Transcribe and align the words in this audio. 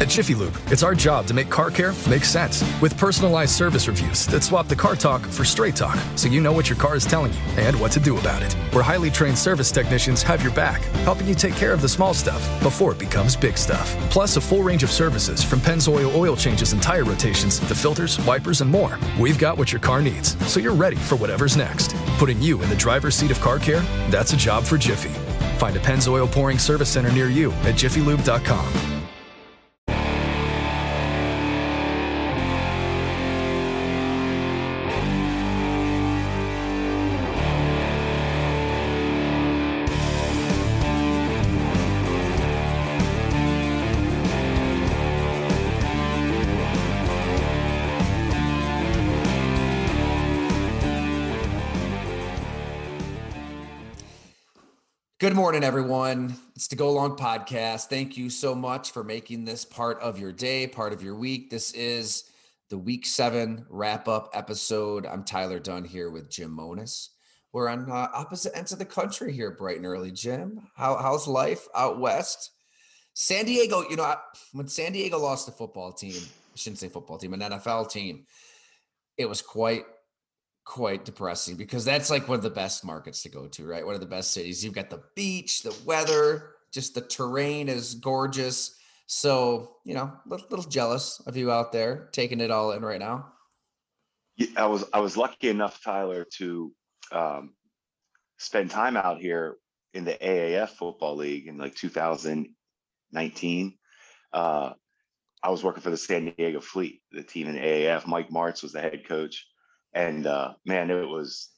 At 0.00 0.08
Jiffy 0.08 0.34
Lube, 0.34 0.56
it's 0.68 0.82
our 0.82 0.94
job 0.94 1.26
to 1.26 1.34
make 1.34 1.50
car 1.50 1.70
care 1.70 1.92
make 2.08 2.24
sense 2.24 2.64
with 2.80 2.96
personalized 2.96 3.54
service 3.54 3.86
reviews 3.86 4.26
that 4.28 4.42
swap 4.42 4.66
the 4.66 4.74
car 4.74 4.96
talk 4.96 5.20
for 5.26 5.44
straight 5.44 5.76
talk 5.76 5.98
so 6.16 6.26
you 6.26 6.40
know 6.40 6.54
what 6.54 6.70
your 6.70 6.78
car 6.78 6.96
is 6.96 7.04
telling 7.04 7.34
you 7.34 7.40
and 7.58 7.78
what 7.78 7.92
to 7.92 8.00
do 8.00 8.16
about 8.16 8.42
it. 8.42 8.54
Where 8.72 8.82
highly 8.82 9.10
trained 9.10 9.36
service 9.36 9.70
technicians 9.70 10.22
have 10.22 10.42
your 10.42 10.54
back, 10.54 10.80
helping 11.04 11.26
you 11.26 11.34
take 11.34 11.54
care 11.54 11.74
of 11.74 11.82
the 11.82 11.88
small 11.88 12.14
stuff 12.14 12.40
before 12.62 12.92
it 12.92 12.98
becomes 12.98 13.36
big 13.36 13.58
stuff. 13.58 13.94
Plus, 14.10 14.38
a 14.38 14.40
full 14.40 14.62
range 14.62 14.82
of 14.82 14.90
services 14.90 15.44
from 15.44 15.60
Pennzoil 15.60 16.14
oil 16.14 16.34
changes 16.34 16.72
and 16.72 16.82
tire 16.82 17.04
rotations 17.04 17.58
to 17.58 17.74
filters, 17.74 18.18
wipers, 18.24 18.62
and 18.62 18.70
more. 18.70 18.98
We've 19.20 19.38
got 19.38 19.58
what 19.58 19.70
your 19.70 19.82
car 19.82 20.00
needs, 20.00 20.34
so 20.50 20.60
you're 20.60 20.72
ready 20.72 20.96
for 20.96 21.16
whatever's 21.16 21.58
next. 21.58 21.94
Putting 22.16 22.40
you 22.40 22.62
in 22.62 22.70
the 22.70 22.76
driver's 22.76 23.16
seat 23.16 23.32
of 23.32 23.40
car 23.42 23.58
care? 23.58 23.82
That's 24.08 24.32
a 24.32 24.36
job 24.38 24.64
for 24.64 24.78
Jiffy. 24.78 25.12
Find 25.58 25.76
a 25.76 25.80
Pennzoil 25.80 26.32
pouring 26.32 26.58
service 26.58 26.88
center 26.88 27.12
near 27.12 27.28
you 27.28 27.52
at 27.68 27.74
jiffylube.com. 27.74 28.89
Good 55.30 55.36
morning, 55.36 55.62
everyone. 55.62 56.34
It's 56.56 56.66
the 56.66 56.74
Go 56.74 56.90
Long 56.90 57.16
Podcast. 57.16 57.84
Thank 57.84 58.16
you 58.16 58.28
so 58.30 58.52
much 58.52 58.90
for 58.90 59.04
making 59.04 59.44
this 59.44 59.64
part 59.64 60.00
of 60.00 60.18
your 60.18 60.32
day, 60.32 60.66
part 60.66 60.92
of 60.92 61.04
your 61.04 61.14
week. 61.14 61.50
This 61.50 61.70
is 61.70 62.24
the 62.68 62.76
week 62.76 63.06
seven 63.06 63.64
wrap 63.70 64.08
up 64.08 64.30
episode. 64.34 65.06
I'm 65.06 65.22
Tyler 65.22 65.60
Dunne 65.60 65.84
here 65.84 66.10
with 66.10 66.32
Jim 66.32 66.50
Monos. 66.50 67.10
We're 67.52 67.68
on 67.68 67.88
uh, 67.88 68.08
opposite 68.12 68.56
ends 68.56 68.72
of 68.72 68.80
the 68.80 68.84
country 68.84 69.32
here, 69.32 69.52
bright 69.52 69.76
and 69.76 69.86
early. 69.86 70.10
Jim, 70.10 70.62
how, 70.74 70.96
how's 70.96 71.28
life 71.28 71.68
out 71.76 72.00
west? 72.00 72.50
San 73.14 73.44
Diego, 73.44 73.84
you 73.88 73.94
know, 73.94 74.12
when 74.52 74.66
San 74.66 74.90
Diego 74.90 75.16
lost 75.16 75.46
the 75.46 75.52
football 75.52 75.92
team, 75.92 76.20
I 76.20 76.56
shouldn't 76.56 76.80
say 76.80 76.88
football 76.88 77.18
team, 77.18 77.34
an 77.34 77.40
NFL 77.40 77.88
team, 77.88 78.26
it 79.16 79.28
was 79.28 79.42
quite 79.42 79.84
quite 80.70 81.04
depressing 81.04 81.56
because 81.56 81.84
that's 81.84 82.10
like 82.10 82.28
one 82.28 82.38
of 82.38 82.44
the 82.44 82.48
best 82.48 82.84
markets 82.84 83.24
to 83.24 83.28
go 83.28 83.48
to, 83.48 83.66
right? 83.66 83.84
One 83.84 83.96
of 83.96 84.00
the 84.00 84.06
best 84.06 84.32
cities. 84.32 84.64
You've 84.64 84.72
got 84.72 84.88
the 84.88 85.02
beach, 85.16 85.64
the 85.64 85.76
weather, 85.84 86.52
just 86.72 86.94
the 86.94 87.00
terrain 87.00 87.68
is 87.68 87.96
gorgeous. 87.96 88.76
So, 89.06 89.78
you 89.84 89.94
know, 89.94 90.04
a 90.04 90.20
little, 90.28 90.46
little 90.48 90.70
jealous 90.70 91.20
of 91.26 91.36
you 91.36 91.50
out 91.50 91.72
there 91.72 92.08
taking 92.12 92.40
it 92.40 92.52
all 92.52 92.70
in 92.70 92.84
right 92.84 93.00
now. 93.00 93.32
Yeah, 94.36 94.46
I 94.56 94.66
was 94.66 94.84
I 94.92 95.00
was 95.00 95.16
lucky 95.16 95.48
enough, 95.48 95.82
Tyler, 95.82 96.24
to 96.36 96.72
um, 97.10 97.54
spend 98.38 98.70
time 98.70 98.96
out 98.96 99.20
here 99.20 99.56
in 99.92 100.04
the 100.04 100.16
AAF 100.22 100.68
football 100.68 101.16
league 101.16 101.48
in 101.48 101.58
like 101.58 101.74
2019. 101.74 103.74
Uh, 104.32 104.72
I 105.42 105.50
was 105.50 105.64
working 105.64 105.82
for 105.82 105.90
the 105.90 105.96
San 105.96 106.32
Diego 106.36 106.60
Fleet, 106.60 107.02
the 107.10 107.24
team 107.24 107.48
in 107.48 107.56
AAF. 107.56 108.06
Mike 108.06 108.30
Martz 108.30 108.62
was 108.62 108.70
the 108.70 108.80
head 108.80 109.08
coach 109.08 109.48
and 109.92 110.26
uh, 110.26 110.54
man, 110.64 110.90
it 110.90 111.08
was 111.08 111.50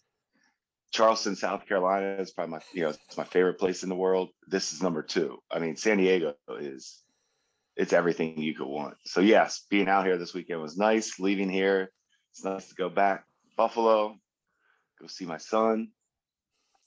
Charleston, 0.93 1.37
South 1.37 1.67
Carolina 1.67 2.17
is 2.21 2.33
probably 2.33 2.53
my 2.53 2.61
you 2.75 2.83
know 2.83 2.91
it's 2.91 3.17
my 3.17 3.25
favorite 3.25 3.59
place 3.59 3.83
in 3.83 3.89
the 3.89 3.97
world. 3.97 4.31
This 4.47 4.73
is 4.73 4.83
number 4.83 5.03
two. 5.03 5.39
I 5.51 5.59
mean, 5.59 5.77
San 5.77 5.99
Diego 5.99 6.35
is 6.61 7.03
it's 7.77 7.93
everything 7.93 8.39
you 8.39 8.55
could 8.55 8.67
want. 8.67 8.95
So 9.05 9.21
yes, 9.21 9.65
being 9.71 9.89
out 9.89 10.07
here 10.07 10.19
this 10.19 10.35
weekend 10.35 10.61
was 10.61 10.77
nice. 10.77 11.19
Leaving 11.19 11.49
here, 11.49 11.91
it's 12.31 12.45
nice 12.45 12.69
to 12.69 12.75
go 12.75 12.89
back 12.89 13.25
Buffalo, 13.57 14.17
go 15.01 15.07
see 15.07 15.25
my 15.25 15.39
son. 15.39 15.89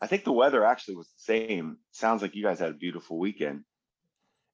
I 0.01 0.07
think 0.07 0.23
the 0.23 0.31
weather 0.31 0.63
actually 0.65 0.95
was 0.95 1.07
the 1.07 1.33
same. 1.33 1.77
Sounds 1.91 2.21
like 2.21 2.35
you 2.35 2.43
guys 2.43 2.59
had 2.59 2.69
a 2.69 2.73
beautiful 2.73 3.17
weekend. 3.17 3.63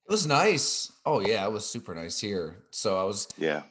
It 0.08 0.12
was 0.12 0.26
nice. 0.26 0.92
Oh 1.06 1.20
yeah, 1.20 1.46
it 1.46 1.52
was 1.52 1.66
super 1.66 1.94
nice 1.94 2.20
here. 2.20 2.64
So 2.72 3.00
I 3.00 3.04
was 3.04 3.28
yeah 3.38 3.64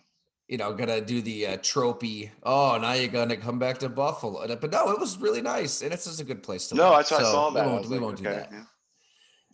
you 0.51 0.57
know, 0.57 0.73
gonna 0.73 1.01
do 1.01 1.23
the 1.23 1.47
uh, 1.47 1.57
tropey. 1.59 2.29
Oh, 2.43 2.77
now 2.83 2.95
you're 2.95 3.07
gonna 3.07 3.37
come 3.37 3.61
back 3.61 3.79
to 3.79 3.89
Buffalo. 3.89 4.45
But 4.57 4.73
no, 4.73 4.91
it 4.91 4.99
was 4.99 5.17
really 5.17 5.41
nice, 5.41 5.81
and 5.81 5.93
it's 5.93 6.07
just 6.07 6.21
a 6.21 6.25
good 6.25 6.43
place 6.43 6.67
to. 6.69 6.75
No, 6.75 6.91
live. 6.91 6.99
that's 6.99 7.11
why 7.13 7.19
so 7.19 7.25
I 7.25 7.31
saw 7.31 7.51
that. 7.51 7.67
We 7.67 7.73
won't, 7.73 7.87
we 7.87 7.91
like, 7.91 8.01
won't 8.01 8.21
okay, 8.21 8.31
do 8.31 8.35
that. 8.35 8.49
Yeah. 8.51 8.65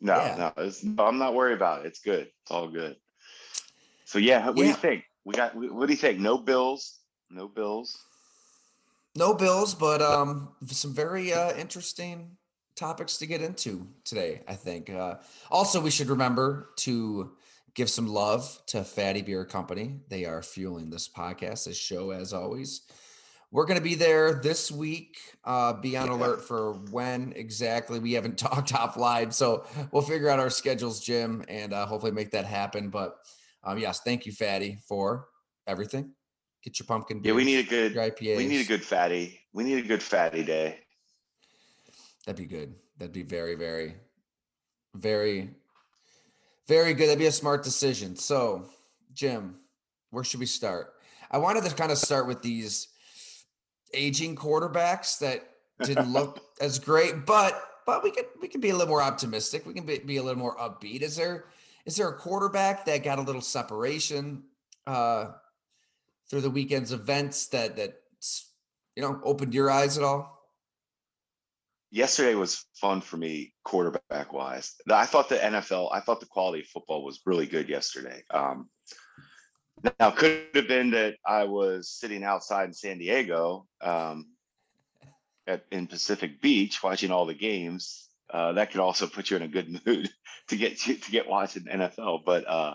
No, 0.01 0.15
yeah. 0.15 0.51
no, 0.85 1.05
I'm 1.05 1.19
not 1.19 1.35
worried 1.35 1.53
about 1.55 1.85
it. 1.85 1.89
It's 1.89 2.01
good. 2.01 2.29
It's 2.43 2.51
all 2.51 2.69
good. 2.69 2.97
So 4.07 4.19
yeah, 4.19 4.47
what 4.47 4.57
yeah. 4.57 4.63
do 4.63 4.69
you 4.69 4.75
think? 4.75 5.05
We 5.27 5.35
got. 5.35 5.55
What 5.55 5.87
do 5.87 5.93
you 5.93 5.99
think? 5.99 6.19
No 6.19 6.39
bills. 6.39 6.99
No 7.31 7.47
bills. 7.47 8.03
No 9.15 9.35
bills, 9.35 9.75
but 9.75 10.01
um, 10.01 10.49
some 10.67 10.95
very 10.95 11.31
uh, 11.31 11.55
interesting 11.57 12.39
topics 12.75 13.19
to 13.19 13.27
get 13.27 13.43
into 13.43 13.87
today. 14.05 14.41
I 14.49 14.55
think. 14.55 14.89
Uh, 14.89 15.17
also, 15.51 15.79
we 15.79 15.91
should 15.91 16.09
remember 16.09 16.71
to 16.77 17.33
give 17.77 17.91
some 17.91 18.09
love 18.09 18.59
to 18.67 18.79
Fattey 18.79 19.25
Beer 19.25 19.45
Company. 19.45 20.01
They 20.09 20.25
are 20.25 20.43
fueling 20.43 20.91
this 20.91 21.09
podcast, 21.09 21.67
this 21.67 21.77
show, 21.77 22.11
as 22.11 22.33
always. 22.33 22.81
We're 23.53 23.67
going 23.67 23.79
to 23.79 23.85
be 23.85 23.95
there 23.95 24.35
this 24.35 24.73
week. 24.73 25.19
Uh, 25.45 25.75
be 25.75 25.97
on 25.97 26.09
yeah. 26.09 26.15
alert 26.15 26.43
for 26.43 26.73
when 26.91 27.35
exactly. 27.37 28.01
We 28.01 28.15
haven't 28.15 28.39
talked 28.39 28.73
offline, 28.73 29.33
so 29.33 29.67
we'll 29.93 30.03
figure 30.03 30.29
out 30.29 30.41
our 30.41 30.51
schedules, 30.51 31.01
Jim, 31.01 31.45
and 31.49 31.73
uh, 31.73 31.87
hopefully 31.87 32.13
make 32.13 32.33
that 32.33 32.47
happen. 32.47 32.89
But 32.89 33.19
um, 33.63 33.79
yes, 33.79 34.01
thank 34.01 34.27
you, 34.27 34.33
Fattey, 34.33 34.81
for 34.83 35.29
everything. 35.67 36.13
Get 36.65 36.81
your 36.81 36.87
pumpkin. 36.87 37.21
Beers, 37.21 37.33
yeah, 37.33 37.37
we 37.37 37.45
need 37.45 37.59
a 37.59 37.69
good. 37.69 37.95
We 38.21 38.47
need 38.47 38.63
a 38.63 38.69
good 38.69 38.83
fatty. 38.83 39.39
We 39.53 39.65
need 39.65 39.85
a 39.85 39.87
good 39.87 40.03
fatty 40.03 40.43
day. 40.43 40.81
That'd 42.25 42.39
be 42.39 42.47
good. 42.47 42.75
That'd 42.99 43.13
be 43.13 43.23
very, 43.23 43.55
very, 43.55 43.95
very 44.95 45.51
very 46.69 46.95
good. 46.95 47.07
That'd 47.07 47.19
be 47.19 47.27
a 47.27 47.33
smart 47.33 47.63
decision. 47.63 48.17
So, 48.17 48.65
Jim, 49.13 49.57
where 50.11 50.25
should 50.25 50.41
we 50.41 50.47
start? 50.47 50.95
I 51.31 51.39
wanted 51.39 51.65
to 51.65 51.75
kind 51.75 51.93
of 51.93 51.99
start 51.99 52.27
with 52.27 52.43
these 52.43 52.89
aging 53.95 54.37
quarterbacks 54.37 55.19
that 55.21 55.49
didn't 55.83 56.13
look 56.13 56.41
as 56.61 56.79
great, 56.79 57.27
but 57.27 57.61
but 57.85 58.03
we 58.03 58.11
could 58.11 58.27
we 58.41 58.49
could 58.49 58.61
be 58.61 58.71
a 58.71 58.73
little 58.73 58.89
more 58.89 59.03
optimistic. 59.03 59.65
We 59.67 59.75
can 59.75 59.87
be, 59.87 59.99
be 59.99 60.17
a 60.17 60.23
little 60.23 60.39
more 60.39 60.57
upbeat. 60.57 61.03
Is 61.03 61.17
there 61.17 61.47
is 61.85 61.97
there 61.97 62.09
a 62.09 62.15
quarterback 62.15 62.85
that 62.87 63.05
got 63.05 63.19
a 63.19 63.23
little 63.23 63.41
separation 63.41 64.43
uh, 64.87 65.27
through 66.29 66.41
the 66.41 66.51
weekend's 66.51 66.93
events 66.93 67.47
that 67.49 67.77
that 67.77 68.01
you 68.97 69.03
know 69.03 69.21
opened 69.25 69.55
your 69.55 69.71
eyes 69.71 69.97
at 69.97 70.05
all? 70.05 70.36
Yesterday 71.91 72.35
was 72.35 72.65
fun 72.75 73.01
for 73.01 73.17
me 73.17 73.53
quarterback 73.65 74.33
wise. 74.33 74.75
I 74.91 75.07
thought 75.07 75.29
the 75.29 75.37
NFL, 75.37 75.91
I 75.93 76.01
thought 76.01 76.21
the 76.21 76.27
quality 76.27 76.61
of 76.61 76.67
football 76.67 77.05
was 77.05 77.21
really 77.25 77.47
good 77.47 77.69
yesterday. 77.69 78.23
Um, 78.31 78.69
now 80.01 80.11
could 80.11 80.47
have 80.55 80.69
been 80.69 80.91
that 80.91 81.17
I 81.25 81.45
was 81.45 81.91
sitting 81.91 82.25
outside 82.25 82.65
in 82.65 82.73
San 82.73 82.99
Diego 82.99 83.67
um, 83.81 84.27
at, 85.47 85.65
in 85.71 85.87
Pacific 85.87 86.41
Beach 86.41 86.83
watching 86.83 87.11
all 87.11 87.27
the 87.27 87.35
games. 87.35 88.09
Uh, 88.29 88.53
that 88.53 88.71
could 88.71 88.81
also 88.81 89.07
put 89.07 89.31
you 89.31 89.37
in 89.37 89.43
a 89.43 89.49
good 89.49 89.81
mood 89.87 90.11
to 90.49 90.57
get 90.57 90.79
to, 90.81 90.95
to 90.95 91.11
get 91.11 91.29
watching 91.29 91.65
NFL. 91.65 92.25
But 92.25 92.49
uh, 92.49 92.75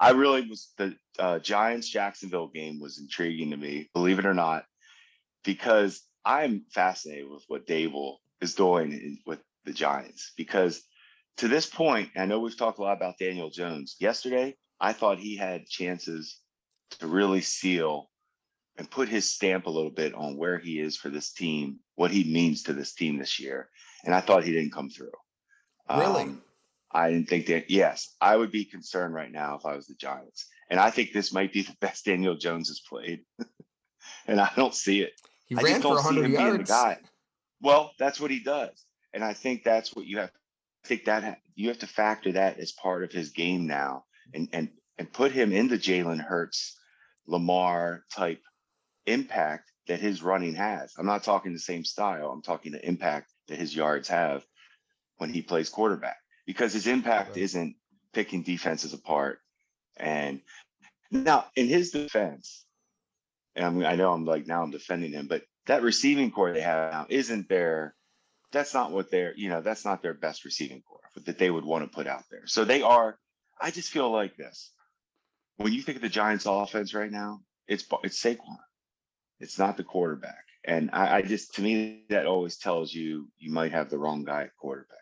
I 0.00 0.10
really 0.10 0.48
was 0.48 0.72
the 0.76 0.94
uh, 1.18 1.38
Giants 1.38 1.88
Jacksonville 1.88 2.48
game 2.48 2.80
was 2.80 2.98
intriguing 2.98 3.50
to 3.50 3.56
me, 3.56 3.90
believe 3.94 4.18
it 4.18 4.26
or 4.26 4.34
not, 4.34 4.64
because 5.44 6.02
I'm 6.24 6.64
fascinated 6.70 7.28
with 7.28 7.44
what 7.48 7.66
Daboll 7.66 8.16
is 8.44 8.54
doing 8.54 9.18
with 9.26 9.40
the 9.64 9.72
Giants 9.72 10.32
because 10.36 10.82
to 11.38 11.48
this 11.48 11.66
point, 11.66 12.10
I 12.16 12.26
know 12.26 12.38
we've 12.38 12.56
talked 12.56 12.78
a 12.78 12.82
lot 12.82 12.96
about 12.96 13.18
Daniel 13.18 13.50
Jones. 13.50 13.96
Yesterday, 13.98 14.56
I 14.80 14.92
thought 14.92 15.18
he 15.18 15.36
had 15.36 15.66
chances 15.66 16.38
to 17.00 17.08
really 17.08 17.40
seal 17.40 18.10
and 18.76 18.90
put 18.90 19.08
his 19.08 19.28
stamp 19.30 19.66
a 19.66 19.70
little 19.70 19.90
bit 19.90 20.14
on 20.14 20.36
where 20.36 20.58
he 20.58 20.78
is 20.78 20.96
for 20.96 21.08
this 21.08 21.32
team, 21.32 21.78
what 21.96 22.10
he 22.10 22.24
means 22.24 22.64
to 22.64 22.72
this 22.72 22.94
team 22.94 23.18
this 23.18 23.40
year. 23.40 23.68
And 24.04 24.14
I 24.14 24.20
thought 24.20 24.44
he 24.44 24.52
didn't 24.52 24.72
come 24.72 24.90
through. 24.90 25.12
Really? 25.90 26.24
Um, 26.24 26.42
I 26.92 27.10
didn't 27.10 27.28
think 27.28 27.46
that. 27.46 27.70
Yes, 27.70 28.14
I 28.20 28.36
would 28.36 28.52
be 28.52 28.64
concerned 28.64 29.14
right 29.14 29.30
now 29.30 29.56
if 29.56 29.66
I 29.66 29.74
was 29.74 29.86
the 29.86 29.94
Giants. 29.94 30.46
And 30.70 30.78
I 30.78 30.90
think 30.90 31.12
this 31.12 31.32
might 31.32 31.52
be 31.52 31.62
the 31.62 31.76
best 31.80 32.04
Daniel 32.04 32.36
Jones 32.36 32.68
has 32.68 32.80
played. 32.80 33.20
and 34.26 34.40
I 34.40 34.50
don't 34.54 34.74
see 34.74 35.00
it. 35.00 35.12
He 35.46 35.56
I 35.56 35.62
ran 35.62 35.82
for 35.82 35.94
100 35.94 36.30
yards. 36.30 36.70
Well, 37.64 37.92
that's 37.98 38.20
what 38.20 38.30
he 38.30 38.40
does. 38.40 38.84
And 39.14 39.24
I 39.24 39.32
think 39.32 39.64
that's 39.64 39.96
what 39.96 40.06
you 40.06 40.18
have 40.18 40.30
I 40.84 40.88
think 40.88 41.06
that 41.06 41.38
you 41.54 41.68
have 41.68 41.78
to 41.78 41.86
factor 41.86 42.32
that 42.32 42.58
as 42.58 42.72
part 42.72 43.04
of 43.04 43.10
his 43.10 43.30
game 43.30 43.66
now 43.66 44.04
and 44.34 44.48
and 44.52 44.68
and 44.98 45.12
put 45.12 45.32
him 45.32 45.50
in 45.50 45.68
the 45.68 45.78
Jalen 45.78 46.20
Hurts, 46.20 46.78
Lamar 47.26 48.04
type 48.14 48.42
impact 49.06 49.72
that 49.88 49.98
his 49.98 50.22
running 50.22 50.54
has. 50.54 50.92
I'm 50.98 51.06
not 51.06 51.24
talking 51.24 51.54
the 51.54 51.58
same 51.58 51.84
style. 51.84 52.30
I'm 52.30 52.42
talking 52.42 52.72
the 52.72 52.86
impact 52.86 53.32
that 53.48 53.58
his 53.58 53.74
yards 53.74 54.08
have 54.08 54.44
when 55.16 55.32
he 55.32 55.40
plays 55.40 55.70
quarterback 55.70 56.18
because 56.46 56.74
his 56.74 56.86
impact 56.86 57.30
right. 57.30 57.38
isn't 57.38 57.76
picking 58.12 58.42
defenses 58.42 58.92
apart, 58.92 59.38
And 59.96 60.40
now, 61.10 61.46
in 61.56 61.66
his 61.66 61.90
defense, 61.90 62.64
and 63.56 63.64
I'm, 63.64 63.84
I 63.84 63.94
know 63.96 64.12
I'm 64.12 64.24
like 64.26 64.46
now 64.46 64.62
I'm 64.62 64.70
defending 64.70 65.12
him, 65.12 65.28
but 65.28 65.42
that 65.66 65.82
receiving 65.82 66.30
corps 66.30 66.52
they 66.52 66.60
have 66.60 66.92
now 66.92 67.06
isn't 67.08 67.48
there. 67.48 67.94
That's 68.52 68.74
not 68.74 68.92
what 68.92 69.10
they're. 69.10 69.34
You 69.36 69.48
know, 69.48 69.60
that's 69.60 69.84
not 69.84 70.02
their 70.02 70.14
best 70.14 70.44
receiving 70.44 70.82
corps 70.82 71.00
that 71.24 71.38
they 71.38 71.50
would 71.50 71.64
want 71.64 71.84
to 71.84 71.94
put 71.94 72.06
out 72.06 72.24
there. 72.30 72.46
So 72.46 72.64
they 72.64 72.82
are. 72.82 73.18
I 73.60 73.70
just 73.70 73.90
feel 73.90 74.10
like 74.10 74.36
this. 74.36 74.70
When 75.56 75.72
you 75.72 75.82
think 75.82 75.96
of 75.96 76.02
the 76.02 76.08
Giants' 76.08 76.46
offense 76.46 76.94
right 76.94 77.10
now, 77.10 77.40
it's 77.68 77.84
it's 78.02 78.22
Saquon. 78.22 78.58
It's 79.40 79.58
not 79.58 79.76
the 79.76 79.84
quarterback. 79.84 80.44
And 80.64 80.90
I, 80.92 81.16
I 81.16 81.22
just 81.22 81.54
to 81.54 81.62
me 81.62 82.04
that 82.08 82.26
always 82.26 82.56
tells 82.56 82.92
you 82.92 83.28
you 83.38 83.52
might 83.52 83.72
have 83.72 83.90
the 83.90 83.98
wrong 83.98 84.24
guy 84.24 84.44
at 84.44 84.56
quarterback. 84.56 84.98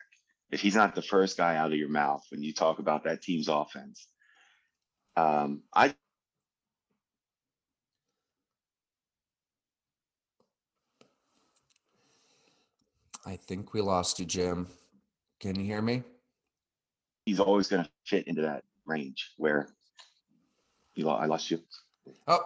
If 0.51 0.61
he's 0.61 0.75
not 0.75 0.95
the 0.95 1.03
first 1.03 1.37
guy 1.37 1.57
out 1.57 1.73
of 1.73 1.79
your 1.79 1.89
mouth 1.89 2.25
when 2.31 2.43
you 2.43 2.53
talk 2.53 2.79
about 2.79 3.05
that 3.05 3.23
team's 3.23 3.49
offense, 3.49 4.07
um, 5.17 5.63
I 5.75 5.95
I 13.25 13.37
think 13.37 13.73
we 13.73 13.81
lost 13.81 14.19
you, 14.19 14.25
Jim. 14.27 14.67
Can 15.41 15.57
you 15.59 15.65
hear 15.65 15.83
me? 15.83 16.03
he's 17.25 17.39
always 17.39 17.69
going 17.69 17.85
to 17.85 17.89
fit 18.05 18.27
into 18.27 18.43
that 18.43 18.65
range 18.85 19.31
where 19.37 19.69
you 20.97 21.07
lo- 21.07 21.15
I 21.15 21.27
lost 21.27 21.51
you. 21.53 21.61
Oh, 22.27 22.41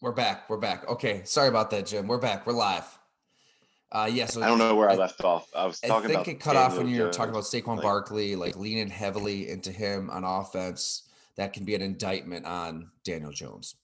we're 0.00 0.12
back. 0.12 0.48
We're 0.48 0.56
back. 0.56 0.88
Okay. 0.88 1.20
Sorry 1.24 1.48
about 1.48 1.70
that, 1.72 1.84
Jim. 1.86 2.06
We're 2.06 2.16
back. 2.18 2.46
We're 2.46 2.54
live. 2.54 2.84
Uh 3.92 4.08
yeah, 4.10 4.26
so 4.26 4.42
I 4.42 4.48
don't 4.48 4.58
know 4.58 4.74
where 4.74 4.90
I, 4.90 4.96
left 4.96 5.22
off. 5.22 5.48
I 5.54 5.64
was 5.66 5.78
talking 5.80 6.10
I 6.10 6.14
think 6.14 6.28
it 6.28 6.40
cut 6.40 6.56
off 6.56 6.76
when 6.76 6.88
you 6.88 7.02
were 7.04 7.10
talking 7.12 7.30
about 7.30 7.44
Saquon 7.44 7.76
like- 7.76 7.82
Barkley, 7.82 8.34
like 8.34 8.56
leaning 8.56 8.88
heavily 8.90 9.48
into 9.48 9.70
him 9.70 10.10
on 10.10 10.24
offense. 10.24 11.08
That 11.36 11.52
can 11.52 11.64
be 11.64 11.74
an 11.76 11.82
indictment 11.82 12.46
on 12.46 12.90
Daniel 13.04 13.30
Jones. 13.30 13.76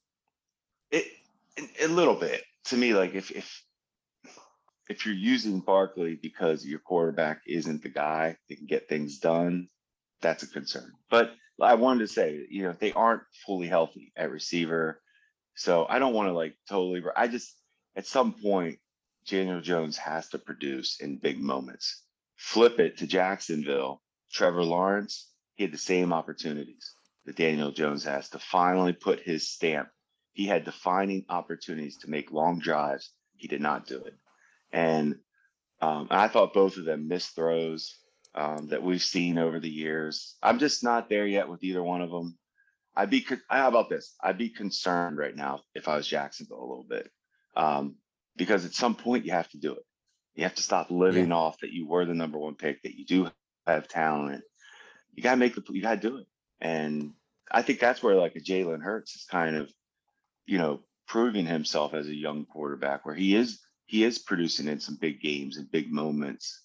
It 0.90 1.04
a- 1.58 1.84
a 1.84 1.88
little 1.88 2.14
bit 2.16 2.42
to 2.64 2.76
me. 2.76 2.94
Like 2.94 3.14
if 3.14 3.30
if 3.30 3.62
if 4.92 5.06
you're 5.06 5.14
using 5.14 5.60
Barkley 5.60 6.16
because 6.16 6.66
your 6.66 6.78
quarterback 6.78 7.40
isn't 7.46 7.82
the 7.82 7.88
guy 7.88 8.36
that 8.48 8.56
can 8.56 8.66
get 8.66 8.90
things 8.90 9.18
done, 9.18 9.68
that's 10.20 10.42
a 10.42 10.46
concern. 10.46 10.92
But 11.08 11.32
I 11.60 11.74
wanted 11.76 12.00
to 12.00 12.12
say, 12.12 12.46
you 12.50 12.64
know, 12.64 12.72
they 12.78 12.92
aren't 12.92 13.22
fully 13.46 13.68
healthy 13.68 14.12
at 14.16 14.30
receiver, 14.30 15.00
so 15.54 15.86
I 15.88 15.98
don't 15.98 16.12
want 16.12 16.28
to 16.28 16.34
like 16.34 16.56
totally. 16.68 17.02
I 17.16 17.26
just 17.26 17.56
at 17.96 18.06
some 18.06 18.34
point, 18.34 18.80
Daniel 19.26 19.62
Jones 19.62 19.96
has 19.96 20.28
to 20.30 20.38
produce 20.38 21.00
in 21.00 21.16
big 21.16 21.40
moments. 21.40 22.04
Flip 22.36 22.78
it 22.78 22.98
to 22.98 23.06
Jacksonville, 23.06 24.02
Trevor 24.30 24.64
Lawrence. 24.64 25.30
He 25.54 25.64
had 25.64 25.72
the 25.72 25.78
same 25.78 26.12
opportunities 26.12 26.94
that 27.24 27.36
Daniel 27.36 27.70
Jones 27.70 28.04
has 28.04 28.28
to 28.30 28.38
finally 28.38 28.92
put 28.92 29.20
his 29.20 29.48
stamp. 29.48 29.88
He 30.32 30.46
had 30.46 30.64
defining 30.64 31.24
opportunities 31.30 31.96
to 31.98 32.10
make 32.10 32.30
long 32.30 32.58
drives. 32.58 33.14
He 33.36 33.48
did 33.48 33.62
not 33.62 33.86
do 33.86 34.02
it. 34.04 34.14
And 34.72 35.16
um, 35.80 36.08
I 36.10 36.28
thought 36.28 36.54
both 36.54 36.76
of 36.76 36.84
them 36.84 37.08
missed 37.08 37.34
throws 37.34 37.98
um, 38.34 38.68
that 38.68 38.82
we've 38.82 39.02
seen 39.02 39.38
over 39.38 39.60
the 39.60 39.70
years. 39.70 40.36
I'm 40.42 40.58
just 40.58 40.82
not 40.82 41.08
there 41.08 41.26
yet 41.26 41.48
with 41.48 41.62
either 41.62 41.82
one 41.82 42.00
of 42.00 42.10
them. 42.10 42.38
I'd 42.94 43.10
be, 43.10 43.26
how 43.48 43.68
about 43.68 43.88
this? 43.88 44.14
I'd 44.22 44.38
be 44.38 44.50
concerned 44.50 45.18
right 45.18 45.34
now 45.34 45.60
if 45.74 45.88
I 45.88 45.96
was 45.96 46.06
Jacksonville 46.06 46.60
a 46.60 46.68
little 46.68 46.86
bit. 46.88 47.10
Um, 47.56 47.96
because 48.36 48.64
at 48.64 48.74
some 48.74 48.94
point 48.94 49.26
you 49.26 49.32
have 49.32 49.50
to 49.50 49.58
do 49.58 49.72
it. 49.72 49.84
You 50.34 50.44
have 50.44 50.54
to 50.54 50.62
stop 50.62 50.90
living 50.90 51.30
off 51.32 51.60
that 51.60 51.72
you 51.72 51.86
were 51.86 52.06
the 52.06 52.14
number 52.14 52.38
one 52.38 52.54
pick, 52.54 52.82
that 52.82 52.96
you 52.96 53.04
do 53.04 53.30
have 53.66 53.88
talent. 53.88 54.42
You 55.14 55.22
gotta 55.22 55.36
make 55.36 55.54
the 55.54 55.62
you 55.70 55.82
gotta 55.82 56.00
do 56.00 56.16
it. 56.18 56.26
And 56.60 57.12
I 57.50 57.60
think 57.62 57.80
that's 57.80 58.02
where 58.02 58.14
like 58.14 58.34
a 58.36 58.40
Jalen 58.40 58.82
Hurts 58.82 59.14
is 59.14 59.24
kind 59.24 59.56
of, 59.56 59.70
you 60.46 60.56
know, 60.56 60.80
proving 61.06 61.44
himself 61.44 61.92
as 61.92 62.06
a 62.06 62.14
young 62.14 62.46
quarterback 62.46 63.04
where 63.04 63.14
he 63.14 63.36
is 63.36 63.60
he 63.92 64.04
is 64.04 64.18
producing 64.18 64.68
in 64.68 64.80
some 64.80 64.96
big 64.96 65.20
games 65.20 65.58
and 65.58 65.70
big 65.70 65.92
moments. 65.92 66.62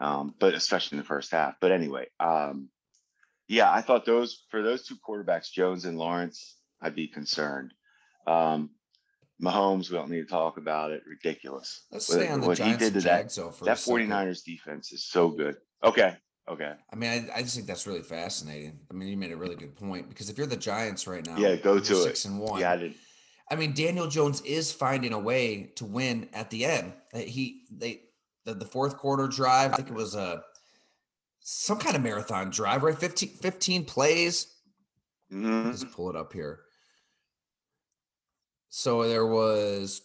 Um, 0.00 0.34
but 0.40 0.54
especially 0.54 0.96
in 0.96 1.02
the 1.02 1.06
first 1.06 1.30
half. 1.30 1.56
But 1.60 1.72
anyway, 1.72 2.06
um, 2.20 2.70
yeah, 3.48 3.70
I 3.70 3.82
thought 3.82 4.06
those 4.06 4.46
for 4.50 4.62
those 4.62 4.86
two 4.86 4.96
quarterbacks, 5.06 5.52
Jones 5.52 5.84
and 5.84 5.98
Lawrence, 5.98 6.56
I'd 6.80 6.94
be 6.94 7.06
concerned. 7.06 7.74
Um, 8.26 8.70
Mahomes, 9.42 9.90
we 9.90 9.96
don't 9.98 10.08
need 10.10 10.22
to 10.22 10.26
talk 10.26 10.56
about 10.56 10.90
it. 10.92 11.02
Ridiculous. 11.06 11.84
Let's 11.92 12.08
What- 12.08 12.14
stay 12.16 12.28
on 12.28 12.40
the 12.40 12.46
what 12.46 12.56
he 12.58 12.70
did 12.76 12.94
to 12.94 13.00
that- 13.00 13.02
Jags 13.02 13.36
though 13.36 13.50
for 13.50 13.66
That 13.66 13.72
a 13.72 13.76
second. 13.76 14.08
49ers 14.08 14.42
defense 14.42 14.90
is 14.92 15.04
so 15.04 15.28
good. 15.28 15.56
Okay. 15.84 16.16
Okay. 16.48 16.72
I 16.90 16.96
mean, 16.96 17.10
I, 17.30 17.36
I 17.38 17.42
just 17.42 17.54
think 17.54 17.66
that's 17.66 17.86
really 17.86 18.02
fascinating. 18.02 18.80
I 18.90 18.94
mean, 18.94 19.08
you 19.10 19.18
made 19.18 19.32
a 19.32 19.36
really 19.36 19.54
good 19.54 19.76
point 19.76 20.08
because 20.08 20.30
if 20.30 20.38
you're 20.38 20.46
the 20.46 20.56
Giants 20.56 21.06
right 21.06 21.24
now, 21.26 21.36
Yeah, 21.36 21.56
go 21.56 21.78
to 21.78 21.92
it. 21.92 22.02
six 22.04 22.24
and 22.24 22.40
one. 22.40 22.58
Yeah, 22.60 22.72
I 22.72 22.76
did. 22.76 22.94
I 23.50 23.56
mean, 23.56 23.72
Daniel 23.72 24.06
Jones 24.06 24.40
is 24.42 24.70
finding 24.70 25.12
a 25.12 25.18
way 25.18 25.72
to 25.76 25.84
win 25.84 26.28
at 26.32 26.50
the 26.50 26.64
end. 26.64 26.92
He 27.14 27.62
they 27.70 28.02
the, 28.44 28.54
the 28.54 28.64
fourth 28.64 28.96
quarter 28.96 29.26
drive, 29.26 29.72
I 29.72 29.76
think 29.76 29.88
it 29.88 29.94
was 29.94 30.14
a 30.14 30.42
some 31.40 31.78
kind 31.78 31.96
of 31.96 32.02
marathon 32.02 32.50
drive, 32.50 32.82
right? 32.82 32.96
15, 32.96 33.28
15 33.30 33.84
plays. 33.84 34.46
Mhm. 35.32 35.72
Just 35.72 35.90
pull 35.92 36.08
it 36.10 36.16
up 36.16 36.32
here. 36.32 36.60
So 38.68 39.06
there 39.08 39.26
was 39.26 40.02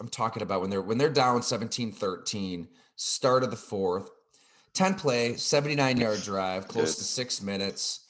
I'm 0.00 0.08
talking 0.08 0.42
about 0.42 0.60
when 0.60 0.70
they're 0.70 0.82
when 0.82 0.98
they're 0.98 1.08
down 1.08 1.40
17-13, 1.40 2.66
start 2.96 3.44
of 3.44 3.50
the 3.50 3.56
fourth, 3.56 4.10
10 4.74 4.94
play, 4.96 5.36
79 5.36 5.96
yard 5.98 6.22
drive, 6.22 6.66
close 6.66 6.94
Good. 6.94 6.98
to 6.98 7.04
six 7.04 7.40
minutes. 7.40 8.06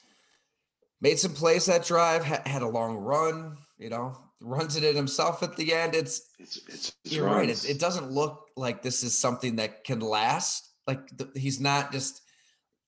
Made 0.99 1.19
some 1.19 1.33
plays 1.33 1.67
that 1.67 1.85
drive, 1.85 2.25
ha- 2.25 2.41
had 2.45 2.61
a 2.63 2.67
long 2.67 2.97
run, 2.97 3.57
you 3.77 3.89
know, 3.89 4.17
runs 4.41 4.75
it 4.75 4.83
in 4.83 4.95
himself 4.95 5.43
at 5.43 5.55
the 5.57 5.73
end. 5.73 5.95
It's 5.95 6.21
It's 6.39 6.57
it's, 6.67 6.93
it's 7.03 7.13
you're 7.15 7.25
right. 7.25 7.49
It, 7.49 7.69
it 7.69 7.79
doesn't 7.79 8.11
look 8.11 8.47
like 8.55 8.81
this 8.81 9.03
is 9.03 9.17
something 9.17 9.57
that 9.57 9.83
can 9.83 9.99
last. 9.99 10.69
Like 10.87 11.07
the, 11.17 11.29
he's 11.35 11.59
not 11.59 11.91
just 11.91 12.21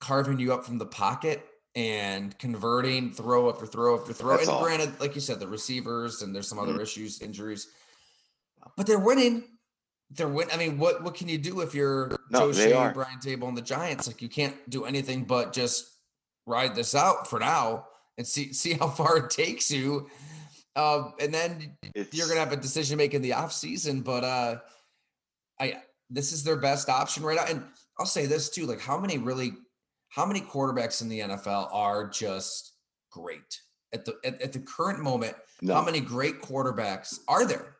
carving 0.00 0.38
you 0.40 0.52
up 0.52 0.64
from 0.64 0.78
the 0.78 0.86
pocket 0.86 1.44
and 1.74 2.36
converting 2.38 3.12
throw 3.12 3.48
after 3.50 3.66
throw 3.66 3.98
after 4.00 4.12
throw. 4.12 4.36
That's 4.36 4.48
and 4.48 4.56
all. 4.56 4.62
granted, 4.62 4.98
like 5.00 5.14
you 5.14 5.20
said, 5.20 5.40
the 5.40 5.46
receivers 5.48 6.22
and 6.22 6.34
there's 6.34 6.48
some 6.48 6.58
other 6.58 6.74
Mhm. 6.74 6.82
issues, 6.82 7.20
injuries, 7.20 7.68
but 8.76 8.86
they're 8.86 8.98
winning. 8.98 9.44
They're 10.10 10.28
win. 10.28 10.48
I 10.52 10.56
mean, 10.58 10.78
what 10.78 11.02
what 11.02 11.14
can 11.14 11.28
you 11.28 11.38
do 11.38 11.60
if 11.60 11.74
you're 11.74 12.08
No, 12.30 12.52
Joe 12.52 12.68
Schoen. 12.68 12.92
Brian 12.92 13.18
Daboll, 13.20 13.48
and 13.48 13.56
the 13.56 13.62
Giants? 13.62 14.06
Like 14.06 14.20
you 14.20 14.28
can't 14.28 14.56
do 14.68 14.84
anything 14.84 15.24
but 15.24 15.52
just 15.52 15.86
ride 16.46 16.74
this 16.74 16.94
out 16.94 17.28
for 17.30 17.38
now 17.38 17.86
and 18.18 18.26
see 18.26 18.52
see 18.52 18.72
how 18.74 18.88
far 18.88 19.16
it 19.18 19.30
takes 19.30 19.70
you. 19.70 20.10
Um, 20.74 21.14
and 21.20 21.32
then 21.34 21.76
It's, 21.94 22.14
you're 22.16 22.28
gonna 22.28 22.40
have 22.40 22.52
a 22.52 22.56
decision 22.56 22.96
making 22.96 23.16
in 23.16 23.22
the 23.22 23.34
off 23.34 23.52
season, 23.52 24.00
but 24.02 24.24
uh 24.24 24.56
I 25.60 25.82
this 26.10 26.32
is 26.32 26.44
their 26.44 26.56
best 26.56 26.88
option 26.88 27.22
right 27.22 27.36
now. 27.36 27.44
And 27.46 27.64
I'll 27.98 28.06
say 28.06 28.26
this 28.26 28.48
too: 28.50 28.66
like 28.66 28.80
how 28.80 28.98
many 28.98 29.18
really 29.18 29.52
how 30.08 30.26
many 30.26 30.40
quarterbacks 30.40 31.02
in 31.02 31.08
the 31.08 31.20
NFL 31.20 31.68
are 31.72 32.08
just 32.08 32.72
great 33.10 33.60
at 33.92 34.04
the 34.04 34.16
at, 34.24 34.40
at 34.40 34.52
the 34.52 34.60
current 34.60 35.00
moment? 35.00 35.36
no, 35.60 35.74
How 35.74 35.84
many 35.84 36.00
great 36.00 36.40
quarterbacks 36.40 37.18
are 37.28 37.46
there? 37.46 37.76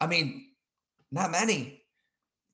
I 0.00 0.06
mean, 0.06 0.46
not 1.12 1.30
many. 1.30 1.82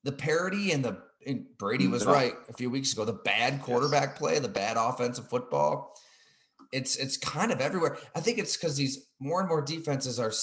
The 0.03 0.11
parity 0.11 0.71
and 0.73 0.83
the 0.83 0.97
and 1.25 1.45
Brady 1.57 1.87
was 1.87 2.05
No. 2.05 2.11
right 2.11 2.33
a 2.49 2.53
few 2.53 2.69
weeks 2.69 2.91
ago. 2.91 3.05
The 3.05 3.13
bad 3.13 3.61
quarterback 3.61 4.17
play, 4.17 4.39
the 4.39 4.49
bad 4.49 4.75
offensive 4.77 5.29
football. 5.29 5.95
It's 6.73 6.95
it's 6.95 7.17
kind 7.17 7.51
of 7.51 7.61
everywhere. 7.61 7.97
I 8.15 8.19
think 8.19 8.39
it's 8.39 8.57
because 8.57 8.75
these 8.75 9.07
more 9.19 9.39
and 9.39 9.47
more 9.47 9.61
defenses 9.61 10.19
are 10.19 10.33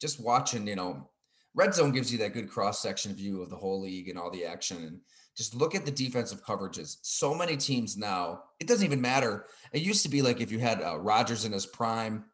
just 0.00 0.20
watching. 0.20 0.66
You 0.66 0.76
know, 0.76 1.10
red 1.54 1.74
zone 1.74 1.92
gives 1.92 2.12
you 2.12 2.18
that 2.18 2.32
good 2.32 2.48
cross 2.48 2.80
section 2.80 3.14
view 3.14 3.42
of 3.42 3.50
the 3.50 3.56
whole 3.56 3.82
league 3.82 4.08
and 4.08 4.18
all 4.18 4.30
the 4.30 4.44
action. 4.44 4.78
And 4.84 5.00
just 5.36 5.54
look 5.54 5.74
at 5.74 5.84
the 5.84 5.90
defensive 5.90 6.44
coverages. 6.44 6.98
So 7.02 7.34
many 7.34 7.56
teams 7.56 7.96
now. 7.96 8.42
It 8.60 8.68
doesn't 8.68 8.84
even 8.84 9.00
matter. 9.00 9.46
It 9.72 9.82
used 9.82 10.02
to 10.02 10.10
be 10.10 10.22
like 10.22 10.40
if 10.40 10.52
you 10.52 10.58
had 10.58 10.82
uh, 10.82 10.98
Rodgers 10.98 11.44
in 11.44 11.52
his 11.52 11.66
prime, 11.66 12.24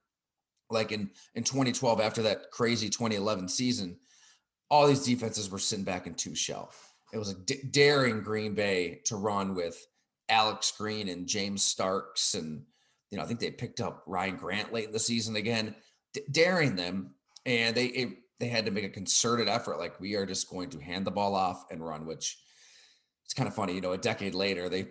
like 0.71 0.93
in 0.93 1.11
in 1.35 1.45
2012 1.45 2.01
after 2.01 2.23
that 2.23 2.51
crazy 2.51 2.89
2011 2.89 3.49
season, 3.49 3.99
all 4.71 4.87
these 4.87 5.05
defenses 5.05 5.51
were 5.51 5.59
sitting 5.59 5.85
back 5.85 6.07
in 6.07 6.15
two 6.15 6.35
shell. 6.35 6.73
It 7.13 7.19
was 7.19 7.29
like 7.29 7.47
d- 7.47 7.63
daring 7.71 8.23
Green 8.23 8.55
Bay 8.55 9.01
to 9.07 9.17
run 9.17 9.55
with 9.55 9.87
Alex 10.29 10.73
Green 10.77 11.09
and 11.09 11.27
James 11.27 11.63
Starks, 11.63 12.35
and 12.35 12.65
you 13.11 13.19
know 13.19 13.25
I 13.25 13.27
think 13.27 13.41
they 13.41 13.51
picked 13.51 13.81
up 13.81 14.03
Ryan 14.07 14.37
Grant 14.37 14.73
late 14.73 14.87
in 14.87 14.93
the 14.93 14.99
season 14.99 15.37
again, 15.37 15.75
d- 16.13 16.23
daring 16.31 16.77
them, 16.77 17.15
and 17.47 17.77
they 17.77 17.87
it, 17.87 18.09
they 18.41 18.49
had 18.49 18.67
to 18.67 18.71
make 18.71 18.85
a 18.85 18.89
concerted 18.89 19.49
effort. 19.49 19.79
Like 19.79 20.01
we 20.01 20.15
are 20.15 20.27
just 20.27 20.51
going 20.51 20.71
to 20.71 20.81
hand 20.81 21.07
the 21.07 21.11
ball 21.11 21.35
off 21.35 21.65
and 21.71 21.85
run, 21.85 22.07
which 22.07 22.39
it's 23.25 23.35
kind 23.35 23.49
of 23.49 23.55
funny, 23.55 23.75
you 23.75 23.81
know. 23.81 23.93
A 23.93 23.99
decade 23.99 24.35
later, 24.35 24.69
they 24.69 24.89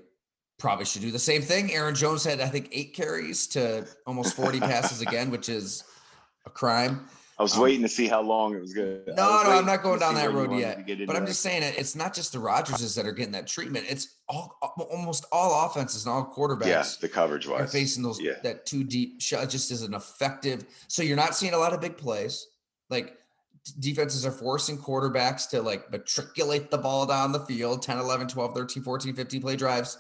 probably 0.59 0.85
should 0.85 1.01
do 1.01 1.11
the 1.11 1.19
same 1.19 1.41
thing. 1.41 1.73
Aaron 1.73 1.95
Jones 1.95 2.23
had 2.23 2.41
I 2.41 2.47
think 2.47 2.69
eight 2.71 2.95
carries 2.95 3.47
to 3.47 3.87
almost 4.05 4.35
40 4.35 4.59
passes 4.59 5.01
again, 5.07 5.31
which 5.31 5.49
is 5.49 5.83
a 6.45 6.49
crime. 6.49 7.07
I 7.39 7.43
was 7.43 7.53
Um, 7.55 7.61
waiting 7.61 7.83
to 7.83 7.87
see 7.89 8.07
how 8.07 8.21
long 8.21 8.55
it 8.55 8.61
was 8.61 8.73
good. 8.73 9.03
No, 9.07 9.43
no, 9.43 9.51
I'm 9.51 9.65
not 9.65 9.83
going 9.83 9.99
down 9.99 10.15
that 10.15 10.33
road 10.33 10.51
yet. 10.57 10.87
But 11.05 11.15
I'm 11.15 11.27
just 11.27 11.41
saying 11.41 11.61
it. 11.61 11.75
It's 11.77 11.95
not 11.95 12.15
just 12.15 12.31
the 12.33 12.39
Rodgerses 12.39 12.95
that 12.95 13.05
are 13.05 13.11
getting 13.11 13.33
that 13.33 13.45
treatment. 13.45 13.85
It's 13.87 14.15
all 14.27 14.57
almost 14.89 15.25
all 15.31 15.67
offenses 15.67 16.05
and 16.05 16.13
all 16.15 16.33
quarterbacks. 16.35 16.65
yeah, 16.65 16.85
the 16.99 17.07
coverage 17.09 17.45
are 17.47 17.51
wise. 17.59 17.71
facing 17.71 18.01
those 18.01 18.19
Yeah. 18.19 18.39
that 18.41 18.65
two 18.65 18.83
deep 18.83 19.21
shot 19.21 19.49
just 19.49 19.69
isn't 19.71 19.93
effective. 19.93 20.65
So 20.87 21.03
you're 21.03 21.15
not 21.15 21.35
seeing 21.35 21.53
a 21.53 21.57
lot 21.59 21.73
of 21.73 21.79
big 21.81 21.95
plays. 21.97 22.47
Like 22.89 23.15
defenses 23.79 24.25
are 24.25 24.31
forcing 24.31 24.77
quarterbacks 24.79 25.47
to 25.49 25.61
like 25.61 25.91
matriculate 25.91 26.71
the 26.71 26.77
ball 26.79 27.05
down 27.05 27.33
the 27.33 27.41
field 27.41 27.83
10, 27.83 27.99
11, 27.99 28.29
12, 28.29 28.55
13, 28.55 28.81
14, 28.81 29.13
15 29.13 29.41
play 29.41 29.55
drives. 29.55 29.97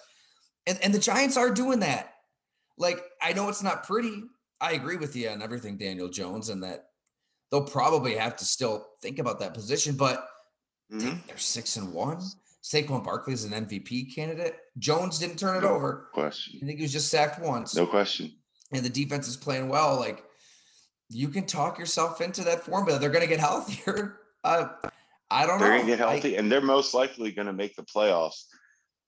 And 0.65 0.79
and 0.81 0.91
the 0.93 0.99
Giants 0.99 1.37
are 1.37 1.51
doing 1.51 1.81
that. 1.81 2.13
Like 2.79 3.03
I 3.21 3.33
know 3.33 3.47
it's 3.49 3.61
not 3.61 3.85
pretty. 3.85 4.23
I 4.59 4.71
agree 4.71 4.97
with 4.97 5.15
you 5.15 5.29
on 5.29 5.43
everything 5.43 5.77
Daniel 5.77 6.09
Jones 6.09 6.49
and 6.49 6.63
that 6.63 6.86
they'll 7.51 7.63
probably 7.63 8.15
have 8.15 8.35
to 8.37 8.45
still 8.45 8.85
think 9.01 9.19
about 9.19 9.39
that 9.39 9.53
position, 9.53 9.95
but 9.95 10.27
Mhm. 10.91 11.25
they're 11.27 11.37
6 11.37 11.75
and 11.77 11.93
1. 11.93 12.21
Saquon 12.63 13.03
Barkley 13.03 13.33
is 13.33 13.43
an 13.45 13.53
MVP 13.53 14.13
candidate. 14.13 14.57
Jones 14.77 15.19
didn't 15.19 15.37
turn 15.39 15.57
it 15.57 15.61
No 15.61 15.69
over. 15.75 16.09
I 16.11 16.13
Question. 16.13 16.59
think 16.59 16.77
he 16.79 16.83
was 16.83 16.91
just 16.91 17.09
sacked 17.09 17.39
once 17.41 17.75
No 17.75 17.87
question. 17.87 18.37
and 18.71 18.83
the 18.83 18.89
defense 18.89 19.27
is 19.27 19.37
playing 19.37 19.69
well, 19.69 19.95
like 19.97 20.23
you 21.09 21.29
can 21.29 21.45
talk 21.45 21.79
yourself 21.79 22.19
into 22.19 22.43
that 22.43 22.65
formula. 22.65 22.99
They're 22.99 23.09
going 23.09 23.21
to 23.23 23.27
get 23.29 23.39
healthier. 23.49 24.19
Uh, 24.43 24.67
I 25.29 25.45
don't 25.45 25.59
know. 25.59 25.67
They're 25.67 25.77
gonna 25.79 25.95
get 25.95 26.01
I- 26.01 26.11
healthy, 26.13 26.35
and 26.35 26.51
they're 26.51 26.61
most 26.61 26.93
likely 26.93 27.31
gonna 27.31 27.51
make 27.53 27.75
the 27.75 27.83
playoffs. 27.83 28.45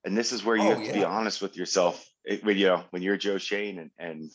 And 0.06 0.18
this 0.18 0.32
is 0.34 0.44
where 0.44 0.56
you 0.58 0.64
Oh, 0.64 0.76
have 0.76 0.86
to 0.88 0.94
be 0.94 1.04
honest 1.04 1.42
with 1.42 1.56
yourself. 1.58 2.06
It, 2.26 2.44
when 2.44 2.58
you 2.58 2.68
know 2.68 2.84
when 2.92 3.02
you're 3.02 3.16
Joe 3.18 3.38
Schoen 3.38 3.80
and 3.80 3.92
and 3.98 4.30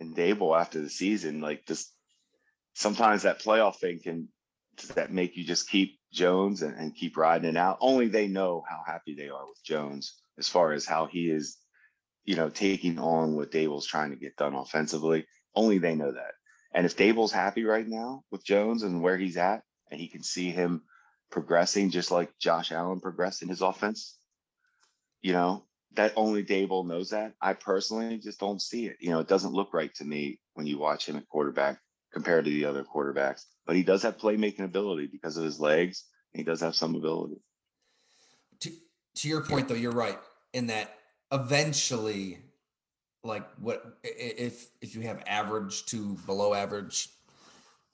and 0.00 0.16
Daboll 0.16 0.58
after 0.58 0.80
the 0.80 0.88
season, 0.90 1.40
like 1.42 1.66
just 1.66 1.92
sometimes 2.74 3.22
that 3.22 3.42
playoff 3.42 3.76
thing 3.76 4.00
can 4.02 4.28
does 4.76 4.90
that 4.90 5.12
make 5.12 5.36
you 5.36 5.44
just 5.44 5.68
keep 5.68 5.98
Jones 6.12 6.62
and, 6.62 6.74
and 6.76 6.94
keep 6.94 7.16
riding 7.16 7.50
it 7.50 7.56
out. 7.56 7.78
Only 7.80 8.08
they 8.08 8.26
know 8.26 8.64
how 8.68 8.80
happy 8.86 9.14
they 9.14 9.28
are 9.28 9.46
with 9.46 9.62
Jones 9.64 10.20
as 10.38 10.48
far 10.48 10.72
as 10.72 10.86
how 10.86 11.06
he 11.06 11.30
is, 11.30 11.58
you 12.24 12.36
know, 12.36 12.48
taking 12.48 12.98
on 12.98 13.34
what 13.34 13.50
Daboll's 13.50 13.86
trying 13.86 14.10
to 14.10 14.16
get 14.16 14.36
done 14.36 14.54
offensively. 14.54 15.26
Only 15.54 15.78
they 15.78 15.94
know 15.94 16.12
that. 16.12 16.32
And 16.74 16.86
if 16.86 16.96
Daboll's 16.96 17.32
happy 17.32 17.64
right 17.64 17.86
now 17.86 18.24
with 18.30 18.44
Jones 18.44 18.82
and 18.82 19.02
where 19.02 19.18
he's 19.18 19.36
at, 19.36 19.62
and 19.90 20.00
he 20.00 20.08
can 20.08 20.22
see 20.22 20.50
him 20.50 20.82
progressing 21.30 21.90
just 21.90 22.10
like 22.10 22.30
Josh 22.38 22.72
Allen 22.72 23.00
progressed 23.00 23.42
in 23.42 23.48
his 23.48 23.60
offense, 23.60 24.16
you 25.20 25.34
know, 25.34 25.66
that 25.94 26.14
only 26.16 26.42
Daboll 26.42 26.86
knows 26.86 27.10
that. 27.10 27.34
I 27.42 27.52
personally 27.52 28.16
just 28.18 28.40
don't 28.40 28.62
see 28.62 28.86
it. 28.86 28.96
You 29.00 29.10
know, 29.10 29.20
it 29.20 29.28
doesn't 29.28 29.52
look 29.52 29.74
right 29.74 29.94
to 29.96 30.04
me 30.04 30.40
when 30.54 30.66
you 30.66 30.78
watch 30.78 31.06
him 31.06 31.16
at 31.16 31.28
quarterback 31.28 31.78
compared 32.12 32.44
to 32.44 32.50
the 32.50 32.64
other 32.64 32.84
quarterbacks. 32.84 33.44
But 33.66 33.76
he 33.76 33.82
does 33.82 34.02
have 34.02 34.18
playmaking 34.18 34.64
ability 34.64 35.08
because 35.10 35.36
of 35.36 35.44
his 35.44 35.58
legs. 35.60 36.04
And 36.32 36.40
he 36.40 36.44
does 36.44 36.60
have 36.60 36.74
some 36.74 36.94
ability. 36.94 37.40
to, 38.60 38.70
to 39.16 39.28
your 39.28 39.42
point 39.42 39.68
though, 39.68 39.74
you're 39.74 39.92
right 39.92 40.18
in 40.52 40.68
that 40.68 40.94
eventually, 41.30 42.38
like 43.24 43.46
what 43.58 43.98
if 44.02 44.68
if 44.80 44.94
you 44.94 45.02
have 45.02 45.22
average 45.26 45.86
to 45.86 46.16
below 46.26 46.54
average 46.54 47.08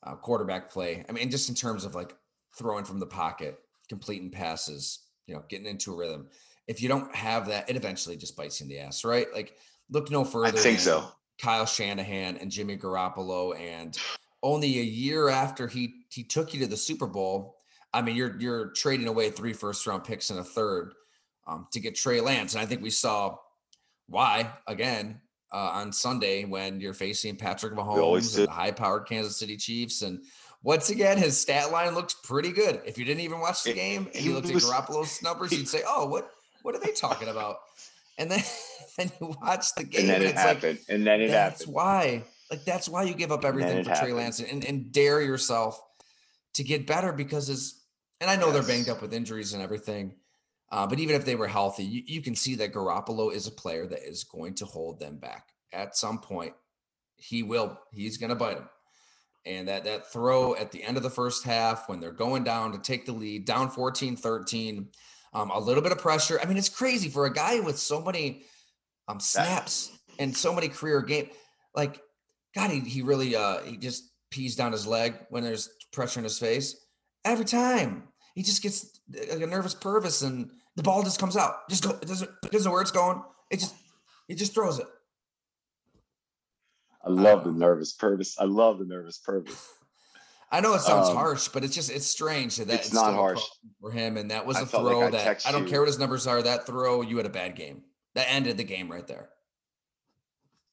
uh, 0.04 0.14
quarterback 0.14 0.70
play? 0.70 1.04
I 1.08 1.12
mean, 1.12 1.30
just 1.30 1.48
in 1.48 1.54
terms 1.54 1.84
of 1.84 1.94
like 1.94 2.14
throwing 2.56 2.84
from 2.84 3.00
the 3.00 3.06
pocket, 3.06 3.58
completing 3.88 4.30
passes, 4.30 5.00
you 5.26 5.34
know, 5.34 5.44
getting 5.48 5.66
into 5.66 5.92
a 5.92 5.96
rhythm. 5.96 6.28
If 6.66 6.82
you 6.82 6.88
don't 6.88 7.14
have 7.14 7.48
that, 7.48 7.70
it 7.70 7.76
eventually 7.76 8.16
just 8.16 8.36
bites 8.36 8.60
you 8.60 8.64
in 8.64 8.70
the 8.70 8.78
ass, 8.80 9.04
right? 9.04 9.26
Like 9.34 9.56
look 9.90 10.10
no 10.10 10.24
further. 10.24 10.58
I 10.58 10.60
think 10.60 10.80
so. 10.80 11.10
Kyle 11.40 11.66
Shanahan 11.66 12.36
and 12.36 12.50
Jimmy 12.50 12.76
Garoppolo, 12.76 13.58
and 13.58 13.96
only 14.42 14.78
a 14.78 14.82
year 14.82 15.28
after 15.28 15.68
he 15.68 15.94
he 16.10 16.24
took 16.24 16.52
you 16.52 16.60
to 16.60 16.66
the 16.66 16.76
Super 16.76 17.06
Bowl. 17.06 17.56
I 17.92 18.02
mean, 18.02 18.16
you're 18.16 18.38
you're 18.40 18.66
trading 18.70 19.08
away 19.08 19.30
three 19.30 19.52
first 19.52 19.86
round 19.86 20.04
picks 20.04 20.30
and 20.30 20.38
a 20.38 20.44
third 20.44 20.92
um, 21.46 21.66
to 21.72 21.80
get 21.80 21.94
Trey 21.94 22.20
Lance, 22.20 22.54
and 22.54 22.62
I 22.62 22.66
think 22.66 22.82
we 22.82 22.90
saw 22.90 23.36
why 24.08 24.52
again 24.66 25.20
uh, 25.52 25.56
on 25.74 25.92
Sunday 25.92 26.44
when 26.44 26.80
you're 26.80 26.94
facing 26.94 27.36
Patrick 27.36 27.74
Mahomes 27.74 28.36
and 28.36 28.48
the 28.48 28.50
high 28.50 28.70
powered 28.70 29.06
Kansas 29.06 29.38
City 29.38 29.56
Chiefs, 29.56 30.02
and 30.02 30.22
once 30.62 30.90
again 30.90 31.18
his 31.18 31.40
stat 31.40 31.70
line 31.70 31.94
looks 31.94 32.14
pretty 32.14 32.52
good. 32.52 32.80
If 32.84 32.98
you 32.98 33.04
didn't 33.04 33.22
even 33.22 33.40
watch 33.40 33.62
the 33.62 33.72
game 33.72 34.08
and 34.14 34.24
you 34.24 34.34
looked 34.34 34.50
at 34.50 34.56
Garoppolo's 34.56 35.22
numbers, 35.22 35.52
you'd 35.52 35.68
say, 35.68 35.82
"Oh, 35.86 36.06
what 36.06 36.30
what 36.62 36.74
are 36.74 36.80
they 36.80 36.92
talking 36.92 37.28
about?" 37.28 37.58
And 38.18 38.30
then 38.30 38.42
then 38.98 39.10
you 39.20 39.34
watch 39.40 39.74
the 39.76 39.84
game, 39.84 40.02
And 40.02 40.10
and, 40.10 40.22
then 40.22 40.22
it 40.22 40.26
it's 40.34 40.36
like 40.36 40.46
happened. 40.56 40.78
and 40.88 41.06
then 41.06 41.20
it 41.22 41.28
that's 41.28 41.60
happened. 41.60 41.74
why. 41.74 42.24
Like 42.50 42.64
that's 42.64 42.88
why 42.88 43.04
you 43.04 43.14
give 43.14 43.30
up 43.32 43.44
everything 43.44 43.78
for 43.84 43.90
Trey 43.90 43.94
happened. 43.94 44.16
Lance 44.16 44.40
and, 44.40 44.64
and 44.64 44.90
dare 44.92 45.20
yourself 45.22 45.80
to 46.54 46.64
get 46.64 46.86
better 46.86 47.12
because 47.12 47.48
it's. 47.48 47.80
and 48.20 48.28
I 48.30 48.36
know 48.36 48.50
they're 48.52 48.62
banged 48.62 48.88
up 48.88 49.00
with 49.02 49.14
injuries 49.14 49.52
and 49.54 49.62
everything. 49.62 50.14
Uh, 50.70 50.86
but 50.86 50.98
even 50.98 51.14
if 51.16 51.24
they 51.24 51.34
were 51.36 51.48
healthy, 51.48 51.84
you, 51.84 52.02
you 52.06 52.20
can 52.22 52.34
see 52.34 52.54
that 52.56 52.74
Garoppolo 52.74 53.32
is 53.32 53.46
a 53.46 53.50
player 53.50 53.86
that 53.86 54.06
is 54.06 54.24
going 54.24 54.54
to 54.56 54.66
hold 54.66 55.00
them 55.00 55.16
back 55.16 55.48
at 55.72 55.96
some 55.96 56.18
point. 56.18 56.52
He 57.16 57.42
will. 57.42 57.78
He's 57.92 58.18
going 58.18 58.30
to 58.30 58.36
bite 58.36 58.56
them. 58.58 58.68
And 59.46 59.68
that 59.68 59.84
that 59.84 60.12
throw 60.12 60.54
at 60.56 60.72
the 60.72 60.82
end 60.82 60.96
of 60.98 61.02
the 61.02 61.08
first 61.10 61.44
half 61.44 61.88
when 61.88 62.00
they're 62.00 62.12
going 62.12 62.44
down 62.44 62.72
to 62.72 62.78
take 62.78 63.06
the 63.06 63.12
lead, 63.12 63.44
down 63.46 63.70
14-13, 63.70 64.86
um, 65.32 65.50
a 65.50 65.58
little 65.58 65.82
bit 65.82 65.92
of 65.92 65.98
pressure. 65.98 66.40
I 66.42 66.46
mean, 66.46 66.56
it's 66.56 66.68
crazy 66.68 67.08
for 67.08 67.26
a 67.26 67.32
guy 67.32 67.60
with 67.60 67.78
so 67.78 68.00
many 68.00 68.44
um, 69.06 69.20
snaps 69.20 69.90
and 70.18 70.36
so 70.36 70.54
many 70.54 70.68
career 70.68 71.02
game. 71.02 71.28
Like, 71.74 72.00
God, 72.54 72.70
he, 72.70 72.80
he 72.80 73.02
really 73.02 73.36
uh 73.36 73.60
he 73.60 73.76
just 73.76 74.10
pees 74.30 74.56
down 74.56 74.72
his 74.72 74.86
leg 74.86 75.14
when 75.30 75.42
there's 75.42 75.68
pressure 75.92 76.20
in 76.20 76.24
his 76.24 76.38
face. 76.38 76.76
Every 77.24 77.44
time 77.44 78.08
he 78.34 78.42
just 78.42 78.62
gets 78.62 79.00
like 79.10 79.42
a 79.42 79.46
nervous 79.46 79.74
purvis 79.74 80.22
and 80.22 80.50
the 80.76 80.82
ball 80.82 81.02
just 81.02 81.20
comes 81.20 81.36
out. 81.36 81.68
Just 81.68 81.84
go. 81.84 81.90
It 81.90 82.06
doesn't 82.08 82.30
it 82.44 82.52
doesn't 82.52 82.68
know 82.68 82.72
where 82.72 82.82
it's 82.82 82.90
going. 82.90 83.22
It 83.50 83.60
just 83.60 83.74
he 84.28 84.34
just 84.34 84.54
throws 84.54 84.78
it. 84.78 84.86
I 87.04 87.10
love 87.10 87.44
the 87.44 87.52
nervous 87.52 87.92
purpose. 87.92 88.36
I 88.38 88.44
love 88.44 88.78
the 88.78 88.84
nervous 88.84 89.18
purpose. 89.18 89.72
I 90.50 90.60
know 90.60 90.74
it 90.74 90.80
sounds 90.80 91.08
Um, 91.08 91.16
harsh, 91.16 91.48
but 91.48 91.62
it's 91.64 91.74
just 91.74 91.90
it's 91.90 92.06
strange 92.06 92.56
that 92.56 92.70
it's 92.70 92.86
still 92.88 93.02
not 93.04 93.14
harsh. 93.14 93.42
for 93.80 93.90
him. 93.90 94.16
And 94.16 94.30
that 94.30 94.46
was 94.46 94.56
a 94.56 94.66
felt 94.66 94.84
like 94.84 94.92
throw 94.92 95.06
I 95.06 95.10
that 95.10 95.46
I 95.46 95.52
don't 95.52 95.64
you- 95.64 95.70
care 95.70 95.80
what 95.80 95.88
his 95.88 95.98
numbers 95.98 96.26
are. 96.26 96.40
That 96.42 96.64
throw, 96.66 97.02
you 97.02 97.16
had 97.18 97.26
a 97.26 97.30
bad 97.30 97.54
game. 97.54 97.84
That 98.14 98.30
ended 98.30 98.56
the 98.56 98.64
game 98.64 98.90
right 98.90 99.06
there. 99.06 99.28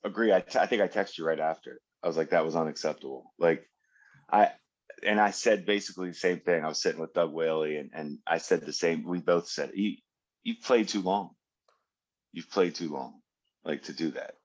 Agree. 0.04 0.32
I, 0.34 0.40
t- 0.42 0.60
I 0.60 0.66
think 0.68 0.82
I 0.82 0.88
texted 0.88 1.18
you 1.18 1.26
right 1.26 1.40
after. 1.40 1.82
I 2.04 2.08
was 2.08 2.16
like, 2.16 2.30
that 2.30 2.46
was 2.46 2.56
unacceptable. 2.56 3.34
Like, 3.40 3.68
I 4.32 4.52
and 5.04 5.20
I 5.20 5.32
said 5.32 5.66
basically 5.66 6.08
the 6.10 6.14
same 6.16 6.40
thing. 6.40 6.64
I 6.64 6.68
was 6.68 6.82
sitting 6.82 7.02
with 7.02 7.14
Doug 7.14 7.32
Whaley, 7.34 7.78
and 7.78 7.90
and 7.94 8.20
I 8.26 8.38
said 8.38 8.62
the 8.62 8.74
same. 8.74 9.04
We 9.04 9.20
both 9.20 9.48
said, 9.50 9.72
you 9.74 9.98
you've 10.44 10.62
played 10.62 10.88
too 10.88 11.02
long. 11.02 11.32
You've 12.32 12.50
played 12.50 12.76
too 12.76 12.90
long, 12.90 13.20
like 13.64 13.84
to 13.84 13.94
do 13.94 14.12
that. 14.12 14.36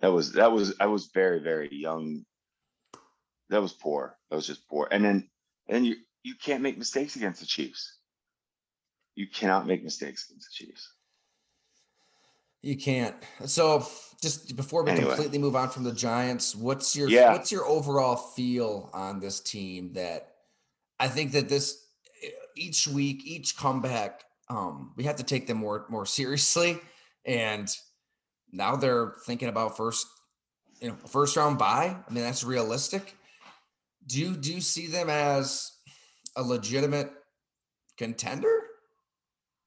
That 0.00 0.12
was 0.12 0.32
that 0.32 0.50
was 0.52 0.74
I 0.80 0.86
was 0.86 1.06
very 1.14 1.40
very 1.40 1.68
young. 1.72 2.24
That 3.50 3.62
was 3.62 3.72
poor. 3.72 4.18
That 4.30 4.36
was 4.36 4.46
just 4.46 4.68
poor. 4.68 4.88
And 4.90 5.04
then 5.04 5.28
and 5.68 5.86
you 5.86 5.96
you 6.22 6.34
can't 6.34 6.62
make 6.62 6.76
mistakes 6.78 7.16
against 7.16 7.40
the 7.40 7.46
Chiefs. 7.46 7.98
You 9.14 9.26
cannot 9.28 9.66
make 9.66 9.82
mistakes 9.84 10.28
against 10.28 10.48
the 10.48 10.64
Chiefs. 10.64 10.92
You 12.62 12.76
can't. 12.76 13.14
So 13.46 13.86
just 14.20 14.56
before 14.56 14.82
we 14.82 14.90
Anyway. 14.90 15.08
completely 15.08 15.38
move 15.38 15.54
on 15.54 15.70
from 15.70 15.84
the 15.84 15.92
Giants, 15.92 16.54
what's 16.56 16.96
your 16.96 17.08
Yeah. 17.08 17.32
what's 17.32 17.52
your 17.52 17.64
overall 17.66 18.16
feel 18.16 18.90
on 18.92 19.20
this 19.20 19.40
team 19.40 19.92
that 19.92 20.34
I 20.98 21.08
think 21.08 21.32
that 21.32 21.48
this 21.48 21.84
each 22.56 22.88
week, 22.88 23.24
each 23.24 23.56
comeback, 23.56 24.24
um, 24.48 24.92
we 24.96 25.04
have 25.04 25.16
to 25.16 25.22
take 25.22 25.46
them 25.46 25.58
more 25.58 25.86
more 25.88 26.06
seriously. 26.06 26.80
And 27.24 27.68
now 28.50 28.76
they're 28.76 29.14
thinking 29.26 29.48
about 29.48 29.76
first, 29.76 30.06
you 30.80 30.88
know, 30.88 30.96
first 31.06 31.36
round 31.36 31.58
bye. 31.58 31.96
I 32.08 32.12
mean, 32.12 32.24
that's 32.24 32.42
realistic. 32.44 33.15
Do 34.06 34.20
you 34.20 34.36
do 34.36 34.54
you 34.54 34.60
see 34.60 34.86
them 34.86 35.10
as 35.10 35.72
a 36.36 36.42
legitimate 36.42 37.10
contender? 37.96 38.62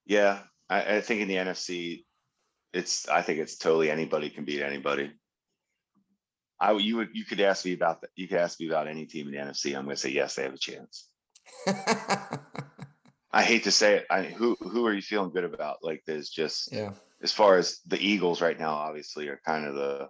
Yeah, 0.05 0.39
I, 0.69 0.98
I 0.98 1.01
think 1.01 1.22
in 1.22 1.27
the 1.27 1.36
NFC, 1.36 2.05
it's 2.74 3.08
I 3.10 3.22
think 3.22 3.39
it's 3.39 3.58
totally 3.58 3.91
anybody 3.91 4.29
can 4.29 4.46
beat 4.46 4.62
anybody. 4.62 5.12
I 6.60 6.74
would- 6.74 6.84
you 6.84 6.98
would 6.98 7.10
you 7.13 7.25
could 7.25 7.39
ask 7.41 7.65
me 7.65 7.74
about 7.74 8.01
that. 8.01 8.12
You 8.15 8.27
could 8.27 8.38
ask 8.38 8.60
me 8.60 8.67
about 8.67 8.88
any 8.88 9.05
team 9.05 9.27
in 9.27 9.34
the 9.34 9.39
NFC. 9.39 9.75
I'm 9.75 9.86
going 9.86 9.96
to 9.96 10.01
say 10.01 10.10
yes, 10.10 10.36
they 10.36 10.43
have 10.43 10.53
a 10.53 10.58
chance. 10.58 11.10
I 13.31 13.43
hate 13.43 13.63
to 13.65 13.72
say 13.72 13.96
it. 13.98 14.05
I 14.10 14.24
who 14.24 14.55
who 14.60 14.86
are 14.86 14.93
you 14.93 15.01
feeling 15.01 15.31
good 15.31 15.43
about? 15.43 15.77
Like 15.84 16.03
there's 16.05 16.29
just 16.29 16.72
yeah. 16.72 16.91
as 17.22 17.31
far 17.31 17.58
as 17.58 17.79
the 17.88 18.00
Eagles 18.00 18.41
right 18.41 18.60
now, 18.60 18.74
obviously 18.74 19.27
are 19.27 19.39
kind 19.46 19.65
of 19.65 19.75
the, 19.75 20.10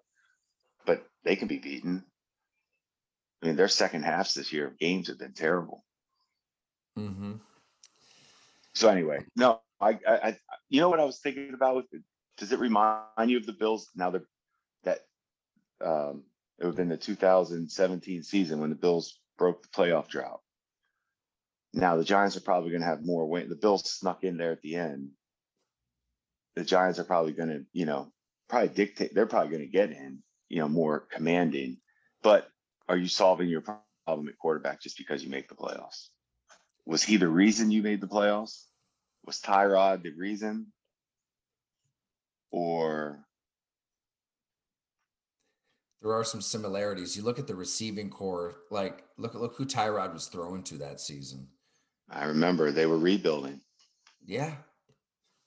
but 0.86 1.05
they 1.24 1.36
can 1.36 1.48
be 1.48 1.57
beaten. 1.57 2.03
I 3.41 3.48
mean, 3.48 3.55
their 3.55 3.67
second 3.69 4.03
halves 4.03 4.34
this 4.34 4.51
year 4.53 4.67
of 4.67 4.77
games 4.79 5.08
have 5.08 5.19
been 5.19 5.34
terrible. 5.34 5.84
Mm-hmm. 6.98 7.34
So 8.75 8.89
anyway, 8.89 9.25
no, 9.36 9.62
I, 9.81 10.00
I, 10.08 10.13
I, 10.29 10.38
you 10.69 10.81
know 10.81 10.89
what 10.89 11.00
I 11.00 11.05
was 11.05 11.19
thinking 11.19 11.53
about 11.53 11.75
with 11.77 11.86
it? 11.93 12.01
Does 12.38 12.51
it 12.51 12.60
remind 12.60 13.29
you 13.29 13.38
of 13.38 13.46
the 13.46 13.53
Bills 13.53 13.89
now 13.96 14.12
that 14.12 14.22
that 14.84 15.00
um 15.86 16.24
It 16.58 16.65
would 16.65 16.72
have 16.72 16.75
been 16.77 16.89
the 16.89 16.98
2017 16.98 18.24
season 18.24 18.60
when 18.60 18.69
the 18.69 18.75
Bills 18.75 19.19
broke 19.38 19.63
the 19.63 19.69
playoff 19.69 20.08
drought. 20.10 20.41
Now 21.74 21.96
the 21.98 22.03
Giants 22.03 22.36
are 22.38 22.41
probably 22.41 22.72
going 22.72 22.81
to 22.81 22.88
have 22.88 23.05
more 23.05 23.27
win. 23.27 23.50
The 23.50 23.55
Bills 23.55 23.89
snuck 23.89 24.24
in 24.24 24.38
there 24.38 24.51
at 24.51 24.62
the 24.62 24.75
end. 24.75 25.12
The 26.55 26.63
Giants 26.63 27.00
are 27.00 27.05
probably 27.05 27.34
going 27.34 27.50
to, 27.50 27.65
you 27.72 27.86
know, 27.86 28.12
probably 28.50 28.69
dictate. 28.69 29.13
They're 29.13 29.25
probably 29.27 29.51
going 29.51 29.62
to 29.62 29.72
get 29.72 29.91
in, 29.91 30.24
you 30.50 30.60
know, 30.60 30.67
more 30.67 31.00
commanding. 31.12 31.77
But 32.24 32.50
are 32.89 32.98
you 32.98 33.08
solving 33.08 33.48
your 33.48 33.62
problem 33.62 34.27
at 34.27 34.38
quarterback 34.39 34.81
just 34.81 34.98
because 34.98 35.24
you 35.24 35.29
make 35.29 35.48
the 35.48 35.55
playoffs? 35.55 36.08
Was 36.86 37.03
he 37.03 37.17
the 37.17 37.27
reason 37.27 37.69
you 37.72 37.84
made 37.84 38.01
the 38.01 38.08
playoffs? 38.08 38.63
Was 39.25 39.39
Tyrod 39.39 40.01
the 40.01 40.12
reason? 40.12 40.74
Or 42.51 43.19
there 46.01 46.13
are 46.13 46.24
some 46.24 46.41
similarities. 46.41 47.15
You 47.15 47.22
look 47.22 47.38
at 47.38 47.46
the 47.46 47.55
receiving 47.55 48.10
corps, 48.10 48.55
like 48.72 49.03
look 49.17 49.36
look 49.36 49.55
who 49.55 49.65
Tyrod 49.65 50.13
was 50.13 50.25
throwing 50.25 50.63
to 50.63 50.79
that 50.79 51.00
season. 51.00 51.48
I 52.10 52.25
remember 52.25 52.72
they 52.72 52.88
were 52.88 52.98
rebuilding. 52.98 53.62
Yeah. 54.25 54.55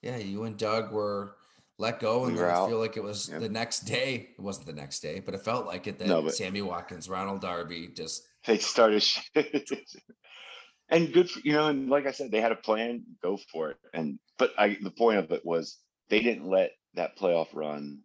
Yeah, 0.00 0.16
you 0.16 0.44
and 0.44 0.56
Doug 0.56 0.92
were 0.92 1.36
let 1.82 1.98
go, 1.98 2.24
and 2.24 2.36
we 2.36 2.42
I 2.42 2.66
feel 2.68 2.78
like 2.78 2.96
it 2.96 3.02
was 3.02 3.28
yep. 3.28 3.40
the 3.40 3.48
next 3.48 3.80
day. 3.80 4.28
It 4.38 4.40
wasn't 4.40 4.66
the 4.68 4.72
next 4.72 5.00
day, 5.00 5.20
but 5.20 5.34
it 5.34 5.42
felt 5.42 5.66
like 5.66 5.88
it. 5.88 5.98
That 5.98 6.06
no, 6.06 6.28
Sammy 6.28 6.62
Watkins, 6.62 7.08
Ronald 7.08 7.40
Darby, 7.42 7.88
just 7.88 8.26
they 8.46 8.58
started. 8.58 9.04
and 10.88 11.12
good, 11.12 11.28
for, 11.28 11.40
you 11.40 11.52
know, 11.52 11.66
and 11.66 11.90
like 11.90 12.06
I 12.06 12.12
said, 12.12 12.30
they 12.30 12.40
had 12.40 12.52
a 12.52 12.56
plan. 12.56 13.02
Go 13.20 13.36
for 13.52 13.70
it. 13.70 13.78
And 13.92 14.20
but 14.38 14.52
I, 14.56 14.78
the 14.80 14.92
point 14.92 15.18
of 15.18 15.32
it 15.32 15.44
was 15.44 15.78
they 16.08 16.20
didn't 16.20 16.48
let 16.48 16.70
that 16.94 17.18
playoff 17.18 17.48
run 17.52 18.02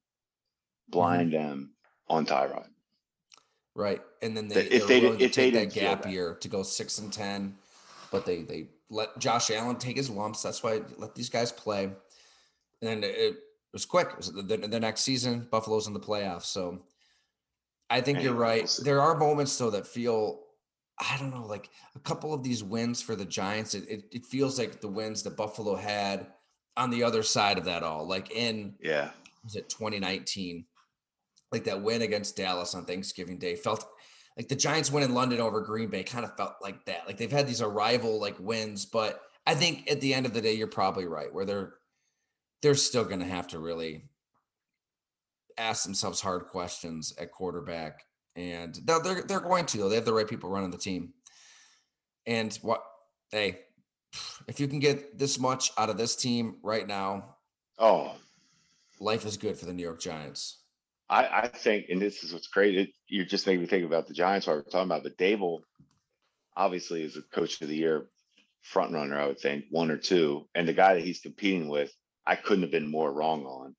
blind 0.89 1.31
mm-hmm. 1.31 1.47
them 1.47 1.73
on 2.09 2.25
Tyrod. 2.25 2.67
Right, 3.75 4.01
and 4.23 4.35
then 4.35 4.47
they, 4.47 4.61
if 4.61 4.87
they, 4.87 4.99
did, 4.99 5.21
if 5.21 5.35
they 5.35 5.51
take 5.51 5.53
that 5.53 5.71
gap 5.71 6.01
that. 6.01 6.11
year 6.11 6.33
to 6.41 6.47
go 6.47 6.63
six 6.63 6.97
and 6.97 7.13
ten, 7.13 7.55
but 8.11 8.25
they 8.25 8.41
they 8.41 8.69
let 8.89 9.19
Josh 9.19 9.51
Allen 9.51 9.75
take 9.75 9.97
his 9.97 10.09
lumps. 10.09 10.41
That's 10.41 10.63
why 10.63 10.81
let 10.97 11.13
these 11.13 11.29
guys 11.29 11.51
play. 11.51 11.91
And 12.81 13.03
it, 13.03 13.37
was 13.73 13.85
quick. 13.85 14.09
It 14.11 14.17
was 14.17 14.31
the, 14.31 14.57
the, 14.57 14.79
next 14.79 15.01
season, 15.01 15.47
Buffalo's 15.51 15.87
in 15.87 15.93
the 15.93 15.99
playoffs. 15.99 16.45
So 16.45 16.83
I 17.89 18.01
think 18.01 18.21
you're 18.21 18.33
right. 18.33 18.69
There 18.83 19.01
are 19.01 19.17
moments 19.17 19.57
though 19.57 19.69
that 19.71 19.87
feel, 19.87 20.41
I 20.99 21.17
don't 21.19 21.31
know, 21.31 21.45
like 21.45 21.69
a 21.95 21.99
couple 21.99 22.33
of 22.33 22.43
these 22.43 22.63
wins 22.63 23.01
for 23.01 23.15
the 23.15 23.25
Giants. 23.25 23.75
It, 23.75 23.89
it, 23.89 24.03
it 24.11 24.25
feels 24.25 24.57
like 24.57 24.81
the 24.81 24.87
wins 24.87 25.23
that 25.23 25.37
Buffalo 25.37 25.75
had 25.75 26.27
on 26.75 26.89
the 26.89 27.03
other 27.03 27.23
side 27.23 27.57
of 27.57 27.65
that 27.65 27.83
all. 27.83 28.07
Like 28.07 28.31
in 28.31 28.75
yeah, 28.81 29.09
was 29.43 29.55
it 29.55 29.69
2019? 29.69 30.65
Like 31.51 31.63
that 31.65 31.81
win 31.81 32.01
against 32.01 32.35
Dallas 32.35 32.75
on 32.75 32.85
Thanksgiving 32.85 33.37
Day 33.37 33.55
felt 33.55 33.85
like 34.37 34.49
the 34.49 34.55
Giants 34.55 34.91
win 34.91 35.03
in 35.03 35.13
London 35.13 35.39
over 35.39 35.61
Green 35.61 35.89
Bay 35.89 36.03
kind 36.03 36.25
of 36.25 36.35
felt 36.35 36.55
like 36.61 36.85
that. 36.85 37.07
Like 37.07 37.17
they've 37.17 37.31
had 37.31 37.47
these 37.47 37.61
arrival 37.61 38.19
like 38.19 38.35
wins, 38.39 38.85
but 38.85 39.21
I 39.47 39.55
think 39.55 39.89
at 39.89 40.01
the 40.01 40.13
end 40.13 40.25
of 40.25 40.33
the 40.33 40.41
day, 40.41 40.53
you're 40.53 40.67
probably 40.67 41.05
right 41.05 41.33
where 41.33 41.45
they're 41.45 41.75
they're 42.61 42.75
still 42.75 43.05
going 43.05 43.19
to 43.19 43.25
have 43.25 43.47
to 43.49 43.59
really 43.59 44.03
ask 45.57 45.83
themselves 45.83 46.21
hard 46.21 46.45
questions 46.47 47.13
at 47.19 47.31
quarterback, 47.31 48.03
and 48.35 48.79
they're 48.85 48.99
they're, 49.01 49.23
they're 49.23 49.39
going 49.39 49.65
to 49.67 49.77
though. 49.77 49.89
They 49.89 49.95
have 49.95 50.05
the 50.05 50.13
right 50.13 50.27
people 50.27 50.49
running 50.49 50.71
the 50.71 50.77
team, 50.77 51.13
and 52.25 52.53
what 52.61 52.83
hey, 53.31 53.59
if 54.47 54.59
you 54.59 54.67
can 54.67 54.79
get 54.79 55.17
this 55.17 55.39
much 55.39 55.71
out 55.77 55.89
of 55.89 55.97
this 55.97 56.15
team 56.15 56.57
right 56.63 56.87
now, 56.87 57.35
oh, 57.79 58.15
life 58.99 59.25
is 59.25 59.37
good 59.37 59.57
for 59.57 59.65
the 59.65 59.73
New 59.73 59.83
York 59.83 59.99
Giants. 59.99 60.61
I, 61.09 61.43
I 61.43 61.47
think, 61.47 61.85
and 61.89 62.01
this 62.01 62.23
is 62.23 62.33
what's 62.33 62.47
great. 62.47 62.77
It, 62.77 62.89
you're 63.07 63.25
just 63.25 63.47
making 63.47 63.61
me 63.61 63.67
think 63.67 63.85
about 63.85 64.07
the 64.07 64.13
Giants 64.13 64.47
while 64.47 64.57
we're 64.57 64.63
talking 64.63 64.87
about, 64.87 65.03
but 65.03 65.17
Daboll 65.17 65.61
obviously 66.55 67.03
is 67.03 67.15
a 67.15 67.21
coach 67.33 67.61
of 67.61 67.69
the 67.69 67.75
year 67.75 68.07
front 68.61 68.93
runner, 68.93 69.17
I 69.17 69.27
would 69.27 69.39
think, 69.39 69.65
one 69.69 69.89
or 69.89 69.97
two. 69.97 70.47
And 70.53 70.67
the 70.67 70.73
guy 70.73 70.95
that 70.95 71.03
he's 71.03 71.21
competing 71.21 71.69
with, 71.69 71.93
I 72.27 72.35
couldn't 72.35 72.63
have 72.63 72.71
been 72.71 72.91
more 72.91 73.11
wrong 73.11 73.45
on 73.45 73.73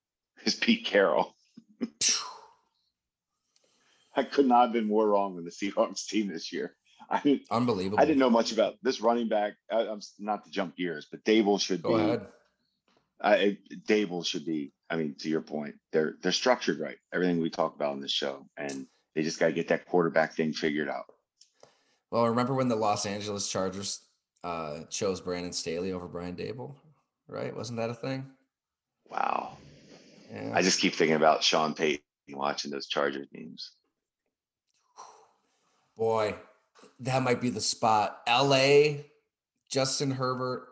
is 0.44 0.54
Pete 0.54 0.86
Carroll. 0.86 1.34
I 4.16 4.24
could 4.24 4.46
not 4.46 4.62
have 4.62 4.72
been 4.72 4.88
more 4.88 5.06
wrong 5.06 5.36
on 5.36 5.44
the 5.44 5.50
Seahawks 5.50 6.06
team 6.06 6.28
this 6.28 6.52
year. 6.52 6.74
I 7.10 7.20
didn't, 7.20 7.42
Unbelievable. 7.50 8.00
I 8.00 8.04
didn't 8.04 8.18
know 8.18 8.30
much 8.30 8.52
about 8.52 8.74
this 8.82 9.00
running 9.00 9.28
back. 9.28 9.54
I, 9.70 9.82
am 9.82 10.00
not 10.18 10.44
to 10.44 10.50
jump 10.50 10.76
gears, 10.76 11.06
but 11.10 11.24
Daboll 11.24 11.60
should 11.60 11.82
Go 11.82 11.96
be. 11.96 12.02
Ahead. 12.02 12.26
I, 13.20 13.58
Daboll 13.86 14.26
should 14.26 14.44
be. 14.44 14.72
I 14.90 14.96
mean, 14.96 15.14
to 15.20 15.28
your 15.28 15.42
point, 15.42 15.74
they're 15.92 16.14
they're 16.22 16.32
structured 16.32 16.80
right. 16.80 16.96
Everything 17.12 17.40
we 17.40 17.50
talk 17.50 17.76
about 17.76 17.94
in 17.94 18.00
this 18.00 18.12
show, 18.12 18.46
and 18.56 18.86
they 19.14 19.22
just 19.22 19.38
got 19.38 19.46
to 19.46 19.52
get 19.52 19.68
that 19.68 19.86
quarterback 19.86 20.34
thing 20.34 20.52
figured 20.52 20.88
out. 20.88 21.04
Well, 22.10 22.28
remember 22.28 22.54
when 22.54 22.68
the 22.68 22.76
Los 22.76 23.04
Angeles 23.06 23.50
Chargers 23.50 24.00
uh, 24.44 24.84
chose 24.90 25.20
Brandon 25.20 25.52
Staley 25.52 25.92
over 25.92 26.08
Brian 26.08 26.36
Daboll? 26.36 26.74
right? 27.28 27.54
Wasn't 27.54 27.78
that 27.78 27.90
a 27.90 27.94
thing? 27.94 28.26
Wow. 29.10 29.56
Yeah. 30.32 30.52
I 30.54 30.62
just 30.62 30.80
keep 30.80 30.94
thinking 30.94 31.16
about 31.16 31.42
Sean 31.42 31.74
Payton 31.74 32.02
watching 32.30 32.70
those 32.70 32.86
Charger 32.86 33.26
games. 33.32 33.72
Boy, 35.96 36.36
that 37.00 37.22
might 37.22 37.40
be 37.40 37.50
the 37.50 37.60
spot. 37.60 38.20
L.A. 38.26 39.06
Justin 39.70 40.10
Herbert 40.10 40.68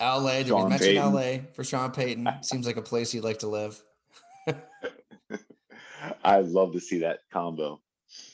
LA. 0.00 0.38
Did 0.38 0.48
Sean 0.48 0.64
we 0.64 0.70
mention 0.70 0.88
Payton. 0.88 1.12
LA 1.12 1.38
for 1.54 1.64
Sean 1.64 1.90
Payton? 1.90 2.28
Seems 2.42 2.66
like 2.66 2.76
a 2.76 2.82
place 2.82 3.12
he'd 3.12 3.20
like 3.20 3.38
to 3.40 3.48
live. 3.48 3.82
I'd 6.24 6.46
love 6.46 6.72
to 6.72 6.80
see 6.80 6.98
that 7.00 7.20
combo. 7.32 7.80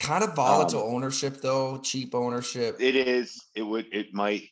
Kind 0.00 0.22
of 0.24 0.34
volatile 0.34 0.86
um, 0.86 0.94
ownership 0.94 1.40
though, 1.40 1.78
cheap 1.78 2.14
ownership. 2.14 2.76
It 2.78 2.94
is. 2.94 3.42
It 3.54 3.62
would. 3.62 3.86
It 3.92 4.12
might. 4.12 4.48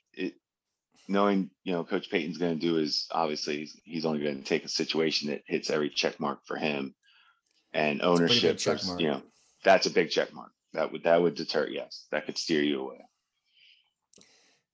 Knowing 1.10 1.50
you 1.64 1.72
know 1.72 1.82
Coach 1.82 2.08
Payton's 2.08 2.38
going 2.38 2.54
to 2.54 2.60
do 2.64 2.78
is 2.78 3.08
obviously 3.10 3.58
he's, 3.58 3.80
he's 3.82 4.06
only 4.06 4.20
going 4.20 4.36
to 4.36 4.44
take 4.44 4.64
a 4.64 4.68
situation 4.68 5.30
that 5.30 5.42
hits 5.44 5.68
every 5.68 5.90
check 5.90 6.20
mark 6.20 6.38
for 6.46 6.56
him, 6.56 6.94
and 7.72 8.00
ownership. 8.00 8.60
Versus, 8.60 8.94
you 9.00 9.08
know, 9.08 9.22
that's 9.64 9.86
a 9.86 9.90
big 9.90 10.10
check 10.10 10.32
mark. 10.32 10.52
That 10.72 10.92
would 10.92 11.02
that 11.02 11.20
would 11.20 11.34
deter. 11.34 11.66
Yes, 11.66 12.06
that 12.12 12.26
could 12.26 12.38
steer 12.38 12.62
you 12.62 12.82
away. 12.82 13.04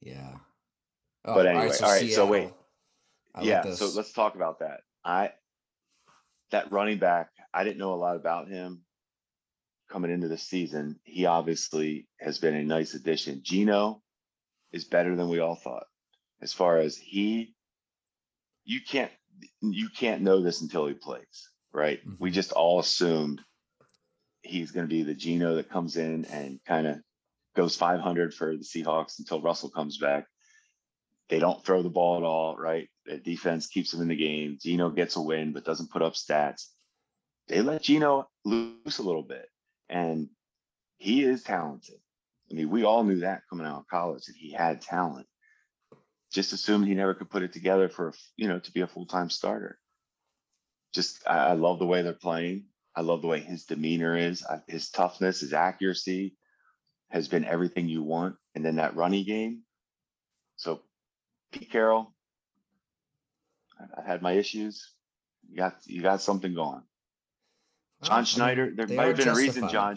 Yeah. 0.02 0.34
Oh, 1.24 1.34
but 1.34 1.46
anyway, 1.46 1.62
all 1.62 1.68
right. 1.70 1.74
So, 1.74 1.86
all 1.86 1.92
right, 1.92 2.12
so 2.12 2.26
wait. 2.26 2.52
I 3.34 3.42
yeah. 3.42 3.62
Like 3.62 3.74
so 3.74 3.88
let's 3.96 4.12
talk 4.12 4.34
about 4.34 4.58
that. 4.58 4.80
I 5.02 5.30
that 6.50 6.70
running 6.70 6.98
back. 6.98 7.30
I 7.54 7.64
didn't 7.64 7.78
know 7.78 7.94
a 7.94 7.96
lot 7.96 8.16
about 8.16 8.48
him 8.48 8.82
coming 9.90 10.10
into 10.10 10.28
the 10.28 10.36
season. 10.36 11.00
He 11.02 11.24
obviously 11.24 12.08
has 12.20 12.38
been 12.38 12.54
a 12.54 12.62
nice 12.62 12.92
addition. 12.92 13.40
Geno 13.42 14.02
is 14.70 14.84
better 14.84 15.16
than 15.16 15.30
we 15.30 15.40
all 15.40 15.56
thought. 15.56 15.86
As 16.42 16.52
far 16.52 16.78
as 16.78 16.96
he, 16.96 17.54
you 18.64 18.80
can't 18.80 19.10
you 19.60 19.88
can't 19.88 20.22
know 20.22 20.40
this 20.40 20.60
until 20.60 20.86
he 20.86 20.94
plays, 20.94 21.50
right? 21.72 22.00
Mm-hmm. 22.00 22.14
We 22.18 22.30
just 22.30 22.52
all 22.52 22.78
assumed 22.80 23.40
he's 24.42 24.70
going 24.70 24.86
to 24.86 24.94
be 24.94 25.02
the 25.02 25.14
Geno 25.14 25.56
that 25.56 25.70
comes 25.70 25.96
in 25.96 26.24
and 26.26 26.60
kind 26.66 26.86
of 26.86 26.98
goes 27.54 27.76
500 27.76 28.34
for 28.34 28.56
the 28.56 28.64
Seahawks 28.64 29.18
until 29.18 29.40
Russell 29.40 29.70
comes 29.70 29.98
back. 29.98 30.26
They 31.28 31.38
don't 31.38 31.64
throw 31.64 31.82
the 31.82 31.90
ball 31.90 32.18
at 32.18 32.22
all, 32.22 32.56
right? 32.56 32.88
The 33.04 33.16
defense 33.16 33.66
keeps 33.66 33.90
them 33.90 34.02
in 34.02 34.08
the 34.08 34.16
game. 34.16 34.58
Geno 34.62 34.90
gets 34.90 35.16
a 35.16 35.20
win, 35.20 35.52
but 35.52 35.64
doesn't 35.64 35.90
put 35.90 36.02
up 36.02 36.14
stats. 36.14 36.66
They 37.48 37.62
let 37.62 37.82
Geno 37.82 38.28
loose 38.44 38.98
a 38.98 39.02
little 39.02 39.22
bit, 39.22 39.48
and 39.88 40.28
he 40.98 41.24
is 41.24 41.42
talented. 41.42 41.96
I 42.50 42.54
mean, 42.54 42.70
we 42.70 42.84
all 42.84 43.02
knew 43.02 43.20
that 43.20 43.42
coming 43.50 43.66
out 43.66 43.80
of 43.80 43.88
college 43.88 44.24
that 44.26 44.36
he 44.36 44.52
had 44.52 44.80
talent. 44.80 45.26
Just 46.32 46.52
assumed 46.52 46.86
he 46.86 46.94
never 46.94 47.14
could 47.14 47.30
put 47.30 47.42
it 47.42 47.52
together 47.52 47.88
for 47.88 48.12
you 48.36 48.48
know 48.48 48.58
to 48.58 48.72
be 48.72 48.80
a 48.80 48.86
full 48.86 49.06
time 49.06 49.30
starter. 49.30 49.78
Just 50.92 51.22
I, 51.26 51.38
I, 51.38 51.52
love 51.52 51.78
the 51.78 51.86
way 51.86 52.02
they're 52.02 52.12
playing. 52.12 52.64
I 52.94 53.02
love 53.02 53.20
the 53.20 53.28
way 53.28 53.40
his 53.40 53.64
demeanor 53.64 54.16
is, 54.16 54.44
his 54.66 54.88
toughness, 54.90 55.40
his 55.40 55.52
accuracy 55.52 56.36
has 57.10 57.28
been 57.28 57.44
everything 57.44 57.88
you 57.88 58.02
want. 58.02 58.36
And 58.54 58.64
then 58.64 58.76
that 58.76 58.96
running 58.96 59.24
game. 59.24 59.62
So 60.56 60.80
Pete 61.52 61.70
Carroll, 61.70 62.14
I 63.78 64.06
had 64.06 64.22
my 64.22 64.32
issues. 64.32 64.92
You 65.48 65.56
got 65.56 65.76
you 65.84 66.02
got 66.02 66.22
something 66.22 66.54
going. 66.54 66.82
John 68.02 68.24
Schneider, 68.24 68.72
there 68.74 68.86
might 68.86 69.08
have 69.08 69.16
been 69.16 69.26
justified. 69.26 69.44
a 69.44 69.46
reason 69.46 69.68
John 69.68 69.96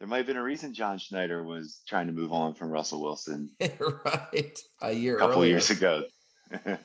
there 0.00 0.08
might 0.08 0.16
have 0.16 0.26
been 0.26 0.38
a 0.38 0.42
reason 0.42 0.72
John 0.72 0.98
Schneider 0.98 1.44
was 1.44 1.82
trying 1.86 2.06
to 2.06 2.12
move 2.12 2.32
on 2.32 2.54
from 2.54 2.70
Russell 2.70 3.02
Wilson. 3.02 3.50
right. 3.60 4.58
A 4.80 4.92
year 4.92 5.16
ago. 5.16 5.24
a 5.24 5.28
couple 5.28 5.42
earlier. 5.42 5.50
years 5.50 5.70
ago. 5.70 6.04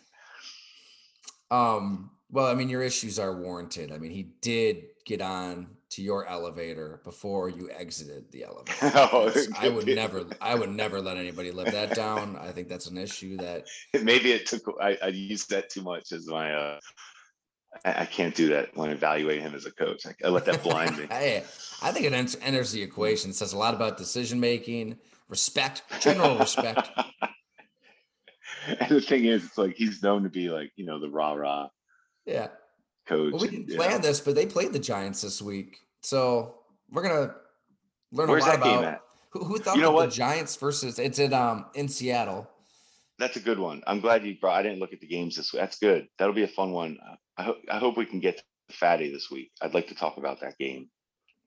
um, 1.50 2.12
well, 2.30 2.48
I 2.48 2.56
mean, 2.56 2.68
your 2.68 2.82
issues 2.82 3.18
are 3.18 3.34
warranted. 3.34 3.94
I 3.94 4.00
mean, 4.00 4.12
he 4.12 4.34
did 4.42 4.84
get 5.06 5.22
on 5.22 5.68
to 5.92 6.02
your 6.02 6.28
elevator 6.28 7.00
before 7.06 7.48
you 7.48 7.70
exited 7.72 8.30
the 8.34 8.44
elevator. 8.82 8.92
oh, 8.96 9.32
I 9.58 9.70
would 9.70 9.88
never, 9.88 10.26
I 10.42 10.56
would 10.56 10.72
never 10.72 11.00
let 11.00 11.16
anybody 11.16 11.52
live 11.52 11.72
that 11.72 11.96
down. 11.96 12.36
I 12.36 12.52
think 12.52 12.68
that's 12.68 12.88
an 12.88 12.98
issue 12.98 13.38
that 13.38 13.66
maybe 13.94 14.34
it 14.34 14.46
took. 14.46 14.64
I, 14.82 14.98
I 15.02 15.08
used 15.08 15.50
that 15.52 15.70
too 15.70 15.84
much 15.84 16.12
as 16.12 16.28
my 16.28 16.54
uh, 16.54 16.80
I, 17.84 18.02
I 18.02 18.06
can't 18.06 18.36
do 18.36 18.50
that 18.50 18.76
when 18.76 18.90
I 18.90 18.94
evaluate 18.94 19.42
him 19.42 19.56
as 19.56 19.66
a 19.66 19.72
coach. 19.72 20.06
I, 20.06 20.14
I 20.24 20.30
let 20.30 20.46
that 20.46 20.64
blind 20.64 20.98
me. 20.98 21.08
hey, 21.10 21.44
I 21.82 21.92
think 21.92 22.06
it 22.06 22.14
enters 22.14 22.72
the 22.72 22.82
equation. 22.82 23.32
It 23.32 23.36
says 23.36 23.54
a 23.54 23.58
lot 23.58 23.74
about 23.74 23.98
decision 23.98 24.40
making, 24.40 24.98
respect, 25.30 25.84
general 26.00 26.38
respect. 26.38 26.90
and 28.68 28.90
the 28.90 29.02
thing 29.02 29.26
is, 29.26 29.46
it's 29.46 29.58
like 29.58 29.76
he's 29.76 30.02
known 30.02 30.24
to 30.24 30.30
be 30.30 30.50
like 30.50 30.72
you 30.76 30.86
know 30.86 31.00
the 31.00 31.10
rah 31.10 31.34
rah. 31.34 31.70
Yeah. 32.26 32.48
Coach. 33.08 33.34
Well, 33.34 33.42
we 33.42 33.50
didn't 33.50 33.76
plan 33.76 33.92
know. 33.92 33.98
this, 34.00 34.20
but 34.20 34.36
they 34.36 34.46
played 34.48 34.74
the 34.74 34.80
Giants 34.80 35.22
this 35.22 35.42
week, 35.42 35.78
so 36.02 36.56
we're 36.92 37.04
gonna 37.04 37.36
learn 38.12 38.30
Where's 38.30 38.44
a 38.44 38.48
lot 38.48 38.60
that 38.60 38.62
about 38.62 38.82
game 38.82 38.90
at? 38.90 39.02
who, 39.30 39.44
who 39.44 39.58
thought 39.60 39.76
you 39.76 39.82
know 39.82 40.00
the 40.02 40.08
Giants 40.08 40.56
versus 40.56 40.98
it's 40.98 41.20
in 41.20 41.34
um 41.34 41.66
in 41.76 41.88
Seattle. 41.88 42.50
That's 43.18 43.38
a 43.38 43.42
good 43.42 43.60
one. 43.60 43.82
I'm 43.88 44.02
glad 44.02 44.26
you 44.26 44.36
brought. 44.40 44.60
I 44.60 44.64
didn't 44.64 44.80
look 44.80 44.94
at 44.94 45.00
the 45.00 45.08
games 45.08 45.36
this 45.38 45.54
week. 45.54 45.62
That's 45.62 45.80
good. 45.80 46.08
That'll 46.18 46.34
be 46.34 46.44
a 46.44 46.48
fun 46.48 46.72
one. 46.72 46.98
I 47.38 47.44
hope. 47.44 47.58
I 47.70 47.78
hope 47.78 47.98
we 47.98 48.06
can 48.06 48.20
get 48.20 48.42
Fattey 48.72 49.12
this 49.12 49.32
week. 49.32 49.52
I'd 49.62 49.74
like 49.74 49.88
to 49.88 49.96
talk 49.96 50.18
about 50.18 50.42
that 50.42 50.58
game. 50.58 50.90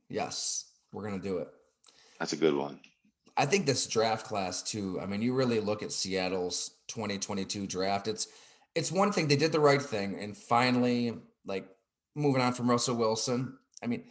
Yes, 0.08 0.64
we're 0.92 1.04
gonna 1.04 1.18
do 1.18 1.38
it. 1.38 1.48
That's 2.18 2.32
a 2.32 2.36
good 2.36 2.54
one. 2.54 2.80
I 3.36 3.46
think 3.46 3.66
this 3.66 3.86
draft 3.86 4.26
class 4.26 4.62
too. 4.62 4.98
I 5.00 5.06
mean, 5.06 5.22
you 5.22 5.34
really 5.34 5.60
look 5.60 5.82
at 5.82 5.92
Seattle's 5.92 6.72
2022 6.88 7.66
draft. 7.66 8.08
It's 8.08 8.28
it's 8.74 8.90
one 8.90 9.12
thing 9.12 9.28
they 9.28 9.36
did 9.36 9.52
the 9.52 9.60
right 9.60 9.82
thing 9.82 10.18
and 10.18 10.36
finally 10.36 11.14
like 11.44 11.68
moving 12.14 12.42
on 12.42 12.52
from 12.52 12.70
Russell 12.70 12.96
Wilson. 12.96 13.58
I 13.82 13.86
mean, 13.86 14.04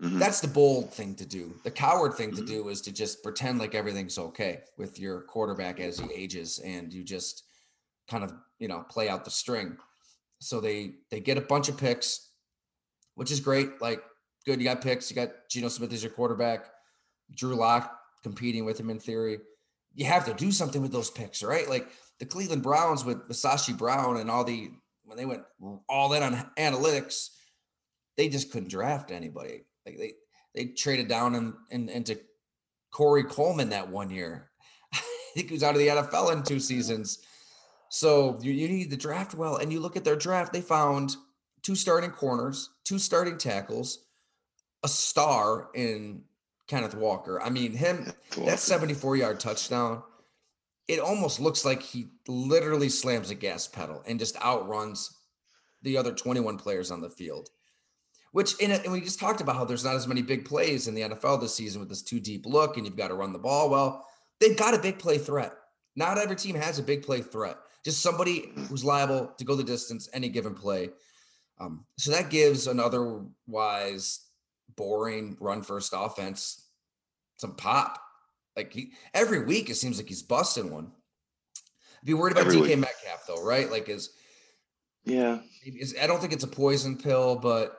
mm-hmm. 0.00 0.18
that's 0.18 0.40
the 0.40 0.48
bold 0.48 0.92
thing 0.92 1.14
to 1.16 1.26
do. 1.26 1.54
The 1.64 1.70
coward 1.70 2.14
thing 2.14 2.30
mm-hmm. 2.30 2.46
to 2.46 2.46
do 2.46 2.68
is 2.68 2.80
to 2.82 2.92
just 2.92 3.22
pretend 3.22 3.58
like 3.58 3.74
everything's 3.74 4.18
okay 4.18 4.60
with 4.76 4.98
your 4.98 5.22
quarterback 5.22 5.80
as 5.80 5.98
he 5.98 6.08
ages 6.14 6.60
and 6.64 6.92
you 6.92 7.04
just 7.04 7.44
kind 8.08 8.24
of, 8.24 8.32
you 8.58 8.68
know, 8.68 8.84
play 8.88 9.08
out 9.08 9.24
the 9.24 9.30
string. 9.30 9.76
So 10.40 10.60
they 10.60 10.94
they 11.10 11.20
get 11.20 11.38
a 11.38 11.42
bunch 11.42 11.68
of 11.68 11.76
picks, 11.76 12.30
which 13.14 13.30
is 13.30 13.40
great. 13.40 13.80
Like, 13.80 14.02
good, 14.46 14.58
you 14.58 14.64
got 14.64 14.80
picks. 14.80 15.10
You 15.10 15.16
got 15.16 15.48
Geno 15.50 15.68
Smith 15.68 15.92
as 15.92 16.02
your 16.02 16.12
quarterback, 16.12 16.66
Drew 17.34 17.54
Lock 17.54 17.96
competing 18.22 18.64
with 18.64 18.78
him 18.78 18.90
in 18.90 18.98
theory. 18.98 19.38
You 19.94 20.06
have 20.06 20.24
to 20.26 20.34
do 20.34 20.52
something 20.52 20.82
with 20.82 20.92
those 20.92 21.10
picks, 21.10 21.42
right? 21.42 21.68
Like 21.68 21.88
the 22.18 22.26
Cleveland 22.26 22.62
Browns 22.62 23.04
with 23.04 23.28
Masashi 23.28 23.76
Brown 23.76 24.18
and 24.18 24.30
all 24.30 24.44
the 24.44 24.70
when 25.04 25.18
they 25.18 25.26
went 25.26 25.42
all 25.88 26.12
in 26.12 26.22
on 26.22 26.50
analytics, 26.56 27.30
they 28.16 28.28
just 28.28 28.52
couldn't 28.52 28.70
draft 28.70 29.10
anybody. 29.10 29.64
Like 29.86 29.98
they 29.98 30.12
they 30.54 30.64
traded 30.66 31.08
down 31.08 31.34
and 31.34 31.54
in, 31.70 31.88
in, 31.88 31.96
into 31.96 32.20
Corey 32.90 33.24
Coleman 33.24 33.70
that 33.70 33.90
one 33.90 34.10
year. 34.10 34.50
I 34.94 35.00
think 35.34 35.48
he 35.48 35.54
was 35.54 35.62
out 35.62 35.74
of 35.74 35.80
the 35.80 35.88
NFL 35.88 36.32
in 36.32 36.42
two 36.42 36.60
seasons. 36.60 37.20
So 37.88 38.38
you, 38.40 38.52
you 38.52 38.68
need 38.68 38.90
the 38.90 38.96
draft 38.96 39.34
well. 39.34 39.56
And 39.56 39.72
you 39.72 39.80
look 39.80 39.96
at 39.96 40.04
their 40.04 40.16
draft, 40.16 40.52
they 40.52 40.60
found 40.60 41.16
two 41.62 41.74
starting 41.74 42.10
corners, 42.10 42.70
two 42.84 42.98
starting 42.98 43.38
tackles, 43.38 44.06
a 44.82 44.88
star 44.88 45.68
in 45.74 46.22
Kenneth 46.68 46.94
Walker. 46.94 47.40
I 47.42 47.50
mean, 47.50 47.72
him, 47.72 48.12
that 48.38 48.60
74 48.60 49.16
yard 49.16 49.40
touchdown, 49.40 50.02
it 50.88 51.00
almost 51.00 51.40
looks 51.40 51.64
like 51.64 51.82
he 51.82 52.08
literally 52.26 52.88
slams 52.88 53.30
a 53.30 53.34
gas 53.34 53.68
pedal 53.68 54.02
and 54.06 54.18
just 54.18 54.40
outruns 54.42 55.16
the 55.82 55.96
other 55.96 56.12
21 56.12 56.58
players 56.58 56.90
on 56.90 57.00
the 57.00 57.10
field. 57.10 57.50
Which, 58.32 58.60
in 58.60 58.70
it, 58.70 58.84
and 58.84 58.92
we 58.92 59.00
just 59.00 59.18
talked 59.18 59.40
about 59.40 59.56
how 59.56 59.64
there's 59.64 59.84
not 59.84 59.96
as 59.96 60.06
many 60.06 60.22
big 60.22 60.44
plays 60.44 60.86
in 60.86 60.94
the 60.94 61.02
NFL 61.02 61.40
this 61.40 61.54
season 61.54 61.80
with 61.80 61.88
this 61.88 62.02
two 62.02 62.20
deep 62.20 62.46
look, 62.46 62.76
and 62.76 62.86
you've 62.86 62.96
got 62.96 63.08
to 63.08 63.14
run 63.14 63.32
the 63.32 63.38
ball. 63.38 63.68
Well, 63.68 64.06
they've 64.38 64.56
got 64.56 64.74
a 64.74 64.78
big 64.78 64.98
play 64.98 65.18
threat. 65.18 65.52
Not 65.96 66.16
every 66.18 66.36
team 66.36 66.54
has 66.54 66.78
a 66.78 66.82
big 66.82 67.02
play 67.02 67.22
threat 67.22 67.56
just 67.84 68.02
somebody 68.02 68.52
who's 68.68 68.84
liable 68.84 69.32
to 69.38 69.44
go 69.44 69.54
the 69.54 69.64
distance 69.64 70.08
any 70.12 70.28
given 70.28 70.54
play. 70.54 70.90
Um, 71.58 71.84
so 71.96 72.10
that 72.10 72.30
gives 72.30 72.66
an 72.66 72.80
otherwise 72.80 74.20
boring 74.76 75.36
run 75.40 75.62
first 75.62 75.92
offense 75.96 76.66
some 77.36 77.56
pop. 77.56 78.00
Like 78.56 78.72
he 78.72 78.92
every 79.14 79.44
week 79.44 79.70
it 79.70 79.76
seems 79.76 79.96
like 79.96 80.08
he's 80.08 80.22
busting 80.22 80.70
one. 80.70 80.92
Be 82.04 82.14
worried 82.14 82.32
about 82.32 82.46
every 82.46 82.58
DK 82.58 82.62
week. 82.62 82.78
Metcalf 82.78 83.26
though, 83.26 83.44
right? 83.44 83.70
Like 83.70 83.88
is 83.88 84.10
yeah. 85.04 85.38
Is, 85.64 85.94
I 86.00 86.06
don't 86.06 86.20
think 86.20 86.32
it's 86.32 86.44
a 86.44 86.48
poison 86.48 86.96
pill, 86.96 87.36
but 87.36 87.78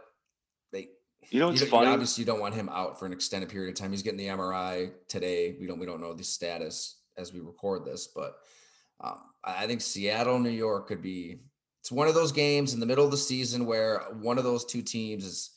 you 1.29 1.39
know 1.39 1.49
it's 1.49 1.63
funny. 1.63 1.88
obviously 1.88 2.23
you 2.23 2.25
don't 2.25 2.39
want 2.39 2.55
him 2.55 2.69
out 2.69 2.99
for 2.99 3.05
an 3.05 3.13
extended 3.13 3.49
period 3.49 3.69
of 3.69 3.75
time. 3.75 3.91
He's 3.91 4.03
getting 4.03 4.17
the 4.17 4.27
MRI 4.27 4.91
today. 5.07 5.55
We 5.60 5.67
don't 5.67 5.79
we 5.79 5.86
don't 5.86 6.01
know 6.01 6.13
the 6.13 6.23
status 6.23 6.97
as 7.17 7.34
we 7.34 7.39
record 7.39 7.86
this, 7.86 8.07
but 8.07 8.38
um, 9.01 9.19
I 9.43 9.67
think 9.67 9.81
Seattle, 9.81 10.39
New 10.39 10.49
York 10.49 10.88
could 10.88 11.01
be. 11.01 11.39
It's 11.79 11.91
one 11.91 12.07
of 12.07 12.13
those 12.13 12.31
games 12.31 12.73
in 12.73 12.79
the 12.79 12.86
middle 12.86 13.05
of 13.05 13.12
the 13.12 13.17
season 13.17 13.65
where 13.65 14.01
one 14.19 14.38
of 14.38 14.43
those 14.43 14.65
two 14.65 14.84
teams 14.84 15.25
is 15.25 15.49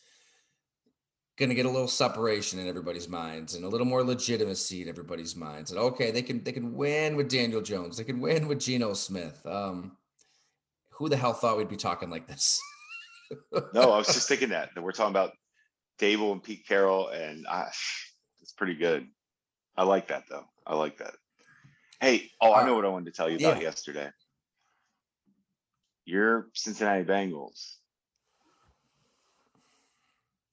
going 1.37 1.48
to 1.48 1.55
get 1.55 1.66
a 1.66 1.70
little 1.70 1.88
separation 1.88 2.59
in 2.59 2.68
everybody's 2.68 3.09
minds 3.09 3.55
and 3.55 3.64
a 3.64 3.68
little 3.68 3.87
more 3.87 4.03
legitimacy 4.05 4.83
in 4.83 4.88
everybody's 4.88 5.35
minds. 5.35 5.70
And 5.70 5.81
okay, 5.81 6.11
they 6.11 6.22
can 6.22 6.42
they 6.42 6.53
can 6.53 6.74
win 6.74 7.16
with 7.16 7.29
Daniel 7.29 7.61
Jones. 7.61 7.96
They 7.96 8.05
can 8.05 8.20
win 8.20 8.48
with 8.48 8.61
Geno 8.61 8.94
Smith. 8.94 9.44
Um, 9.44 9.96
who 10.90 11.09
the 11.09 11.16
hell 11.16 11.33
thought 11.33 11.59
we'd 11.59 11.68
be 11.68 11.77
talking 11.77 12.09
like 12.09 12.27
this? 12.29 12.61
no, 13.74 13.92
I 13.92 13.98
was 13.98 14.07
just 14.14 14.29
thinking 14.29 14.50
that 14.50 14.70
that 14.74 14.83
we're 14.83 14.92
talking 14.92 15.11
about 15.11 15.33
Daboll 15.98 16.33
and 16.33 16.42
Pete 16.42 16.66
Carroll, 16.66 17.09
and 17.09 17.46
I, 17.46 17.68
it's 18.42 18.52
pretty 18.52 18.74
good. 18.74 19.07
I 19.76 19.85
like 19.85 20.09
that 20.09 20.24
though. 20.28 20.44
I 20.66 20.74
like 20.74 20.98
that. 20.98 21.14
Hey, 22.00 22.30
oh, 22.40 22.52
I 22.52 22.66
know 22.66 22.74
what 22.74 22.85
I 22.85 22.88
wanted 22.88 23.07
to 23.07 23.16
tell 23.16 23.30
you 23.30 23.37
about 23.37 23.57
yeah. 23.57 23.62
yesterday. 23.62 24.11
Your 26.04 26.48
Cincinnati 26.54 27.04
Bengals. 27.04 27.76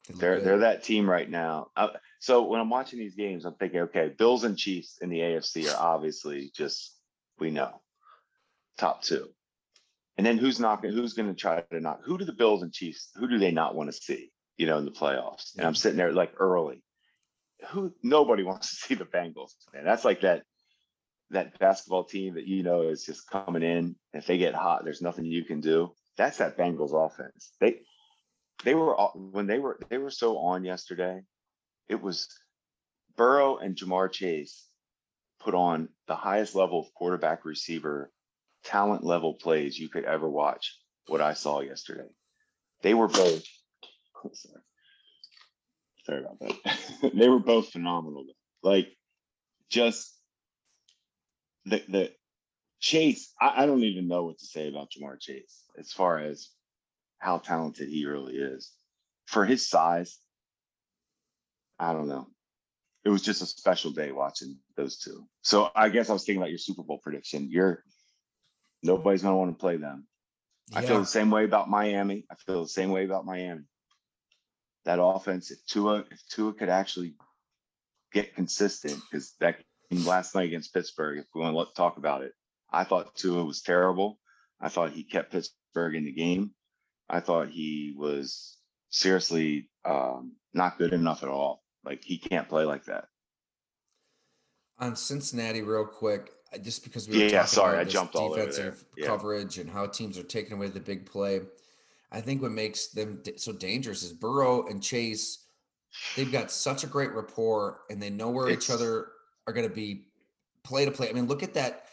They're 0.09 0.39
they're 0.39 0.59
that 0.59 0.83
team 0.83 1.09
right 1.09 1.29
now. 1.29 1.67
Uh, 1.75 1.89
so 2.19 2.43
when 2.43 2.59
I'm 2.59 2.69
watching 2.69 2.99
these 2.99 3.15
games, 3.15 3.45
I'm 3.45 3.55
thinking, 3.55 3.81
okay, 3.81 4.13
Bills 4.17 4.43
and 4.43 4.57
Chiefs 4.57 4.97
in 5.01 5.09
the 5.09 5.19
AFC 5.19 5.71
are 5.71 5.79
obviously 5.79 6.51
just 6.55 6.97
we 7.39 7.51
know 7.51 7.81
top 8.77 9.03
two, 9.03 9.29
and 10.17 10.25
then 10.25 10.37
who's 10.37 10.59
knocking? 10.59 10.91
Who's 10.91 11.13
going 11.13 11.29
to 11.29 11.39
try 11.39 11.61
to 11.61 11.79
knock? 11.79 12.01
Who 12.03 12.17
do 12.17 12.25
the 12.25 12.33
Bills 12.33 12.63
and 12.63 12.73
Chiefs? 12.73 13.09
Who 13.15 13.27
do 13.27 13.37
they 13.37 13.51
not 13.51 13.75
want 13.75 13.91
to 13.91 13.93
see? 13.93 14.31
You 14.61 14.67
know, 14.67 14.77
in 14.77 14.85
the 14.85 14.91
playoffs. 14.91 15.57
And 15.57 15.65
I'm 15.65 15.73
sitting 15.73 15.97
there 15.97 16.13
like 16.13 16.33
early. 16.37 16.83
Who 17.69 17.95
nobody 18.03 18.43
wants 18.51 18.69
to 18.69 18.75
see 18.75 18.93
the 18.93 19.05
Bengals, 19.05 19.53
man. 19.73 19.83
That's 19.83 20.05
like 20.05 20.21
that 20.21 20.43
that 21.31 21.57
basketball 21.57 22.03
team 22.03 22.35
that 22.35 22.45
you 22.45 22.61
know 22.61 22.83
is 22.83 23.03
just 23.03 23.27
coming 23.27 23.63
in. 23.63 23.95
If 24.13 24.27
they 24.27 24.37
get 24.37 24.53
hot, 24.53 24.83
there's 24.83 25.01
nothing 25.01 25.25
you 25.25 25.45
can 25.45 25.61
do. 25.61 25.93
That's 26.15 26.37
that 26.37 26.59
Bengals 26.59 26.93
offense. 26.93 27.53
They 27.59 27.79
they 28.63 28.75
were 28.75 28.93
when 29.15 29.47
they 29.47 29.57
were 29.57 29.79
they 29.89 29.97
were 29.97 30.11
so 30.11 30.37
on 30.37 30.63
yesterday. 30.63 31.21
It 31.89 31.99
was 31.99 32.27
Burrow 33.17 33.57
and 33.57 33.75
Ja'Marr 33.75 34.11
Chase 34.11 34.67
put 35.39 35.55
on 35.55 35.89
the 36.07 36.15
highest 36.15 36.53
level 36.53 36.81
of 36.81 36.93
quarterback 36.93 37.45
receiver 37.45 38.11
talent 38.63 39.03
level 39.03 39.33
plays 39.33 39.79
you 39.79 39.89
could 39.89 40.05
ever 40.05 40.29
watch. 40.29 40.77
What 41.07 41.19
I 41.19 41.33
saw 41.33 41.61
yesterday, 41.61 42.09
they 42.83 42.93
were 42.93 43.07
both. 43.07 43.43
Sorry, 44.33 44.61
sorry 46.05 46.19
about 46.19 46.39
that. 46.39 47.11
they 47.13 47.29
were 47.29 47.39
both 47.39 47.69
phenomenal. 47.69 48.25
Like 48.63 48.89
just 49.69 50.15
the 51.65 51.83
the 51.87 52.11
Chase, 52.79 53.31
I, 53.39 53.63
I, 53.63 53.65
don't 53.67 53.83
even 53.83 54.07
know 54.07 54.23
what 54.23 54.39
to 54.39 54.45
say 54.45 54.67
about 54.67 54.89
Ja'Marr 54.89 55.19
Chase 55.19 55.65
as 55.77 55.91
far 55.91 56.17
as 56.17 56.49
how 57.19 57.37
talented 57.37 57.89
he 57.89 58.07
really 58.07 58.35
is. 58.35 58.71
For 59.27 59.45
his 59.45 59.69
size, 59.69 60.17
I 61.77 61.93
don't 61.93 62.07
know. 62.07 62.27
It 63.05 63.09
was 63.09 63.21
just 63.21 63.43
a 63.43 63.45
special 63.45 63.91
day 63.91 64.11
watching 64.11 64.57
those 64.75 64.97
two. 64.97 65.27
So 65.43 65.69
I 65.75 65.89
guess 65.89 66.09
I 66.09 66.13
was 66.13 66.25
thinking 66.25 66.41
about 66.41 66.49
your 66.49 66.57
Super 66.57 66.81
Bowl 66.81 66.97
prediction. 66.97 67.49
You're 67.51 67.83
nobody's 68.81 69.21
gonna 69.21 69.37
want 69.37 69.55
to 69.55 69.61
play 69.61 69.77
them. 69.77 70.07
Yeah. 70.71 70.79
I 70.79 70.81
feel 70.85 70.99
the 70.99 71.05
same 71.05 71.29
way 71.29 71.45
about 71.45 71.69
Miami. 71.69 72.25
I 72.31 72.35
feel 72.35 72.63
the 72.63 72.69
same 72.69 72.89
way 72.89 73.05
about 73.05 73.25
Miami. 73.25 73.61
That 74.85 75.01
offense, 75.01 75.51
if 75.51 75.63
Tua, 75.67 76.05
if 76.11 76.21
Tua 76.29 76.53
could 76.53 76.69
actually 76.69 77.13
get 78.11 78.35
consistent, 78.35 78.99
because 79.09 79.35
that 79.39 79.57
last 79.91 80.35
night 80.35 80.47
against 80.47 80.73
Pittsburgh, 80.73 81.19
if 81.19 81.25
we 81.35 81.41
want 81.41 81.55
to 81.69 81.73
talk 81.75 81.97
about 81.97 82.23
it, 82.23 82.33
I 82.71 82.83
thought 82.83 83.15
Tua 83.15 83.43
was 83.43 83.61
terrible. 83.61 84.19
I 84.59 84.69
thought 84.69 84.91
he 84.91 85.03
kept 85.03 85.31
Pittsburgh 85.31 85.95
in 85.95 86.05
the 86.05 86.11
game. 86.11 86.51
I 87.09 87.19
thought 87.19 87.49
he 87.49 87.93
was 87.97 88.57
seriously 88.89 89.69
um, 89.85 90.33
not 90.53 90.77
good 90.77 90.93
enough 90.93 91.23
at 91.23 91.29
all. 91.29 91.63
Like 91.83 92.03
he 92.03 92.17
can't 92.17 92.47
play 92.47 92.63
like 92.63 92.85
that. 92.85 93.05
On 94.79 94.95
Cincinnati, 94.95 95.61
real 95.61 95.85
quick, 95.85 96.31
just 96.61 96.83
because 96.83 97.07
we 97.07 97.29
yeah, 97.29 97.45
sorry, 97.45 97.77
I 97.77 97.83
jumped 97.83 98.15
all 98.15 98.33
defensive 98.33 98.83
yeah. 98.97 99.07
coverage 99.07 99.57
and 99.57 99.69
how 99.69 99.85
teams 99.87 100.17
are 100.17 100.23
taking 100.23 100.53
away 100.53 100.67
the 100.67 100.79
big 100.79 101.05
play. 101.05 101.41
I 102.11 102.21
think 102.21 102.41
what 102.41 102.51
makes 102.51 102.87
them 102.87 103.23
so 103.37 103.53
dangerous 103.53 104.03
is 104.03 104.13
Burrow 104.13 104.67
and 104.67 104.83
Chase. 104.83 105.45
They've 106.15 106.31
got 106.31 106.51
such 106.51 106.83
a 106.83 106.87
great 106.87 107.13
rapport, 107.13 107.81
and 107.89 108.01
they 108.01 108.09
know 108.09 108.29
where 108.29 108.49
it's, 108.49 108.65
each 108.65 108.71
other 108.71 109.07
are 109.47 109.53
going 109.53 109.67
to 109.67 109.73
be 109.73 110.07
play 110.63 110.85
to 110.85 110.91
play. 110.91 111.09
I 111.09 111.13
mean, 111.13 111.27
look 111.27 111.43
at 111.43 111.53
that. 111.53 111.85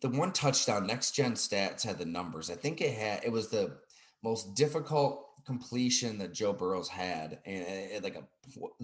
The 0.00 0.10
one 0.10 0.32
touchdown, 0.32 0.86
next 0.86 1.12
gen 1.12 1.32
stats 1.32 1.82
had 1.82 1.98
the 1.98 2.04
numbers. 2.04 2.50
I 2.50 2.54
think 2.54 2.80
it 2.80 2.94
had, 2.94 3.24
it 3.24 3.32
was 3.32 3.48
the 3.48 3.78
most 4.22 4.54
difficult 4.54 5.26
completion 5.46 6.18
that 6.18 6.32
Joe 6.34 6.52
Burrow's 6.52 6.88
had, 6.88 7.38
and, 7.46 8.02
like 8.02 8.16
a 8.16 8.24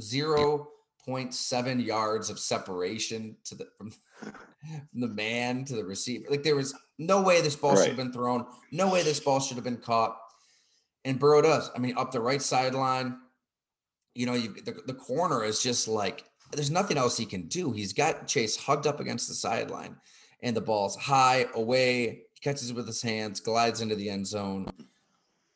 zero 0.01 0.69
point 1.05 1.35
seven 1.35 1.81
yards 1.81 2.31
of 2.31 2.39
separation 2.39 3.37
to 3.45 3.55
the 3.55 3.67
from, 3.77 3.91
from, 4.19 4.33
the 4.95 5.09
man 5.09 5.65
to 5.65 5.75
the 5.75 5.85
receiver. 5.85 6.27
Like 6.31 6.43
there 6.43 6.57
was 6.57 6.75
no 6.99 7.23
way 7.23 7.41
this 7.41 7.57
ball 7.57 7.73
right. 7.73 7.79
should 7.79 7.89
have 7.89 7.97
been 7.97 8.13
thrown. 8.13 8.47
No 8.71 8.91
way 8.91 9.03
this 9.03 9.21
ball 9.21 9.41
should 9.41 9.57
have 9.57 9.65
been 9.65 9.79
caught. 9.79 10.19
And 11.05 11.19
Burrow 11.19 11.43
does. 11.43 11.71
I 11.75 11.79
mean, 11.79 11.97
up 11.97 12.13
the 12.13 12.21
right 12.21 12.43
sideline, 12.43 13.19
you 14.15 14.27
know, 14.27 14.35
you 14.35 14.55
the, 14.65 14.83
the 14.87 14.95
corner 14.95 15.45
is 15.45 15.63
just 15.63 15.89
like 15.89 16.25
there's 16.53 16.71
nothing 16.71 16.99
else 16.99 17.17
he 17.17 17.27
can 17.27 17.47
do. 17.49 17.73
He's 17.73 17.93
got 17.93 18.27
Chase 18.27 18.57
hugged 18.57 18.87
up 18.87 19.01
against 19.01 19.29
the 19.29 19.35
sideline, 19.35 19.97
and 20.43 20.57
the 20.57 20.61
ball's 20.61 20.97
high 20.97 21.47
away. 21.55 22.25
He 22.35 22.41
catches 22.43 22.71
it 22.71 22.77
with 22.77 22.87
his 22.87 23.03
hands, 23.03 23.41
glides 23.41 23.81
into 23.81 23.95
the 23.95 24.11
end 24.11 24.27
zone. 24.27 24.67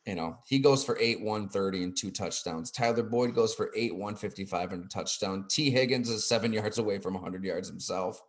You 0.07 0.14
know, 0.14 0.38
he 0.46 0.59
goes 0.59 0.85
for 0.85 0.98
eight, 1.00 1.20
130 1.22 1.83
and 1.83 1.96
two 1.96 2.11
touchdowns. 2.11 2.70
Tyler 2.70 3.02
Boyd 3.02 3.35
goes 3.35 3.54
for 3.54 3.70
eight, 3.74 3.92
155 3.92 4.72
and 4.72 4.85
a 4.85 4.88
touchdown. 4.88 5.46
Tee 5.48 5.70
Higgins 5.70 6.11
is 6.11 6.28
seven 6.28 6.52
yards 6.52 6.78
away 6.78 6.98
from 6.98 7.14
100 7.14 7.42
yards 7.42 7.68
himself. 7.68 8.20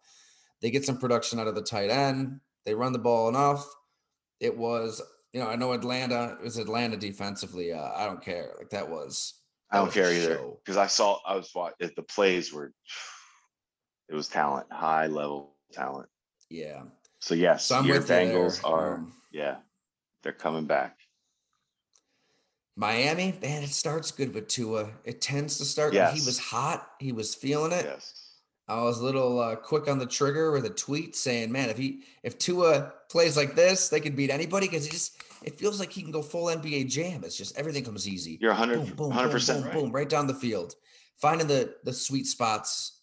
They 0.61 0.71
get 0.71 0.85
some 0.85 0.97
production 0.97 1.37
out 1.37 1.47
of 1.47 1.55
the 1.55 1.61
tight 1.61 1.89
end. 1.89 2.39
They 2.65 2.73
run 2.73 2.93
the 2.93 2.99
ball 2.99 3.27
enough. 3.27 3.67
It 4.39 4.57
was, 4.57 5.01
you 5.35 5.41
know, 5.41 5.47
I 5.47 5.57
know 5.57 5.73
Atlanta, 5.73 6.37
it 6.39 6.43
was 6.45 6.57
Atlanta 6.57 6.95
defensively. 6.95 7.73
Uh, 7.73 7.91
I 7.93 8.05
don't 8.05 8.23
care. 8.23 8.53
Like 8.57 8.69
that 8.69 8.89
was 8.89 9.33
I 9.69 9.79
don't 9.79 9.91
care 9.91 10.13
either 10.13 10.39
because 10.63 10.77
I 10.77 10.87
saw 10.87 11.19
I 11.27 11.35
was 11.35 11.51
watching 11.53 11.91
the 11.93 12.03
plays 12.03 12.53
were 12.53 12.71
it 14.07 14.15
was 14.15 14.29
talent, 14.29 14.67
high 14.71 15.07
level 15.07 15.57
talent. 15.73 16.07
Yeah. 16.49 16.83
So 17.19 17.35
yes, 17.35 17.65
so 17.65 17.81
your 17.81 17.99
Bengals 17.99 18.63
are 18.63 18.95
um, 18.95 19.13
yeah, 19.29 19.57
they're 20.23 20.31
coming 20.31 20.67
back. 20.67 20.99
Miami, 22.77 23.37
man, 23.41 23.63
it 23.63 23.69
starts 23.69 24.11
good 24.11 24.33
with 24.33 24.47
Tua. 24.47 24.89
It 25.03 25.19
tends 25.19 25.57
to 25.57 25.65
start. 25.65 25.93
Yes. 25.93 26.17
He 26.17 26.25
was 26.25 26.39
hot. 26.39 26.91
He 27.01 27.11
was 27.11 27.35
feeling 27.35 27.73
it. 27.73 27.83
Yes. 27.83 28.24
I 28.67 28.81
was 28.81 28.99
a 28.99 29.03
little 29.03 29.39
uh, 29.39 29.55
quick 29.55 29.87
on 29.87 29.99
the 29.99 30.07
trigger 30.07 30.51
with 30.51 30.65
a 30.65 30.71
tweet 30.71 31.15
saying, 31.15 31.51
"Man, 31.51 31.69
if 31.69 31.77
he 31.77 32.01
if 32.23 32.37
Tua 32.39 32.93
plays 33.09 33.37
like 33.37 33.55
this, 33.55 33.89
they 33.89 33.99
can 33.99 34.15
beat 34.15 34.31
anybody 34.31 34.67
because 34.67 34.87
it 34.87 34.91
just 34.91 35.21
it 35.43 35.59
feels 35.59 35.79
like 35.79 35.91
he 35.91 36.01
can 36.01 36.11
go 36.11 36.23
full 36.23 36.47
NBA 36.47 36.89
jam. 36.89 37.23
It's 37.23 37.37
just 37.37 37.57
everything 37.57 37.83
comes 37.83 38.07
easy. 38.07 38.39
You're 38.41 38.51
100 38.51 38.97
100 38.97 39.29
percent 39.29 39.65
right. 39.65 39.73
boom, 39.73 39.91
right 39.91 40.09
down 40.09 40.25
the 40.25 40.33
field, 40.33 40.75
finding 41.17 41.47
the 41.47 41.75
the 41.83 41.93
sweet 41.93 42.25
spots. 42.25 42.93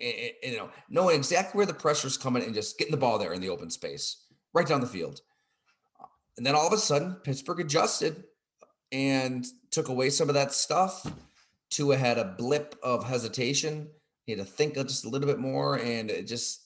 And, 0.00 0.14
and, 0.44 0.52
you 0.52 0.58
know, 0.58 0.70
knowing 0.88 1.16
exactly 1.16 1.56
where 1.56 1.66
the 1.66 1.74
pressure's 1.74 2.16
coming 2.16 2.44
and 2.44 2.54
just 2.54 2.78
getting 2.78 2.92
the 2.92 2.98
ball 2.98 3.18
there 3.18 3.32
in 3.32 3.40
the 3.40 3.48
open 3.48 3.68
space, 3.68 4.22
right 4.52 4.66
down 4.66 4.80
the 4.80 4.86
field. 4.86 5.22
And 6.36 6.46
then 6.46 6.54
all 6.54 6.68
of 6.68 6.72
a 6.72 6.78
sudden, 6.78 7.14
Pittsburgh 7.24 7.58
adjusted 7.58 8.22
and 8.92 9.44
took 9.72 9.88
away 9.88 10.10
some 10.10 10.28
of 10.28 10.36
that 10.36 10.52
stuff. 10.52 11.04
Tua 11.68 11.96
had 11.96 12.16
a 12.16 12.36
blip 12.38 12.76
of 12.80 13.08
hesitation 13.08 13.88
he 14.28 14.36
had 14.36 14.44
to 14.46 14.52
think 14.52 14.74
just 14.74 15.06
a 15.06 15.08
little 15.08 15.26
bit 15.26 15.38
more, 15.38 15.78
and 15.78 16.10
it 16.10 16.26
just 16.26 16.60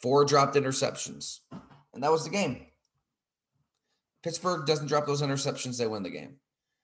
four 0.00 0.24
dropped 0.24 0.56
interceptions, 0.56 1.40
and 1.92 2.02
that 2.02 2.10
was 2.10 2.24
the 2.24 2.30
game. 2.30 2.64
Pittsburgh 4.22 4.64
doesn't 4.66 4.86
drop 4.86 5.04
those 5.06 5.20
interceptions; 5.20 5.76
they 5.76 5.86
win 5.86 6.02
the 6.02 6.08
game. 6.08 6.36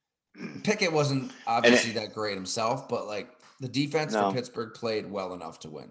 Pickett 0.63 0.93
wasn't 0.93 1.33
obviously 1.47 1.93
it, 1.93 1.95
that 1.95 2.13
great 2.13 2.35
himself, 2.35 2.87
but 2.87 3.07
like 3.07 3.31
the 3.61 3.69
defense 3.69 4.13
no. 4.13 4.29
for 4.29 4.37
Pittsburgh 4.37 4.75
played 4.75 5.11
well 5.11 5.33
enough 5.33 5.61
to 5.61 5.71
win, 5.71 5.89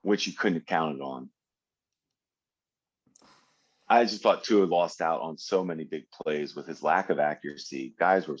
which 0.00 0.26
you 0.26 0.32
couldn't 0.32 0.60
have 0.60 0.66
counted 0.66 1.02
on. 1.02 1.28
I 3.86 4.04
just 4.04 4.22
thought 4.22 4.44
Tua 4.44 4.64
lost 4.64 5.02
out 5.02 5.20
on 5.20 5.36
so 5.36 5.62
many 5.62 5.84
big 5.84 6.04
plays 6.10 6.56
with 6.56 6.66
his 6.66 6.82
lack 6.82 7.10
of 7.10 7.18
accuracy. 7.18 7.94
Guys 7.98 8.26
were 8.26 8.38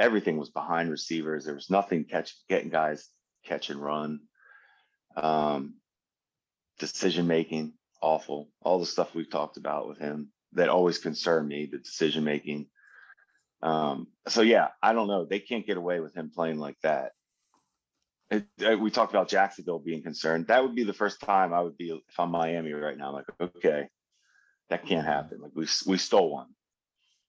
everything 0.00 0.38
was 0.38 0.50
behind 0.50 0.90
receivers. 0.90 1.44
There 1.44 1.54
was 1.54 1.70
nothing 1.70 2.04
catch 2.04 2.34
getting 2.48 2.70
guys 2.70 3.06
catch 3.44 3.68
and 3.68 3.80
run. 3.80 4.20
Um, 5.14 5.74
decision 6.78 7.26
making 7.26 7.74
awful. 8.00 8.48
All 8.62 8.80
the 8.80 8.86
stuff 8.86 9.14
we've 9.14 9.30
talked 9.30 9.58
about 9.58 9.86
with 9.86 9.98
him 9.98 10.32
that 10.54 10.70
always 10.70 10.98
concerned 10.98 11.46
me. 11.46 11.68
The 11.70 11.78
decision 11.78 12.24
making. 12.24 12.66
Um, 13.62 14.08
so 14.26 14.40
yeah, 14.40 14.68
I 14.82 14.94
don't 14.94 15.06
know. 15.06 15.26
They 15.26 15.38
can't 15.38 15.66
get 15.66 15.76
away 15.76 16.00
with 16.00 16.14
him 16.14 16.32
playing 16.34 16.58
like 16.58 16.80
that. 16.82 17.12
It, 18.30 18.46
it, 18.58 18.80
we 18.80 18.90
talked 18.90 19.12
about 19.12 19.28
Jacksonville 19.28 19.80
being 19.80 20.02
concerned. 20.02 20.46
That 20.46 20.62
would 20.62 20.74
be 20.74 20.84
the 20.84 20.94
first 20.94 21.20
time 21.20 21.52
I 21.52 21.60
would 21.60 21.76
be 21.76 21.90
if 21.90 22.18
I'm 22.18 22.30
Miami 22.30 22.72
right 22.72 22.96
now. 22.96 23.08
I'm 23.08 23.14
like, 23.14 23.50
okay, 23.56 23.88
that 24.70 24.86
can't 24.86 25.06
happen. 25.06 25.40
Like 25.42 25.52
we 25.54 25.66
we 25.86 25.98
stole 25.98 26.32
one. 26.32 26.46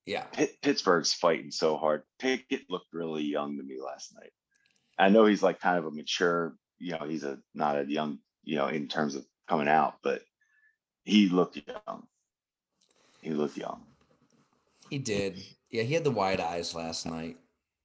Yeah. 0.06 0.24
Pitt, 0.24 0.62
Pittsburgh's 0.62 1.14
fighting 1.14 1.52
so 1.52 1.78
hard. 1.78 2.04
Pickett 2.20 2.70
looked 2.70 2.94
really 2.94 3.24
young 3.24 3.58
to 3.58 3.64
me 3.64 3.78
last 3.84 4.14
night. 4.16 4.32
I 4.98 5.10
know 5.10 5.26
he's 5.26 5.44
like 5.44 5.60
kind 5.60 5.78
of 5.78 5.86
a 5.86 5.92
mature, 5.92 6.56
you 6.80 6.92
know, 6.94 7.06
he's 7.08 7.24
a 7.24 7.40
not 7.54 7.80
a 7.80 7.86
young, 7.86 8.20
you 8.44 8.58
know, 8.58 8.68
in 8.68 8.88
terms 8.88 9.16
of 9.16 9.26
coming 9.48 9.68
out, 9.68 9.96
but 10.04 10.22
he 11.04 11.30
looked 11.30 11.58
young. 11.68 12.04
He 13.22 13.32
looked 13.32 13.58
young. 13.58 13.84
He 14.90 15.00
did. 15.00 15.42
Yeah, 15.70 15.84
he 15.84 15.94
had 15.94 16.04
the 16.04 16.12
wide 16.12 16.40
eyes 16.40 16.76
last 16.76 17.06
night. 17.06 17.38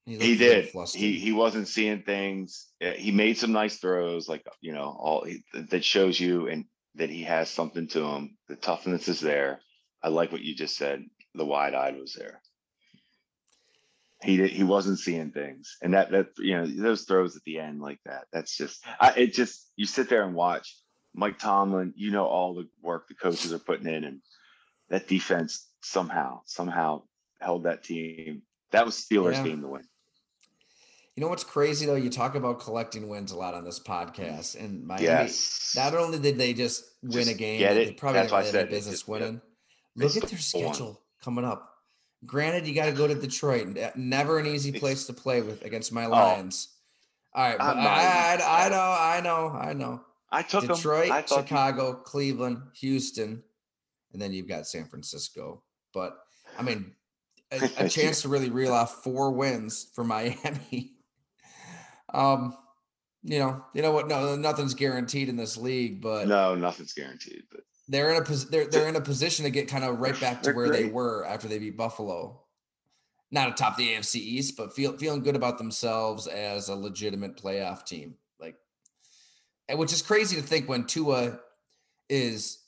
He, 0.04 0.16
he 0.18 0.36
did. 0.36 0.70
He 0.94 1.18
he 1.18 1.32
wasn't 1.32 1.68
seeing 1.68 2.02
things. 2.02 2.68
Eh, 2.80 2.94
he 2.94 3.12
made 3.12 3.38
some 3.38 3.52
nice 3.52 3.78
throws, 3.78 4.28
like 4.28 4.46
you 4.60 4.72
know, 4.72 4.96
all 4.98 5.26
that 5.54 5.84
shows 5.84 6.18
you 6.18 6.48
and 6.48 6.64
that 6.94 7.10
he 7.10 7.22
has 7.24 7.50
something 7.50 7.88
to 7.88 8.04
him. 8.04 8.36
The 8.48 8.56
toughness 8.56 9.08
is 9.08 9.20
there. 9.20 9.60
I 10.02 10.08
like 10.08 10.32
what 10.32 10.42
you 10.42 10.54
just 10.54 10.76
said 10.76 11.04
the 11.36 11.46
wide 11.46 11.74
eyed 11.74 11.98
was 11.98 12.14
there. 12.14 12.40
He 14.22 14.46
he 14.48 14.64
wasn't 14.64 14.98
seeing 14.98 15.30
things, 15.30 15.76
and 15.82 15.92
that 15.94 16.10
that 16.10 16.28
you 16.38 16.56
know 16.56 16.66
those 16.66 17.02
throws 17.02 17.36
at 17.36 17.44
the 17.44 17.58
end 17.58 17.80
like 17.80 18.00
that. 18.06 18.24
That's 18.32 18.56
just 18.56 18.82
I, 18.98 19.12
it. 19.12 19.34
Just 19.34 19.70
you 19.76 19.84
sit 19.84 20.08
there 20.08 20.24
and 20.24 20.34
watch 20.34 20.74
Mike 21.14 21.38
Tomlin. 21.38 21.92
You 21.96 22.10
know 22.12 22.24
all 22.24 22.54
the 22.54 22.66
work 22.82 23.08
the 23.08 23.14
coaches 23.14 23.52
are 23.52 23.58
putting 23.58 23.86
in, 23.86 24.04
and 24.04 24.20
that 24.88 25.06
defense 25.06 25.68
somehow 25.82 26.40
somehow 26.46 27.02
held 27.40 27.64
that 27.64 27.84
team. 27.84 28.42
That 28.70 28.86
was 28.86 28.94
Steelers 28.94 29.34
yeah. 29.34 29.44
game 29.44 29.60
to 29.60 29.68
win. 29.68 29.84
You 31.14 31.22
know 31.22 31.28
what's 31.28 31.44
crazy 31.44 31.84
though? 31.84 31.94
You 31.94 32.08
talk 32.08 32.34
about 32.34 32.60
collecting 32.60 33.08
wins 33.08 33.32
a 33.32 33.36
lot 33.36 33.52
on 33.52 33.64
this 33.64 33.80
podcast, 33.80 34.58
and 34.58 34.86
Miami. 34.86 35.04
Yes. 35.04 35.74
Not 35.76 35.94
only 35.94 36.18
did 36.18 36.38
they 36.38 36.54
just 36.54 36.84
win 37.02 37.12
just 37.12 37.30
a 37.30 37.34
game, 37.34 37.60
they 37.60 37.92
probably 37.92 38.22
That's 38.22 38.32
didn't 38.32 38.54
really 38.54 38.68
business 38.70 38.94
just, 38.96 39.08
winning. 39.08 39.42
Yeah. 39.94 40.06
Look 40.06 40.16
at 40.16 40.28
their 40.30 40.38
schedule 40.38 41.02
coming 41.26 41.44
up. 41.44 41.72
Granted, 42.24 42.66
you 42.66 42.74
got 42.74 42.86
to 42.86 42.92
go 42.92 43.08
to 43.08 43.14
Detroit. 43.14 43.76
Never 43.96 44.38
an 44.38 44.46
easy 44.46 44.70
place 44.70 45.06
to 45.06 45.12
play 45.12 45.42
with 45.42 45.64
against 45.64 45.92
my 45.92 46.06
oh. 46.06 46.10
Lions. 46.10 46.68
Oh, 47.34 47.42
All 47.42 47.48
right, 47.48 47.58
but 47.58 47.76
I, 47.76 48.38
I, 48.40 48.66
I, 48.66 48.68
know, 48.68 48.96
I 48.98 49.20
know, 49.20 49.48
I 49.48 49.72
know. 49.74 50.00
I 50.30 50.42
took 50.42 50.66
Detroit, 50.66 51.10
I 51.10 51.22
Chicago, 51.22 51.88
you... 51.88 51.96
Cleveland, 52.04 52.62
Houston, 52.80 53.42
and 54.12 54.22
then 54.22 54.32
you've 54.32 54.48
got 54.48 54.66
San 54.66 54.86
Francisco. 54.86 55.62
But 55.92 56.16
I 56.58 56.62
mean, 56.62 56.92
a, 57.50 57.70
a 57.78 57.88
chance 57.88 58.22
to 58.22 58.28
really 58.28 58.50
reel 58.50 58.72
off 58.72 59.02
four 59.02 59.32
wins 59.32 59.88
for 59.94 60.04
Miami. 60.04 60.92
um, 62.14 62.56
you 63.22 63.38
know, 63.40 63.64
you 63.74 63.82
know 63.82 63.92
what? 63.92 64.08
No, 64.08 64.36
nothing's 64.36 64.74
guaranteed 64.74 65.28
in 65.28 65.36
this 65.36 65.56
league, 65.56 66.00
but 66.00 66.28
no, 66.28 66.54
nothing's 66.54 66.92
guaranteed. 66.92 67.42
But 67.50 67.60
they're 67.88 68.10
in 68.12 68.22
a 68.22 68.24
they're 68.50 68.66
they're 68.66 68.88
in 68.88 68.96
a 68.96 69.00
position 69.00 69.44
to 69.44 69.50
get 69.50 69.68
kind 69.68 69.84
of 69.84 69.98
right 69.98 70.18
back 70.20 70.42
to 70.42 70.52
where 70.52 70.68
great. 70.68 70.82
they 70.82 70.88
were 70.90 71.24
after 71.24 71.48
they 71.48 71.58
beat 71.58 71.76
Buffalo. 71.76 72.40
Not 73.30 73.48
atop 73.48 73.76
the 73.76 73.88
AFC 73.88 74.16
East, 74.16 74.56
but 74.56 74.72
feel, 74.72 74.96
feeling 74.96 75.22
good 75.22 75.34
about 75.34 75.58
themselves 75.58 76.28
as 76.28 76.68
a 76.68 76.76
legitimate 76.76 77.36
playoff 77.36 77.84
team. 77.84 78.14
Like, 78.38 78.54
and 79.68 79.80
which 79.80 79.92
is 79.92 80.00
crazy 80.00 80.36
to 80.36 80.42
think 80.42 80.68
when 80.68 80.84
Tua 80.84 81.40
is 82.08 82.58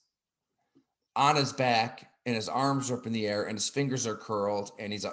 on 1.15 1.37
his 1.37 1.53
back 1.53 2.11
and 2.27 2.35
his 2.35 2.49
arms 2.49 2.91
are 2.91 2.97
up 2.97 3.07
in 3.07 3.13
the 3.13 3.29
air 3.29 3.45
and 3.45 3.57
his 3.57 3.69
fingers 3.69 4.05
are 4.05 4.17
curled 4.17 4.73
and 4.81 4.93
he's 4.93 5.05
uh, 5.05 5.13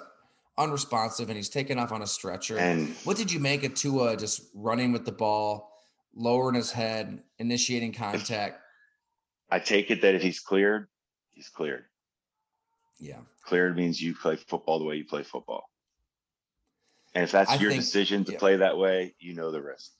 unresponsive 0.58 1.28
and 1.28 1.36
he's 1.36 1.48
taken 1.48 1.78
off 1.78 1.92
on 1.92 2.02
a 2.02 2.06
stretcher. 2.06 2.58
And 2.58 2.94
what 3.04 3.16
did 3.16 3.32
you 3.32 3.38
make 3.38 3.62
of 3.62 3.74
Tua 3.74 4.16
just 4.16 4.42
running 4.52 4.90
with 4.90 5.04
the 5.04 5.12
ball, 5.12 5.72
lowering 6.14 6.56
his 6.56 6.72
head, 6.72 7.22
initiating 7.38 7.92
contact? 7.92 8.60
I 9.50 9.58
take 9.58 9.90
it 9.90 10.02
that 10.02 10.14
if 10.14 10.22
he's 10.22 10.40
cleared, 10.40 10.88
he's 11.32 11.48
cleared. 11.48 11.84
Yeah. 12.98 13.18
Cleared 13.44 13.76
means 13.76 14.00
you 14.00 14.14
play 14.14 14.36
football 14.36 14.78
the 14.78 14.84
way 14.84 14.96
you 14.96 15.04
play 15.04 15.22
football. 15.22 15.70
And 17.14 17.24
if 17.24 17.32
that's 17.32 17.50
I 17.50 17.56
your 17.56 17.70
think, 17.70 17.82
decision 17.82 18.24
to 18.24 18.32
yeah. 18.32 18.38
play 18.38 18.56
that 18.56 18.76
way, 18.76 19.14
you 19.18 19.34
know 19.34 19.50
the 19.50 19.62
risk. 19.62 19.90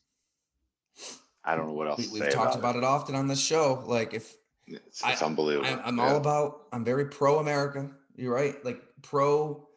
I 1.45 1.55
don't 1.55 1.69
know 1.69 1.75
what 1.75 1.87
else. 1.87 2.11
We, 2.13 2.19
have 2.21 2.33
talked 2.33 2.57
about, 2.57 2.77
about 2.77 2.77
it. 2.77 2.79
it. 2.79 2.85
often 2.85 3.15
on 3.15 3.29
this 3.29 3.41
show. 3.41 3.85
Like 3.87 4.13
if 4.13 4.35
it's, 4.67 5.03
it's 5.05 5.23
I, 5.23 5.27
unbelievable. 5.27 5.69
I, 5.69 5.89
am 5.89 5.99
yeah. 5.99 6.05
all 6.05 6.17
about. 6.17 6.67
I'm 6.73 6.85
very 6.85 7.07
pro 7.07 7.39
America. 7.39 7.89
You're 8.17 8.35
right. 8.35 8.63
Like 8.65 8.83
pro 9.03 9.69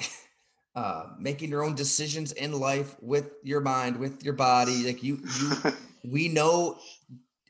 uh 0.74 1.06
making 1.18 1.50
your 1.50 1.62
own 1.62 1.74
decisions 1.74 2.32
in 2.32 2.58
life 2.58 2.96
with 3.00 3.30
your 3.42 3.60
mind, 3.60 3.98
with 3.98 4.24
your 4.24 4.34
body. 4.34 4.84
Like 4.84 5.02
you, 5.02 5.20
you 5.40 5.72
we 6.04 6.28
know 6.28 6.78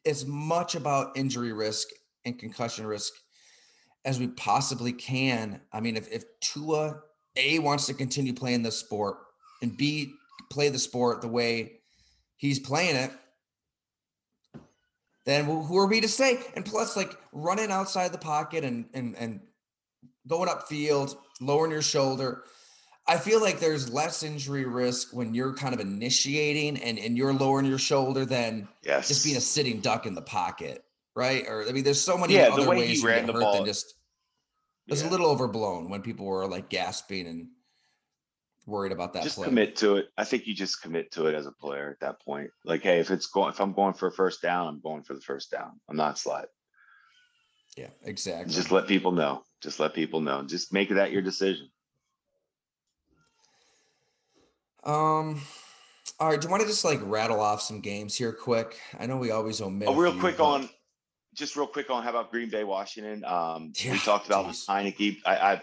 as 0.06 0.26
much 0.26 0.74
about 0.74 1.16
injury 1.16 1.52
risk 1.52 1.88
and 2.24 2.38
concussion 2.38 2.86
risk 2.86 3.12
as 4.04 4.18
we 4.18 4.28
possibly 4.28 4.92
can. 4.92 5.60
I 5.72 5.80
mean, 5.80 5.96
if 5.96 6.10
if 6.10 6.24
Tua 6.40 7.00
A 7.36 7.58
wants 7.58 7.86
to 7.86 7.94
continue 7.94 8.32
playing 8.32 8.62
the 8.62 8.72
sport 8.72 9.18
and 9.62 9.76
B 9.76 10.12
play 10.50 10.68
the 10.68 10.78
sport 10.78 11.20
the 11.20 11.28
way 11.28 11.80
he's 12.36 12.58
playing 12.58 12.96
it, 12.96 13.12
then 15.26 15.44
who 15.44 15.76
are 15.76 15.86
we 15.86 16.00
to 16.00 16.08
say? 16.08 16.40
And 16.54 16.64
plus, 16.64 16.96
like 16.96 17.16
running 17.32 17.70
outside 17.70 18.12
the 18.12 18.18
pocket 18.18 18.64
and 18.64 18.86
and 18.94 19.16
and 19.16 19.40
going 20.26 20.48
upfield, 20.48 21.16
lowering 21.40 21.72
your 21.72 21.82
shoulder. 21.82 22.44
I 23.06 23.16
feel 23.16 23.40
like 23.40 23.60
there's 23.60 23.92
less 23.92 24.22
injury 24.22 24.64
risk 24.64 25.12
when 25.12 25.34
you're 25.34 25.54
kind 25.54 25.74
of 25.74 25.80
initiating 25.80 26.76
and, 26.78 26.98
and 26.98 27.16
you're 27.16 27.32
lowering 27.32 27.66
your 27.66 27.78
shoulder 27.78 28.24
than 28.24 28.68
yes. 28.84 29.08
just 29.08 29.24
being 29.24 29.36
a 29.36 29.40
sitting 29.40 29.80
duck 29.80 30.06
in 30.06 30.14
the 30.14 30.22
pocket, 30.22 30.84
right? 31.16 31.44
Or 31.46 31.66
I 31.68 31.72
mean, 31.72 31.82
there's 31.82 32.00
so 32.00 32.16
many 32.16 32.34
yeah, 32.34 32.50
other 32.52 32.68
ways 32.68 33.02
to 33.02 33.08
get 33.08 33.26
hurt 33.26 33.40
ball, 33.40 33.56
than 33.56 33.64
just 33.64 33.94
it 34.86 34.92
was 34.92 35.02
yeah. 35.02 35.08
a 35.08 35.10
little 35.10 35.26
overblown 35.26 35.88
when 35.88 36.02
people 36.02 36.26
were 36.26 36.46
like 36.46 36.68
gasping 36.68 37.26
and 37.26 37.48
worried 38.66 38.92
about 38.92 39.12
that. 39.14 39.22
Just 39.22 39.36
play. 39.36 39.48
commit 39.48 39.76
to 39.76 39.96
it. 39.96 40.08
I 40.16 40.24
think 40.24 40.46
you 40.46 40.54
just 40.54 40.80
commit 40.80 41.10
to 41.12 41.26
it 41.26 41.34
as 41.34 41.46
a 41.46 41.52
player 41.52 41.90
at 41.90 42.00
that 42.00 42.20
point. 42.22 42.50
Like, 42.64 42.82
hey, 42.82 43.00
if 43.00 43.10
it's 43.10 43.26
going, 43.26 43.50
if 43.50 43.60
I'm 43.60 43.72
going 43.72 43.94
for 43.94 44.08
a 44.08 44.12
first 44.12 44.42
down, 44.42 44.68
I'm 44.68 44.80
going 44.80 45.02
for 45.02 45.14
the 45.14 45.20
first 45.20 45.50
down. 45.50 45.80
I'm 45.88 45.96
not 45.96 46.18
slide. 46.18 46.46
Yeah, 47.76 47.88
exactly. 48.04 48.52
Just 48.52 48.70
let 48.70 48.86
people 48.86 49.12
know. 49.12 49.42
Just 49.62 49.80
let 49.80 49.94
people 49.94 50.20
know. 50.20 50.42
Just 50.42 50.72
make 50.72 50.90
that 50.90 51.12
your 51.12 51.22
decision. 51.22 51.70
Um. 54.84 55.40
All 56.18 56.28
right. 56.28 56.40
Do 56.40 56.46
you 56.46 56.50
want 56.50 56.62
to 56.62 56.68
just 56.68 56.84
like 56.84 57.00
rattle 57.02 57.40
off 57.40 57.62
some 57.62 57.80
games 57.80 58.16
here, 58.16 58.32
quick? 58.32 58.78
I 58.98 59.06
know 59.06 59.16
we 59.16 59.30
always 59.30 59.60
omit. 59.60 59.88
Oh, 59.88 59.94
real 59.94 60.18
quick 60.18 60.38
but... 60.38 60.44
on, 60.44 60.68
just 61.34 61.56
real 61.56 61.66
quick 61.66 61.90
on 61.90 62.02
how 62.02 62.10
about 62.10 62.30
Green 62.30 62.50
Bay, 62.50 62.64
Washington? 62.64 63.24
Um, 63.24 63.72
yeah, 63.76 63.92
we 63.92 63.98
talked 63.98 64.26
about 64.26 64.46
geez. 64.46 64.66
Heinicke. 64.68 65.18
I, 65.24 65.36
I 65.36 65.62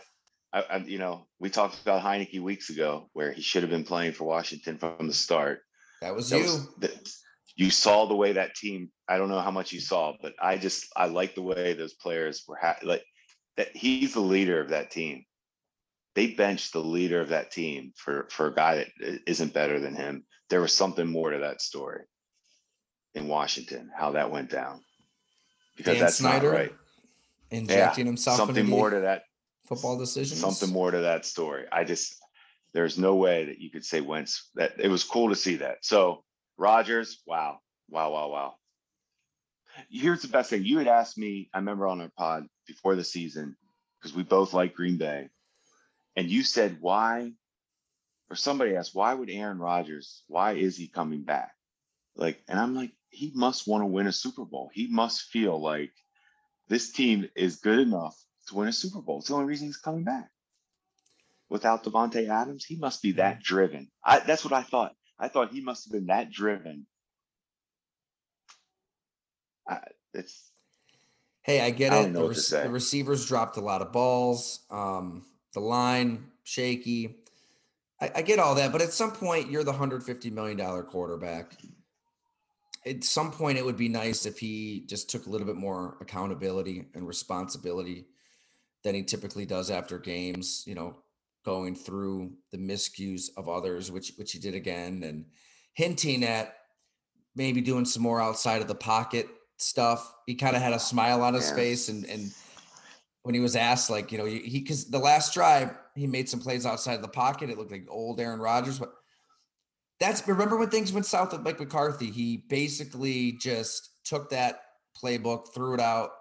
I, 0.53 0.63
I, 0.69 0.77
you 0.77 0.97
know, 0.97 1.27
we 1.39 1.49
talked 1.49 1.81
about 1.81 2.01
Heinicke 2.01 2.39
weeks 2.39 2.69
ago, 2.69 3.09
where 3.13 3.31
he 3.31 3.41
should 3.41 3.63
have 3.63 3.69
been 3.69 3.83
playing 3.83 4.13
for 4.13 4.23
Washington 4.23 4.77
from 4.77 5.07
the 5.07 5.13
start. 5.13 5.59
That 6.01 6.15
was 6.15 6.29
that 6.29 6.39
you. 6.39 6.43
Was 6.43 7.23
you 7.55 7.71
saw 7.71 8.05
the 8.05 8.15
way 8.15 8.33
that 8.33 8.55
team. 8.55 8.91
I 9.09 9.17
don't 9.17 9.29
know 9.29 9.39
how 9.39 9.51
much 9.51 9.71
you 9.71 9.79
saw, 9.79 10.13
but 10.21 10.33
I 10.41 10.57
just 10.57 10.87
I 10.95 11.07
like 11.07 11.35
the 11.35 11.41
way 11.41 11.73
those 11.73 11.95
players 11.95 12.43
were 12.47 12.57
ha- 12.61 12.77
like 12.83 13.03
that. 13.57 13.75
He's 13.75 14.13
the 14.13 14.19
leader 14.19 14.61
of 14.61 14.69
that 14.69 14.91
team. 14.91 15.25
They 16.17 16.33
benched 16.33 16.73
the 16.73 16.79
leader 16.79 17.21
of 17.21 17.29
that 17.29 17.51
team 17.51 17.93
for 17.95 18.27
for 18.31 18.47
a 18.47 18.55
guy 18.55 18.91
that 18.99 19.19
isn't 19.27 19.53
better 19.53 19.79
than 19.79 19.93
him. 19.93 20.25
There 20.49 20.61
was 20.61 20.73
something 20.73 21.05
more 21.05 21.29
to 21.29 21.37
that 21.37 21.61
story 21.61 22.05
in 23.13 23.27
Washington, 23.27 23.91
how 23.95 24.13
that 24.13 24.31
went 24.31 24.49
down, 24.49 24.81
because 25.75 25.93
Dan 25.93 26.01
that's 26.01 26.15
Snyder 26.15 26.51
not 26.51 26.57
right. 26.57 26.73
Injecting 27.51 28.05
yeah, 28.05 28.09
himself 28.09 28.37
something 28.37 28.65
more 28.65 28.89
to 28.89 29.01
that 29.01 29.25
football 29.67 29.95
decision. 29.95 30.37
Something 30.37 30.71
more 30.71 30.89
to 30.89 31.01
that 31.01 31.23
story. 31.23 31.65
I 31.71 31.83
just 31.83 32.15
there's 32.73 32.97
no 32.97 33.13
way 33.13 33.45
that 33.45 33.59
you 33.59 33.69
could 33.69 33.85
say 33.85 34.01
Wentz 34.01 34.49
that 34.55 34.71
it 34.79 34.87
was 34.87 35.03
cool 35.03 35.29
to 35.29 35.35
see 35.35 35.57
that. 35.57 35.85
So 35.85 36.23
Rodgers, 36.57 37.21
wow, 37.27 37.59
wow, 37.91 38.11
wow, 38.11 38.29
wow. 38.29 38.55
Here's 39.91 40.23
the 40.23 40.29
best 40.29 40.49
thing. 40.49 40.65
You 40.65 40.79
had 40.79 40.87
asked 40.87 41.19
me, 41.19 41.47
I 41.53 41.59
remember 41.59 41.87
on 41.87 42.01
our 42.01 42.11
pod 42.17 42.47
before 42.65 42.95
the 42.95 43.03
season, 43.03 43.55
because 44.01 44.15
we 44.17 44.23
both 44.23 44.55
like 44.55 44.73
Green 44.73 44.97
Bay, 44.97 45.29
and 46.17 46.31
you 46.31 46.43
said 46.43 46.77
why, 46.81 47.31
or 48.29 48.35
somebody 48.35 48.75
asked, 48.75 48.95
why 48.95 49.13
would 49.13 49.29
Aaron 49.29 49.59
Rodgers, 49.59 50.23
why 50.27 50.53
is 50.53 50.75
he 50.75 50.87
coming 50.87 51.21
back? 51.21 51.51
Like, 52.15 52.41
and 52.49 52.59
I'm 52.59 52.75
like, 52.75 52.91
he 53.09 53.31
must 53.35 53.67
want 53.67 53.83
to 53.83 53.85
win 53.85 54.07
a 54.07 54.11
Super 54.11 54.43
Bowl. 54.43 54.71
He 54.73 54.87
must 54.87 55.29
feel 55.29 55.61
like 55.61 55.91
this 56.67 56.91
team 56.91 57.29
is 57.35 57.57
good 57.57 57.77
enough 57.77 58.17
to 58.47 58.55
win 58.55 58.67
a 58.67 58.73
Super 58.73 58.99
Bowl. 58.99 59.19
It's 59.19 59.27
the 59.27 59.35
only 59.35 59.45
reason 59.45 59.67
he's 59.67 59.77
coming 59.77 60.03
back. 60.03 60.29
Without 61.49 61.83
Davante 61.83 62.27
Adams, 62.27 62.65
he 62.65 62.77
must 62.77 63.03
be 63.03 63.13
that 63.13 63.41
driven. 63.43 63.89
I, 64.03 64.19
that's 64.19 64.43
what 64.43 64.53
I 64.53 64.63
thought. 64.63 64.93
I 65.19 65.27
thought 65.27 65.51
he 65.51 65.61
must 65.61 65.85
have 65.85 65.93
been 65.93 66.07
that 66.07 66.31
driven. 66.31 66.87
I, 69.69 69.79
it's. 70.15 70.49
Hey, 71.43 71.61
I 71.61 71.69
get 71.69 71.93
I 71.93 71.99
it. 71.99 72.13
The, 72.13 72.27
rec- 72.27 72.63
the, 72.63 72.69
receivers 72.69 73.25
dropped 73.25 73.55
a 73.57 73.61
lot 73.61 73.81
of 73.81 73.93
balls. 73.93 74.65
Um, 74.69 75.23
the 75.57 75.65
line 75.65 76.27
shaky. 76.43 77.15
I, 77.99 78.11
I 78.17 78.21
get 78.21 78.37
all 78.37 78.53
that, 78.55 78.71
but 78.71 78.83
at 78.83 78.93
some 78.93 79.11
point, 79.11 79.49
you're 79.49 79.63
the 79.63 79.73
hundred 79.73 80.03
fifty 80.03 80.29
million 80.29 80.55
dollar 80.55 80.83
quarterback. 80.83 81.57
At 82.85 83.03
some 83.03 83.31
point, 83.31 83.57
it 83.57 83.65
would 83.65 83.75
be 83.75 83.89
nice 83.89 84.27
if 84.27 84.37
he 84.37 84.83
just 84.85 85.09
took 85.09 85.25
a 85.25 85.29
little 85.31 85.47
bit 85.47 85.55
more 85.55 85.97
accountability 85.99 86.85
and 86.93 87.07
responsibility 87.07 88.05
than 88.83 88.93
he 88.93 89.01
typically 89.01 89.47
does 89.47 89.71
after 89.71 89.97
games, 89.97 90.63
you 90.67 90.75
know, 90.75 90.95
going 91.43 91.75
through 91.75 92.33
the 92.51 92.59
miscues 92.59 93.29
of 93.35 93.49
others, 93.49 93.91
which 93.91 94.13
which 94.17 94.33
he 94.33 94.37
did 94.37 94.53
again, 94.53 95.01
and 95.01 95.25
hinting 95.73 96.23
at 96.23 96.53
maybe 97.35 97.61
doing 97.61 97.85
some 97.85 98.03
more 98.03 98.21
outside 98.21 98.61
of 98.61 98.67
the 98.67 98.75
pocket 98.75 99.27
stuff. 99.57 100.13
He 100.27 100.35
kind 100.35 100.55
of 100.55 100.61
had 100.61 100.73
a 100.73 100.79
smile 100.79 101.23
on 101.23 101.33
his 101.33 101.49
face, 101.51 101.89
and 101.89 102.05
and 102.05 102.31
when 103.27 103.35
he 103.35 103.41
was 103.41 103.57
asked, 103.57 103.89
like 103.89 104.13
you 104.13 104.17
know, 104.17 104.23
he 104.23 104.61
because 104.61 104.85
the 104.85 104.97
last 104.97 105.33
drive 105.33 105.75
he 105.95 106.07
made 106.07 106.29
some 106.29 106.39
plays 106.39 106.65
outside 106.65 106.93
of 106.93 107.01
the 107.01 107.09
pocket. 107.09 107.49
It 107.49 107.57
looked 107.57 107.73
like 107.73 107.85
old 107.89 108.21
Aaron 108.21 108.39
Rodgers, 108.39 108.79
but 108.79 108.93
that's 109.99 110.25
remember 110.25 110.55
when 110.55 110.69
things 110.69 110.93
went 110.93 111.05
south 111.05 111.33
with 111.33 111.41
Mike 111.41 111.59
McCarthy. 111.59 112.09
He 112.09 112.37
basically 112.47 113.33
just 113.33 113.89
took 114.05 114.29
that 114.29 114.61
playbook, 114.95 115.53
threw 115.53 115.73
it 115.73 115.81
out, 115.81 116.11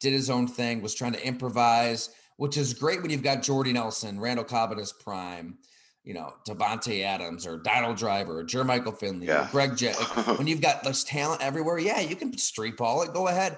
did 0.00 0.12
his 0.12 0.28
own 0.28 0.48
thing, 0.48 0.82
was 0.82 0.92
trying 0.92 1.12
to 1.12 1.24
improvise, 1.24 2.10
which 2.36 2.56
is 2.56 2.74
great 2.74 3.00
when 3.00 3.12
you've 3.12 3.22
got 3.22 3.44
Jordy 3.44 3.72
Nelson, 3.72 4.18
Randall 4.18 4.44
Cobb 4.44 4.76
prime, 4.98 5.56
you 6.02 6.14
know, 6.14 6.32
Davante 6.48 7.04
Adams 7.04 7.46
or 7.46 7.58
Donald 7.58 7.96
Driver 7.96 8.40
or 8.40 8.44
Jermichael 8.44 8.98
Finley 8.98 9.28
yeah. 9.28 9.46
or 9.46 9.50
Greg 9.52 9.76
Jet. 9.76 9.96
Like, 10.00 10.26
when 10.38 10.48
you've 10.48 10.60
got 10.60 10.82
this 10.82 11.04
talent 11.04 11.42
everywhere, 11.42 11.78
yeah, 11.78 12.00
you 12.00 12.16
can 12.16 12.36
street 12.36 12.76
ball 12.76 13.02
it, 13.02 13.12
go 13.12 13.28
ahead. 13.28 13.56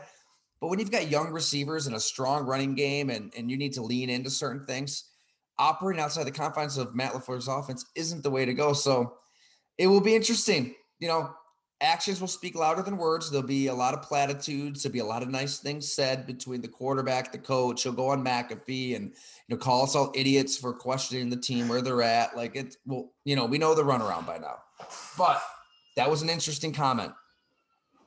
But 0.62 0.68
when 0.68 0.78
you've 0.78 0.92
got 0.92 1.10
young 1.10 1.32
receivers 1.32 1.88
and 1.88 1.96
a 1.96 2.00
strong 2.00 2.46
running 2.46 2.76
game 2.76 3.10
and, 3.10 3.32
and 3.36 3.50
you 3.50 3.56
need 3.56 3.72
to 3.72 3.82
lean 3.82 4.08
into 4.08 4.30
certain 4.30 4.64
things, 4.64 5.10
operating 5.58 6.00
outside 6.00 6.22
the 6.22 6.30
confines 6.30 6.78
of 6.78 6.94
Matt 6.94 7.14
LaFleur's 7.14 7.48
offense 7.48 7.84
isn't 7.96 8.22
the 8.22 8.30
way 8.30 8.44
to 8.44 8.54
go. 8.54 8.72
So 8.72 9.14
it 9.76 9.88
will 9.88 10.00
be 10.00 10.14
interesting. 10.14 10.76
You 11.00 11.08
know, 11.08 11.34
actions 11.80 12.20
will 12.20 12.28
speak 12.28 12.54
louder 12.54 12.80
than 12.80 12.96
words. 12.96 13.28
There'll 13.28 13.44
be 13.44 13.66
a 13.66 13.74
lot 13.74 13.92
of 13.92 14.02
platitudes. 14.02 14.84
There'll 14.84 14.92
be 14.92 15.00
a 15.00 15.04
lot 15.04 15.24
of 15.24 15.30
nice 15.30 15.58
things 15.58 15.92
said 15.92 16.28
between 16.28 16.60
the 16.60 16.68
quarterback, 16.68 17.32
the 17.32 17.38
coach. 17.38 17.82
He'll 17.82 17.90
go 17.90 18.10
on 18.10 18.24
McAfee 18.24 18.94
and 18.94 19.06
you 19.06 19.48
know 19.48 19.56
call 19.56 19.82
us 19.82 19.96
all 19.96 20.12
idiots 20.14 20.56
for 20.56 20.72
questioning 20.72 21.28
the 21.28 21.36
team 21.36 21.66
where 21.66 21.82
they're 21.82 22.02
at. 22.02 22.36
Like 22.36 22.54
it, 22.54 22.76
well, 22.86 23.10
you 23.24 23.34
know, 23.34 23.46
we 23.46 23.58
know 23.58 23.74
the 23.74 23.82
runaround 23.82 24.28
by 24.28 24.38
now. 24.38 24.58
But 25.18 25.42
that 25.96 26.08
was 26.08 26.22
an 26.22 26.30
interesting 26.30 26.72
comment, 26.72 27.10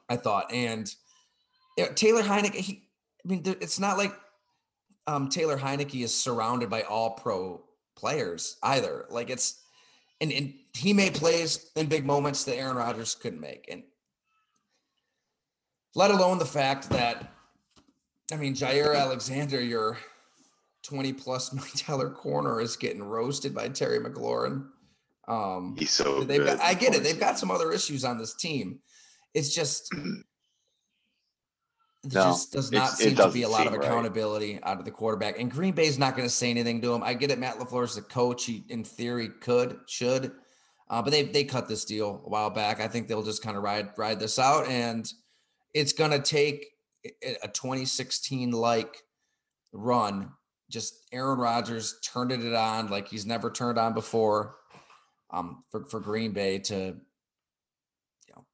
I 0.07 0.15
thought. 0.15 0.53
And 0.53 0.89
you 1.77 1.85
know, 1.85 1.91
Taylor 1.93 2.23
Heinicke, 2.23 2.55
he, 2.55 2.83
I 3.23 3.27
mean, 3.27 3.41
it's 3.45 3.79
not 3.79 3.97
like 3.97 4.13
um, 5.07 5.29
Taylor 5.29 5.57
Heinicke 5.57 6.03
is 6.03 6.13
surrounded 6.13 6.69
by 6.69 6.81
all 6.81 7.11
pro 7.11 7.63
players 7.95 8.57
either. 8.63 9.05
Like 9.09 9.29
it's 9.29 9.61
and, 10.21 10.31
and 10.31 10.53
he 10.73 10.93
made 10.93 11.13
plays 11.13 11.69
in 11.75 11.87
big 11.87 12.05
moments 12.05 12.43
that 12.45 12.57
Aaron 12.57 12.77
Rodgers 12.77 13.15
couldn't 13.15 13.41
make. 13.41 13.67
And 13.69 13.83
let 15.93 16.11
alone 16.11 16.39
the 16.39 16.45
fact 16.45 16.89
that, 16.89 17.31
I 18.31 18.37
mean, 18.37 18.55
Jaire 18.55 18.95
Alexander, 18.95 19.61
your 19.61 19.97
20 20.83 21.13
plus 21.13 21.53
million 21.53 21.73
dollar 21.87 22.09
corner, 22.09 22.61
is 22.61 22.77
getting 22.77 23.03
roasted 23.03 23.53
by 23.53 23.69
Terry 23.69 23.99
McLaurin. 23.99 24.67
Um, 25.27 25.75
He's 25.77 25.91
so 25.91 26.23
good. 26.23 26.45
Got, 26.45 26.61
I 26.61 26.73
get 26.75 26.95
it. 26.95 27.03
They've 27.03 27.19
got 27.19 27.39
some 27.39 27.51
other 27.51 27.71
issues 27.71 28.05
on 28.05 28.17
this 28.17 28.35
team. 28.35 28.79
It's 29.33 29.53
just 29.53 29.93
There 32.05 32.21
no, 32.21 32.29
just 32.29 32.51
does 32.51 32.71
not 32.71 32.89
seem 32.89 33.15
to 33.15 33.29
be 33.29 33.43
a 33.43 33.49
lot 33.49 33.65
of 33.65 33.73
accountability 33.73 34.53
right. 34.53 34.63
out 34.63 34.77
of 34.77 34.85
the 34.85 34.91
quarterback. 34.91 35.39
And 35.39 35.49
Green 35.49 35.73
Bay's 35.73 35.97
not 35.97 36.15
going 36.15 36.27
to 36.27 36.33
say 36.33 36.51
anything 36.51 36.81
to 36.81 36.93
him. 36.93 37.01
I 37.01 37.15
get 37.15 37.31
it. 37.31 37.39
Matt 37.39 37.57
LaFleur 37.57 37.85
is 37.85 37.95
the 37.95 38.03
coach. 38.03 38.45
He, 38.45 38.63
in 38.69 38.83
theory, 38.83 39.29
could, 39.41 39.79
should, 39.87 40.31
uh, 40.89 41.01
but 41.01 41.09
they 41.09 41.23
they 41.23 41.43
cut 41.43 41.67
this 41.67 41.83
deal 41.83 42.21
a 42.23 42.29
while 42.29 42.51
back. 42.51 42.79
I 42.79 42.87
think 42.87 43.07
they'll 43.07 43.23
just 43.23 43.41
kind 43.41 43.57
of 43.57 43.63
ride 43.63 43.89
ride 43.97 44.19
this 44.19 44.37
out, 44.37 44.67
and 44.67 45.11
it's 45.73 45.93
going 45.93 46.11
to 46.11 46.19
take 46.19 46.67
a 47.43 47.47
2016 47.47 48.51
like 48.51 49.03
run. 49.73 50.31
Just 50.69 51.07
Aaron 51.11 51.39
Rodgers 51.39 51.99
turned 52.03 52.31
it 52.31 52.53
on 52.53 52.89
like 52.89 53.07
he's 53.07 53.25
never 53.25 53.49
turned 53.49 53.79
on 53.79 53.93
before. 53.93 54.57
Um, 55.31 55.63
for 55.71 55.85
for 55.85 55.99
Green 55.99 56.33
Bay 56.33 56.59
to, 56.59 56.75
you 56.75 58.33
know, 58.35 58.45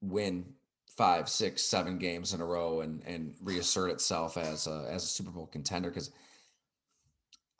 win 0.00 0.54
five, 1.00 1.30
six, 1.30 1.62
seven 1.62 1.96
games 1.96 2.34
in 2.34 2.42
a 2.42 2.44
row 2.44 2.82
and 2.82 3.02
and 3.06 3.34
reassert 3.42 3.90
itself 3.90 4.36
as 4.36 4.66
a 4.66 4.86
as 4.90 5.02
a 5.02 5.06
Super 5.06 5.30
Bowl 5.30 5.46
contender. 5.46 5.88
Because 5.88 6.10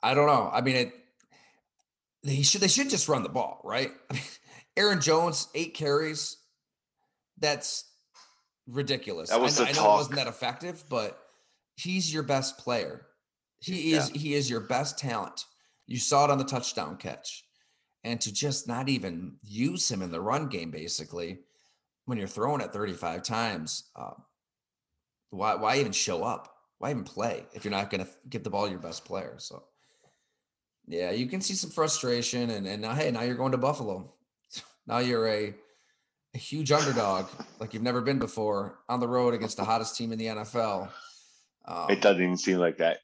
I 0.03 0.13
don't 0.13 0.27
know. 0.27 0.47
I 0.53 0.61
mean, 0.61 0.75
it 0.75 0.93
they 2.23 2.43
should 2.43 2.61
they 2.61 2.67
should 2.67 2.91
just 2.91 3.09
run 3.09 3.23
the 3.23 3.29
ball, 3.29 3.59
right? 3.63 3.89
Aaron 4.77 5.01
Jones, 5.01 5.47
eight 5.55 5.73
carries. 5.73 6.37
That's 7.39 7.85
ridiculous. 8.67 9.31
That 9.31 9.41
was 9.41 9.59
I, 9.59 9.63
the 9.63 9.69
I 9.71 9.73
know 9.73 9.85
it 9.85 9.95
wasn't 9.95 10.15
that 10.17 10.27
effective, 10.27 10.83
but 10.87 11.17
he's 11.75 12.13
your 12.13 12.21
best 12.21 12.59
player. 12.59 13.07
He 13.59 13.93
is 13.93 14.09
he 14.09 14.35
is 14.35 14.51
your 14.51 14.59
best 14.59 14.99
talent. 14.99 15.45
You 15.87 15.97
saw 15.97 16.25
it 16.25 16.29
on 16.29 16.37
the 16.37 16.43
touchdown 16.43 16.97
catch. 16.97 17.43
And 18.03 18.21
to 18.21 18.31
just 18.31 18.67
not 18.67 18.87
even 18.87 19.37
use 19.43 19.89
him 19.89 20.03
in 20.03 20.11
the 20.11 20.21
run 20.21 20.47
game, 20.47 20.71
basically, 20.71 21.39
when 22.05 22.17
you're 22.17 22.27
throwing 22.27 22.61
it 22.61 22.73
35 22.73 23.23
times, 23.23 23.89
uh, 23.95 24.13
why 25.29 25.55
why 25.55 25.77
even 25.77 25.91
show 25.91 26.23
up? 26.23 26.53
Why 26.77 26.91
even 26.91 27.03
play 27.03 27.45
if 27.53 27.63
you're 27.63 27.71
not 27.71 27.89
going 27.89 28.03
to 28.03 28.09
give 28.29 28.43
the 28.43 28.49
ball 28.49 28.65
to 28.65 28.71
your 28.71 28.79
best 28.79 29.05
player? 29.05 29.35
So, 29.37 29.63
yeah, 30.87 31.11
you 31.11 31.27
can 31.27 31.41
see 31.41 31.53
some 31.53 31.69
frustration. 31.69 32.49
And 32.49 32.67
and 32.67 32.81
now, 32.81 32.93
hey, 32.93 33.11
now 33.11 33.21
you're 33.21 33.35
going 33.35 33.51
to 33.51 33.57
Buffalo. 33.57 34.13
Now 34.87 34.97
you're 34.97 35.27
a 35.27 35.53
a 36.33 36.37
huge 36.37 36.71
underdog 36.71 37.27
like 37.59 37.73
you've 37.73 37.83
never 37.83 38.01
been 38.01 38.17
before 38.17 38.79
on 38.89 38.99
the 38.99 39.07
road 39.07 39.33
against 39.33 39.57
the 39.57 39.63
hottest 39.63 39.95
team 39.95 40.11
in 40.11 40.17
the 40.17 40.25
NFL. 40.25 40.89
Um, 41.65 41.89
it 41.89 42.01
doesn't 42.01 42.21
even 42.21 42.37
seem 42.37 42.57
like 42.57 42.77
that. 42.77 42.99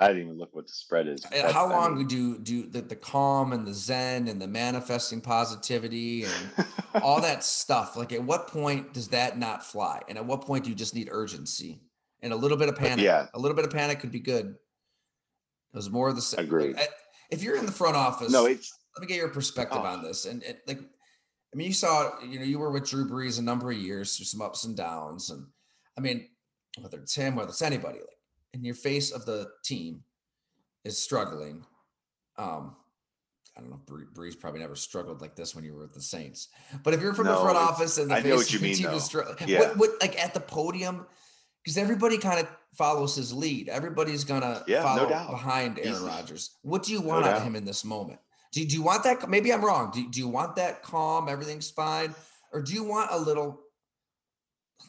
I 0.00 0.08
didn't 0.08 0.24
even 0.24 0.38
look 0.38 0.54
what 0.54 0.66
the 0.66 0.72
spread 0.72 1.08
is. 1.08 1.24
how 1.24 1.68
long 1.68 1.92
I 1.92 1.96
mean, 1.96 2.06
do 2.06 2.38
do 2.38 2.66
the, 2.66 2.82
the 2.82 2.96
calm 2.96 3.52
and 3.52 3.66
the 3.66 3.72
zen 3.72 4.28
and 4.28 4.40
the 4.40 4.46
manifesting 4.46 5.22
positivity 5.22 6.24
and 6.24 6.66
all 7.02 7.22
that 7.22 7.42
stuff? 7.44 7.96
Like, 7.96 8.12
at 8.12 8.22
what 8.22 8.48
point 8.48 8.92
does 8.92 9.08
that 9.08 9.38
not 9.38 9.64
fly? 9.64 10.02
And 10.08 10.18
at 10.18 10.26
what 10.26 10.42
point 10.42 10.64
do 10.64 10.70
you 10.70 10.76
just 10.76 10.94
need 10.94 11.08
urgency 11.10 11.80
and 12.20 12.34
a 12.34 12.36
little 12.36 12.58
bit 12.58 12.68
of 12.68 12.74
uh, 12.74 12.78
panic? 12.78 13.04
Yeah, 13.04 13.26
a 13.32 13.38
little 13.38 13.56
bit 13.56 13.64
of 13.64 13.70
panic 13.70 14.00
could 14.00 14.12
be 14.12 14.20
good. 14.20 14.46
It 14.46 15.76
was 15.76 15.90
more 15.90 16.08
of 16.08 16.16
the 16.16 16.22
same. 16.22 16.40
Agree. 16.40 16.74
If 17.30 17.42
you're 17.42 17.56
in 17.56 17.66
the 17.66 17.72
front 17.72 17.96
office, 17.96 18.30
no, 18.30 18.44
it's. 18.46 18.74
Let 18.96 19.02
me 19.02 19.08
get 19.08 19.18
your 19.18 19.28
perspective 19.28 19.80
oh. 19.82 19.86
on 19.86 20.02
this. 20.02 20.24
And 20.24 20.42
it, 20.42 20.62
like, 20.66 20.80
I 20.80 21.56
mean, 21.56 21.68
you 21.68 21.72
saw, 21.72 22.20
you 22.20 22.40
know, 22.40 22.44
you 22.44 22.58
were 22.58 22.70
with 22.70 22.88
Drew 22.88 23.08
Brees 23.08 23.38
a 23.38 23.42
number 23.42 23.70
of 23.70 23.78
years 23.78 24.16
through 24.16 24.26
some 24.26 24.42
ups 24.42 24.64
and 24.64 24.76
downs, 24.76 25.30
and 25.30 25.46
I 25.96 26.00
mean, 26.00 26.28
whether 26.78 26.98
it's 26.98 27.14
him, 27.14 27.36
whether 27.36 27.50
it's 27.50 27.62
anybody, 27.62 28.00
like 28.00 28.17
in 28.54 28.64
your 28.64 28.74
face 28.74 29.10
of 29.10 29.26
the 29.26 29.48
team 29.64 30.02
is 30.84 31.02
struggling. 31.02 31.64
Um, 32.36 32.76
I 33.56 33.60
don't 33.60 33.70
know. 33.70 33.80
Brees 34.14 34.38
probably 34.38 34.60
never 34.60 34.76
struggled 34.76 35.20
like 35.20 35.34
this 35.34 35.54
when 35.54 35.64
you 35.64 35.74
were 35.74 35.82
with 35.82 35.94
the 35.94 36.00
Saints. 36.00 36.48
But 36.84 36.94
if 36.94 37.02
you're 37.02 37.14
from 37.14 37.26
no, 37.26 37.36
the 37.36 37.42
front 37.42 37.56
office 37.56 37.98
and 37.98 38.10
the 38.10 38.16
I 38.16 38.22
face 38.22 38.54
of 38.54 38.60
the 38.60 38.66
mean, 38.66 38.76
team 38.76 38.90
is 38.90 39.04
struggling, 39.04 39.36
yeah. 39.48 39.60
what, 39.60 39.76
what, 39.76 39.90
like 40.00 40.16
at 40.22 40.32
the 40.32 40.40
podium, 40.40 41.06
because 41.64 41.76
everybody 41.76 42.18
kind 42.18 42.38
of 42.38 42.48
follows 42.76 43.16
his 43.16 43.32
lead. 43.32 43.68
Everybody's 43.68 44.22
gonna 44.22 44.62
yeah, 44.68 44.82
follow 44.82 45.08
no 45.08 45.30
behind 45.30 45.80
Aaron 45.80 46.04
Rodgers. 46.04 46.52
What 46.62 46.84
do 46.84 46.92
you 46.92 47.00
want 47.00 47.24
no 47.24 47.32
out 47.32 47.38
of 47.38 47.42
him 47.42 47.56
in 47.56 47.64
this 47.64 47.84
moment? 47.84 48.20
Do, 48.52 48.64
do 48.64 48.74
you 48.74 48.82
want 48.82 49.02
that? 49.04 49.28
Maybe 49.28 49.52
I'm 49.52 49.64
wrong. 49.64 49.90
Do, 49.92 50.08
do 50.08 50.20
you 50.20 50.28
want 50.28 50.54
that 50.56 50.82
calm? 50.82 51.28
Everything's 51.28 51.70
fine, 51.70 52.14
or 52.52 52.62
do 52.62 52.72
you 52.72 52.84
want 52.84 53.10
a 53.10 53.18
little 53.18 53.60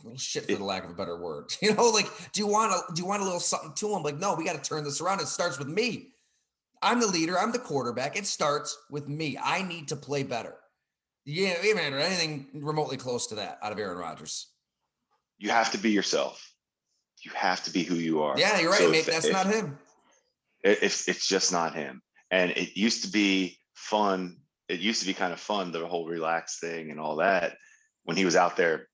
little 0.04 0.18
shit 0.18 0.46
for 0.46 0.58
the 0.58 0.64
lack 0.64 0.84
of 0.84 0.90
a 0.90 0.94
better 0.94 1.18
word. 1.18 1.54
You 1.62 1.74
know, 1.74 1.90
like, 1.90 2.08
do 2.32 2.40
you 2.40 2.48
want 2.48 2.72
a 2.72 2.94
do 2.94 3.02
you 3.02 3.08
want 3.08 3.22
a 3.22 3.26
little 3.26 3.40
something 3.40 3.74
to 3.74 3.96
him? 3.96 4.04
Like, 4.04 4.18
no, 4.18 4.36
we 4.36 4.46
got 4.46 4.62
to 4.62 4.70
turn 4.70 4.84
this 4.84 5.02
around. 5.02 5.22
It 5.22 5.28
starts 5.28 5.60
with 5.60 5.68
me. 5.68 6.14
I'm 6.82 7.00
the 7.00 7.08
leader. 7.08 7.38
I'm 7.38 7.52
the 7.52 7.60
quarterback. 7.60 8.18
It 8.18 8.26
starts 8.26 8.78
with 8.90 9.08
me. 9.08 9.38
I 9.42 9.62
need 9.62 9.90
to 9.90 9.96
play 9.96 10.24
better. 10.24 10.56
Yeah, 11.26 11.56
man, 11.76 11.94
or 11.94 12.00
anything 12.00 12.48
remotely 12.54 12.98
close 12.98 13.28
to 13.28 13.36
that 13.36 13.60
out 13.62 13.72
of 13.72 13.78
Aaron 13.80 13.98
Rodgers. 13.98 14.48
You 15.38 15.50
have 15.50 15.72
to 15.74 15.78
be 15.78 15.92
yourself. 15.92 16.54
You 17.24 17.32
have 17.36 17.64
to 17.66 17.72
be 17.72 17.84
who 17.84 17.96
you 17.96 18.24
are. 18.24 18.40
Yeah, 18.40 18.60
you're 18.60 18.72
right, 18.72 18.80
so 18.80 18.90
mate. 18.90 19.00
If, 19.00 19.06
That's 19.08 19.26
if, 19.26 19.34
not 19.34 19.46
him. 19.46 19.78
It's 20.64 21.08
it's 21.08 21.28
just 21.28 21.52
not 21.52 21.76
him. 21.76 22.02
And 22.32 22.52
it 22.52 22.76
used 22.76 23.04
to 23.04 23.12
be 23.12 23.58
fun. 23.76 24.38
It 24.68 24.80
used 24.80 25.02
to 25.02 25.08
be 25.08 25.14
kind 25.14 25.34
of 25.34 25.40
fun, 25.40 25.72
the 25.72 25.86
whole 25.88 26.08
relaxed 26.08 26.60
thing 26.62 26.92
and 26.92 27.00
all 27.00 27.18
that, 27.18 27.58
when 28.04 28.18
he 28.18 28.26
was 28.26 28.36
out 28.36 28.56
there 28.56 28.89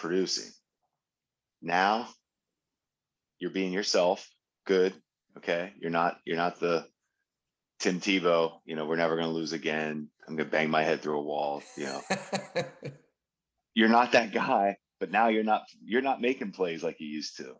producing. 0.00 0.50
Now 1.62 2.08
you're 3.38 3.50
being 3.50 3.72
yourself. 3.72 4.28
Good. 4.66 4.94
Okay. 5.38 5.72
You're 5.80 5.90
not, 5.90 6.18
you're 6.24 6.36
not 6.36 6.60
the 6.60 6.86
Tim 7.80 7.98
Tebow, 7.98 8.60
you 8.66 8.76
know, 8.76 8.84
we're 8.84 8.96
never 8.96 9.16
going 9.16 9.28
to 9.28 9.34
lose 9.34 9.54
again. 9.54 10.08
I'm 10.28 10.36
going 10.36 10.46
to 10.48 10.52
bang 10.52 10.70
my 10.70 10.82
head 10.82 11.00
through 11.00 11.18
a 11.18 11.22
wall. 11.22 11.62
You 11.76 11.86
know, 11.86 12.02
you're 13.74 13.88
not 13.88 14.12
that 14.12 14.32
guy, 14.32 14.76
but 15.00 15.10
now 15.10 15.28
you're 15.28 15.44
not, 15.44 15.62
you're 15.82 16.02
not 16.02 16.20
making 16.20 16.52
plays 16.52 16.82
like 16.82 17.00
you 17.00 17.06
used 17.08 17.38
to. 17.38 17.54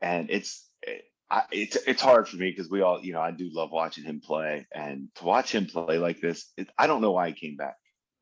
And 0.00 0.30
it's, 0.30 0.68
it, 0.82 1.02
I, 1.30 1.42
it's 1.50 1.76
it's 1.86 2.00
hard 2.00 2.26
for 2.28 2.36
me 2.36 2.50
because 2.50 2.70
we 2.70 2.80
all, 2.80 3.04
you 3.04 3.12
know, 3.12 3.20
I 3.20 3.32
do 3.32 3.50
love 3.52 3.70
watching 3.70 4.04
him 4.04 4.20
play, 4.20 4.66
and 4.72 5.08
to 5.16 5.24
watch 5.24 5.54
him 5.54 5.66
play 5.66 5.98
like 5.98 6.20
this, 6.20 6.50
it, 6.56 6.68
I 6.78 6.86
don't 6.86 7.02
know 7.02 7.12
why 7.12 7.28
he 7.28 7.34
came 7.34 7.56
back. 7.56 7.76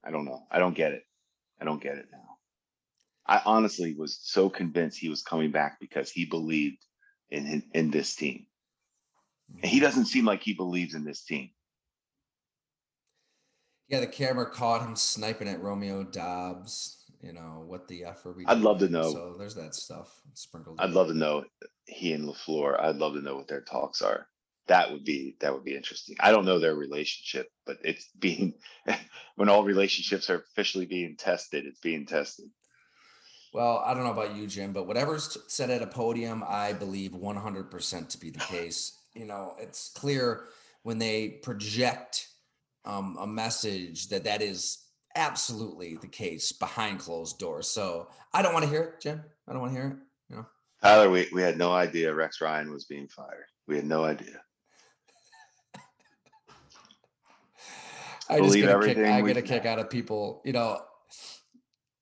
I 0.05 0.11
don't 0.11 0.25
know. 0.25 0.47
I 0.51 0.59
don't 0.59 0.75
get 0.75 0.93
it. 0.93 1.03
I 1.61 1.65
don't 1.65 1.81
get 1.81 1.99
it 1.99 2.07
now. 2.11 2.26
I 3.29 3.43
honestly 3.45 3.95
was 3.95 4.19
so 4.23 4.49
convinced 4.49 4.99
he 4.99 5.09
was 5.09 5.23
coming 5.23 5.51
back 5.51 5.79
because 5.81 6.11
he 6.11 6.25
believed 6.25 6.79
in 7.31 7.47
in, 7.47 7.63
in 7.75 7.91
this 7.91 8.15
team. 8.15 8.47
And 9.55 9.65
he 9.65 9.77
mm-hmm. 9.77 9.85
doesn't 9.85 10.07
seem 10.07 10.25
like 10.25 10.43
he 10.43 10.55
believes 10.55 10.95
in 10.95 11.05
this 11.05 11.23
team. 11.23 11.51
Yeah, 13.89 14.01
the 14.01 14.07
camera 14.07 14.51
caught 14.51 14.83
him 14.83 14.97
sniping 14.97 15.49
at 15.49 15.63
Romeo 15.63 16.03
Doubs. 16.03 17.05
You 17.23 17.33
know 17.33 17.65
what 17.67 17.89
the 17.89 18.05
we? 18.37 18.47
I'd 18.47 18.59
love 18.59 18.79
to 18.81 18.89
know. 18.89 19.13
So 19.13 19.35
there's 19.39 19.55
that 19.55 19.75
stuff 19.75 20.09
sprinkled. 20.35 20.81
I'd 20.81 20.91
love 20.91 21.09
to 21.09 21.15
know 21.15 21.45
he 21.87 22.13
and 22.13 22.29
LaFleur. 22.29 22.81
I'd 22.81 22.97
love 22.97 23.15
to 23.15 23.23
know 23.23 23.37
what 23.37 23.49
their 23.49 23.63
talks 23.63 24.03
are. 24.03 24.27
That 24.69 24.93
would 24.93 25.05
be 25.05 25.37
that 25.41 25.53
would 25.53 25.65
be 25.65 25.77
interesting. 25.77 26.17
I 26.21 26.31
don't 26.31 26.45
know 26.45 26.59
their 26.59 26.75
relationship, 26.75 27.49
but 27.65 27.79
it's 27.83 28.09
being 28.19 28.55
when 29.37 29.49
all 29.49 29.65
relationships 29.65 30.31
are 30.31 30.45
officially 30.53 30.87
being 30.87 31.17
tested. 31.17 31.65
It's 31.65 31.81
being 31.81 32.07
tested. 32.07 32.47
Well, 33.53 33.83
I 33.87 33.95
don't 33.95 34.05
know 34.05 34.13
about 34.13 34.37
you, 34.37 34.47
Jim, 34.47 34.73
but 34.73 34.87
whatever's 34.87 35.39
said 35.49 35.71
at 35.71 35.83
a 35.83 35.87
podium, 35.87 36.45
I 36.47 36.73
believe 36.73 37.13
100% 37.13 38.09
to 38.09 38.19
be 38.19 38.31
the 38.31 38.41
case. 38.41 38.99
You 39.15 39.25
know, 39.25 39.55
it's 39.59 39.91
clear 39.95 40.45
when 40.83 40.99
they 40.99 41.29
project 41.29 42.29
um, 42.85 43.17
a 43.19 43.27
message 43.27 44.09
that 44.09 44.25
that 44.25 44.43
is 44.43 44.79
absolutely 45.15 45.97
the 45.97 46.07
case 46.07 46.53
behind 46.53 47.01
closed 47.01 47.39
doors. 47.39 47.69
So 47.69 48.09
I 48.33 48.43
don't 48.43 48.53
want 48.53 48.65
to 48.65 48.71
hear 48.71 48.83
it, 48.83 49.01
Jim. 49.01 49.23
I 49.49 49.53
don't 49.53 49.63
want 49.63 49.73
to 49.75 49.81
hear 49.81 49.89
it. 49.89 49.97
You 50.29 50.37
know, 50.37 50.47
Tyler, 50.83 51.11
we, 51.11 51.29
we 51.33 51.43
had 51.43 51.59
no 51.59 51.73
idea 51.73 52.15
Rex 52.15 52.41
Ryan 52.41 52.71
was 52.71 52.85
being 52.85 53.09
fired. 53.09 53.47
We 53.67 53.77
had 53.77 53.87
no 53.87 54.05
idea. 54.05 54.41
I 58.29 58.41
just 58.41 58.55
get 58.55 58.69
a 58.69 58.81
kick, 58.81 58.99
I 58.99 59.21
get 59.23 59.37
a 59.37 59.43
kick 59.43 59.67
out 59.67 59.79
of 59.79 59.89
people, 59.89 60.43
you 60.45 60.53
know, 60.53 60.81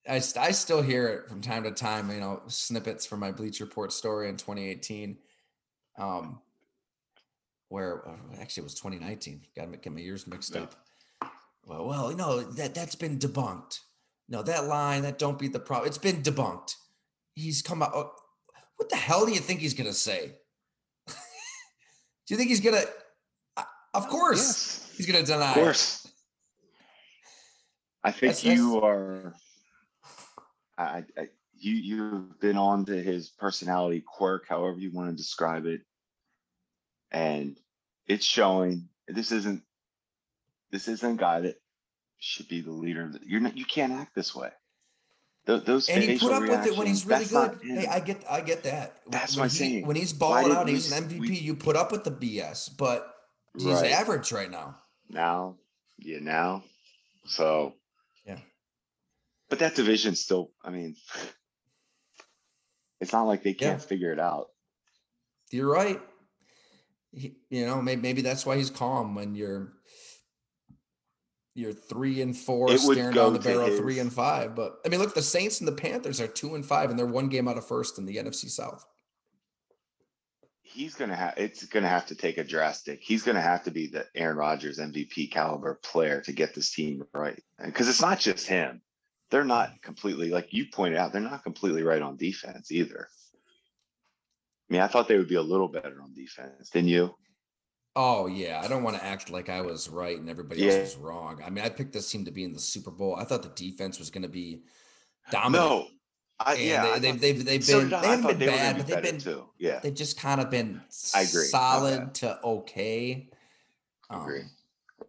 I, 0.08 0.16
I 0.16 0.50
still 0.50 0.82
hear 0.82 1.08
it 1.08 1.28
from 1.28 1.40
time 1.40 1.64
to 1.64 1.70
time, 1.70 2.10
you 2.10 2.20
know, 2.20 2.42
snippets 2.46 3.06
from 3.06 3.20
my 3.20 3.32
Bleacher 3.32 3.64
Report 3.64 3.92
story 3.92 4.28
in 4.28 4.36
2018. 4.36 5.16
Um, 5.96 6.40
where 7.68 8.06
uh, 8.06 8.40
actually 8.40 8.62
it 8.62 8.64
was 8.64 8.74
2019. 8.74 9.42
Got 9.56 9.72
to 9.72 9.76
get 9.78 9.92
my 9.92 10.00
years 10.00 10.26
mixed 10.26 10.54
up. 10.56 10.74
Well, 11.66 11.86
well, 11.86 12.10
you 12.10 12.16
know, 12.16 12.42
that 12.42 12.74
that's 12.74 12.94
been 12.94 13.18
debunked. 13.18 13.80
No, 14.28 14.42
that 14.42 14.66
line, 14.66 15.02
that 15.02 15.18
don't 15.18 15.38
be 15.38 15.48
the 15.48 15.58
problem. 15.58 15.88
It's 15.88 15.98
been 15.98 16.22
debunked. 16.22 16.76
He's 17.34 17.62
come 17.62 17.82
out. 17.82 17.92
Oh, 17.94 18.12
what 18.76 18.90
the 18.90 18.96
hell 18.96 19.26
do 19.26 19.32
you 19.32 19.40
think 19.40 19.60
he's 19.60 19.74
going 19.74 19.88
to 19.88 19.94
say? 19.94 20.32
do 21.08 21.14
you 22.28 22.36
think 22.36 22.48
he's 22.48 22.60
going 22.60 22.80
to? 22.80 22.88
Uh, 23.56 23.62
of 23.92 24.08
course, 24.08 24.38
yes. 24.38 24.92
he's 24.96 25.06
going 25.06 25.24
to 25.24 25.30
deny. 25.30 25.48
Of 25.48 25.54
course. 25.54 26.06
I 28.02 28.10
think 28.10 28.32
that's, 28.32 28.44
you 28.44 28.74
that's, 28.74 28.84
are 28.84 29.34
I, 30.76 31.04
I 31.16 31.28
you 31.56 31.72
you've 31.74 32.40
been 32.40 32.56
on 32.56 32.84
to 32.86 33.02
his 33.02 33.28
personality 33.28 34.02
quirk, 34.06 34.46
however 34.48 34.78
you 34.78 34.90
want 34.92 35.10
to 35.10 35.16
describe 35.16 35.66
it, 35.66 35.82
and 37.10 37.56
it's 38.06 38.24
showing. 38.24 38.88
This 39.08 39.32
isn't 39.32 39.62
this 40.70 40.88
isn't 40.88 41.14
a 41.14 41.16
guy 41.16 41.40
that 41.40 41.56
should 42.18 42.48
be 42.48 42.60
the 42.60 42.72
leader. 42.72 43.12
You're 43.24 43.40
not. 43.40 43.56
You 43.56 43.64
can't 43.64 43.92
act 43.92 44.14
this 44.14 44.34
way. 44.34 44.50
those 45.46 45.88
and 45.88 46.02
he 46.02 46.18
put 46.18 46.32
up 46.32 46.42
with 46.42 46.66
it 46.66 46.76
when 46.76 46.86
he's 46.86 47.06
really 47.06 47.26
good. 47.26 47.58
Hey, 47.62 47.86
I 47.86 48.00
get 48.00 48.24
I 48.28 48.40
get 48.40 48.64
that. 48.64 48.96
That's 49.08 49.36
when 49.36 49.40
what 49.40 49.44
I'm 49.44 49.50
saying. 49.50 49.86
When 49.86 49.96
he's 49.96 50.12
balling 50.12 50.52
out, 50.52 50.68
he's 50.68 50.90
an 50.90 51.04
MVP. 51.04 51.20
We, 51.20 51.38
you 51.38 51.54
put 51.54 51.76
up 51.76 51.92
with 51.92 52.04
the 52.04 52.10
BS, 52.10 52.76
but 52.76 53.14
he's 53.56 53.66
right. 53.66 53.92
average 53.92 54.32
right 54.32 54.50
now. 54.50 54.76
Now, 55.10 55.56
yeah, 55.98 56.18
now. 56.20 56.64
So 57.26 57.74
but 59.50 59.58
that 59.58 59.74
division 59.74 60.14
still, 60.14 60.50
I 60.64 60.70
mean, 60.70 60.96
it's 63.00 63.12
not 63.12 63.24
like 63.24 63.42
they 63.42 63.54
can't 63.54 63.80
yeah. 63.80 63.86
figure 63.86 64.12
it 64.12 64.20
out. 64.20 64.46
You're 65.50 65.70
right. 65.70 66.00
He, 67.12 67.36
you 67.50 67.66
know, 67.66 67.80
maybe, 67.80 68.02
maybe 68.02 68.22
that's 68.22 68.44
why 68.44 68.56
he's 68.56 68.70
calm 68.70 69.14
when 69.14 69.34
you're 69.34 69.72
you're 71.54 71.72
three 71.72 72.20
and 72.20 72.36
four 72.36 72.72
it 72.72 72.80
staring 72.80 73.14
down 73.14 73.32
the 73.32 73.38
barrel 73.38 73.66
his... 73.66 73.78
three 73.78 74.00
and 74.00 74.12
five. 74.12 74.56
But 74.56 74.78
I 74.84 74.88
mean, 74.88 75.00
look, 75.00 75.14
the 75.14 75.22
Saints 75.22 75.60
and 75.60 75.68
the 75.68 75.72
Panthers 75.72 76.20
are 76.20 76.26
two 76.26 76.54
and 76.54 76.66
five, 76.66 76.90
and 76.90 76.98
they're 76.98 77.06
one 77.06 77.28
game 77.28 77.46
out 77.46 77.58
of 77.58 77.66
first 77.66 77.98
in 77.98 78.06
the 78.06 78.16
NFC 78.16 78.50
South. 78.50 78.84
He's 80.62 80.94
gonna 80.94 81.14
have 81.14 81.34
it's 81.36 81.64
gonna 81.66 81.88
have 81.88 82.06
to 82.06 82.16
take 82.16 82.38
a 82.38 82.44
drastic. 82.44 83.00
He's 83.00 83.22
gonna 83.22 83.40
have 83.40 83.62
to 83.64 83.70
be 83.70 83.86
the 83.86 84.06
Aaron 84.16 84.36
Rodgers 84.36 84.80
MVP 84.80 85.30
caliber 85.30 85.78
player 85.84 86.20
to 86.22 86.32
get 86.32 86.54
this 86.54 86.72
team 86.72 87.04
right. 87.12 87.40
Because 87.64 87.88
it's 87.88 88.00
not 88.00 88.18
just 88.18 88.48
him 88.48 88.80
they're 89.30 89.44
not 89.44 89.70
completely 89.82 90.30
like 90.30 90.52
you 90.52 90.66
pointed 90.72 90.98
out 90.98 91.12
they're 91.12 91.20
not 91.20 91.42
completely 91.42 91.82
right 91.82 92.02
on 92.02 92.16
defense 92.16 92.70
either 92.72 93.08
I 94.70 94.72
mean, 94.72 94.80
I 94.82 94.86
thought 94.88 95.08
they 95.08 95.18
would 95.18 95.28
be 95.28 95.34
a 95.34 95.42
little 95.42 95.68
better 95.68 96.00
on 96.02 96.14
defense, 96.14 96.70
didn't 96.70 96.88
you? 96.88 97.14
Oh 97.94 98.26
yeah, 98.26 98.62
I 98.64 98.66
don't 98.66 98.82
want 98.82 98.96
to 98.96 99.04
act 99.04 99.28
like 99.28 99.50
I 99.50 99.60
was 99.60 99.90
right 99.90 100.18
and 100.18 100.30
everybody 100.30 100.62
Yeah. 100.62 100.72
else 100.72 100.94
was 100.94 100.96
wrong. 100.96 101.42
I 101.44 101.50
mean, 101.50 101.62
I 101.64 101.68
picked 101.68 101.92
this 101.92 102.10
team 102.10 102.24
to 102.24 102.30
be 102.30 102.44
in 102.44 102.54
the 102.54 102.58
Super 102.58 102.90
Bowl. 102.90 103.14
I 103.14 103.24
thought 103.24 103.42
the 103.42 103.50
defense 103.50 103.98
was 103.98 104.08
going 104.10 104.22
to 104.22 104.28
be 104.28 104.62
dominant. 105.30 105.68
No, 105.70 105.86
I 106.40 106.54
and 106.54 106.62
yeah, 106.62 106.98
they, 106.98 107.08
have 107.08 107.16
thought- 107.16 107.20
they've 107.20 107.44
they've 107.44 107.62
so 107.62 107.80
been 107.80 107.90
they 107.90 107.96
haven't 107.96 108.26
been 108.26 108.38
they 108.38 108.46
bad, 108.46 108.76
be 108.76 108.78
but 108.82 108.86
they've 108.88 109.02
been 109.02 109.18
too. 109.20 109.44
Yeah, 109.58 109.80
they've 109.80 109.94
just 109.94 110.18
kind 110.18 110.40
of 110.40 110.50
been 110.50 110.80
I 111.14 111.20
agree. 111.20 111.44
Solid 111.44 111.98
bad. 111.98 112.14
to 112.16 112.40
okay. 112.42 113.28
agree. 114.10 114.40
Um, 114.40 114.50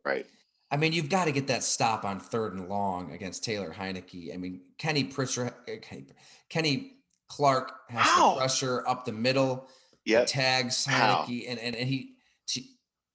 Right. 0.04 0.26
I 0.72 0.78
mean, 0.78 0.94
you've 0.94 1.10
got 1.10 1.26
to 1.26 1.32
get 1.32 1.48
that 1.48 1.64
stop 1.64 2.04
on 2.06 2.20
third 2.20 2.54
and 2.56 2.68
long 2.68 3.12
against 3.12 3.44
Taylor 3.44 3.74
Heinicke. 3.78 4.34
I 4.34 4.38
mean, 4.38 4.62
Kenny 4.78 5.04
Pritchard, 5.04 5.54
uh, 5.70 5.72
Kenny, 6.50 6.94
Clark 7.28 7.72
has 7.90 8.02
How? 8.06 8.34
the 8.34 8.40
pressure 8.40 8.88
up 8.88 9.06
the 9.06 9.12
middle. 9.12 9.70
He 10.04 10.14
tags? 10.26 10.86
Heinicke, 10.86 11.46
and, 11.50 11.60
and 11.60 11.76
and 11.76 11.88
he 11.88 12.12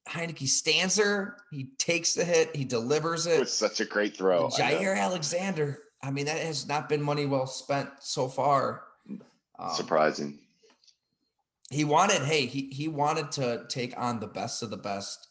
Heineke 0.08 0.48
stands 0.48 0.96
her. 0.98 1.36
He 1.52 1.70
takes 1.78 2.14
the 2.14 2.24
hit. 2.24 2.54
He 2.56 2.64
delivers 2.64 3.26
It 3.26 3.34
it. 3.34 3.40
was 3.40 3.52
such 3.52 3.80
a 3.80 3.84
great 3.84 4.16
throw. 4.16 4.46
And 4.46 4.62
I. 4.62 4.72
Jaire 4.74 4.96
Alexander. 4.98 5.78
I 6.02 6.10
mean, 6.10 6.26
that 6.26 6.38
has 6.38 6.66
not 6.66 6.88
been 6.88 7.02
money 7.02 7.26
well 7.26 7.46
spent 7.46 7.88
so 8.00 8.26
far. 8.26 8.82
Um, 9.58 9.70
Surprising. 9.74 10.38
he 11.70 11.84
wanted. 11.84 12.22
Hey, 12.22 12.46
he 12.46 12.70
he 12.72 12.88
wanted 12.88 13.30
to 13.32 13.64
take 13.68 13.94
on 13.96 14.18
the 14.18 14.26
best 14.26 14.62
of 14.64 14.70
the 14.70 14.76
best, 14.78 15.28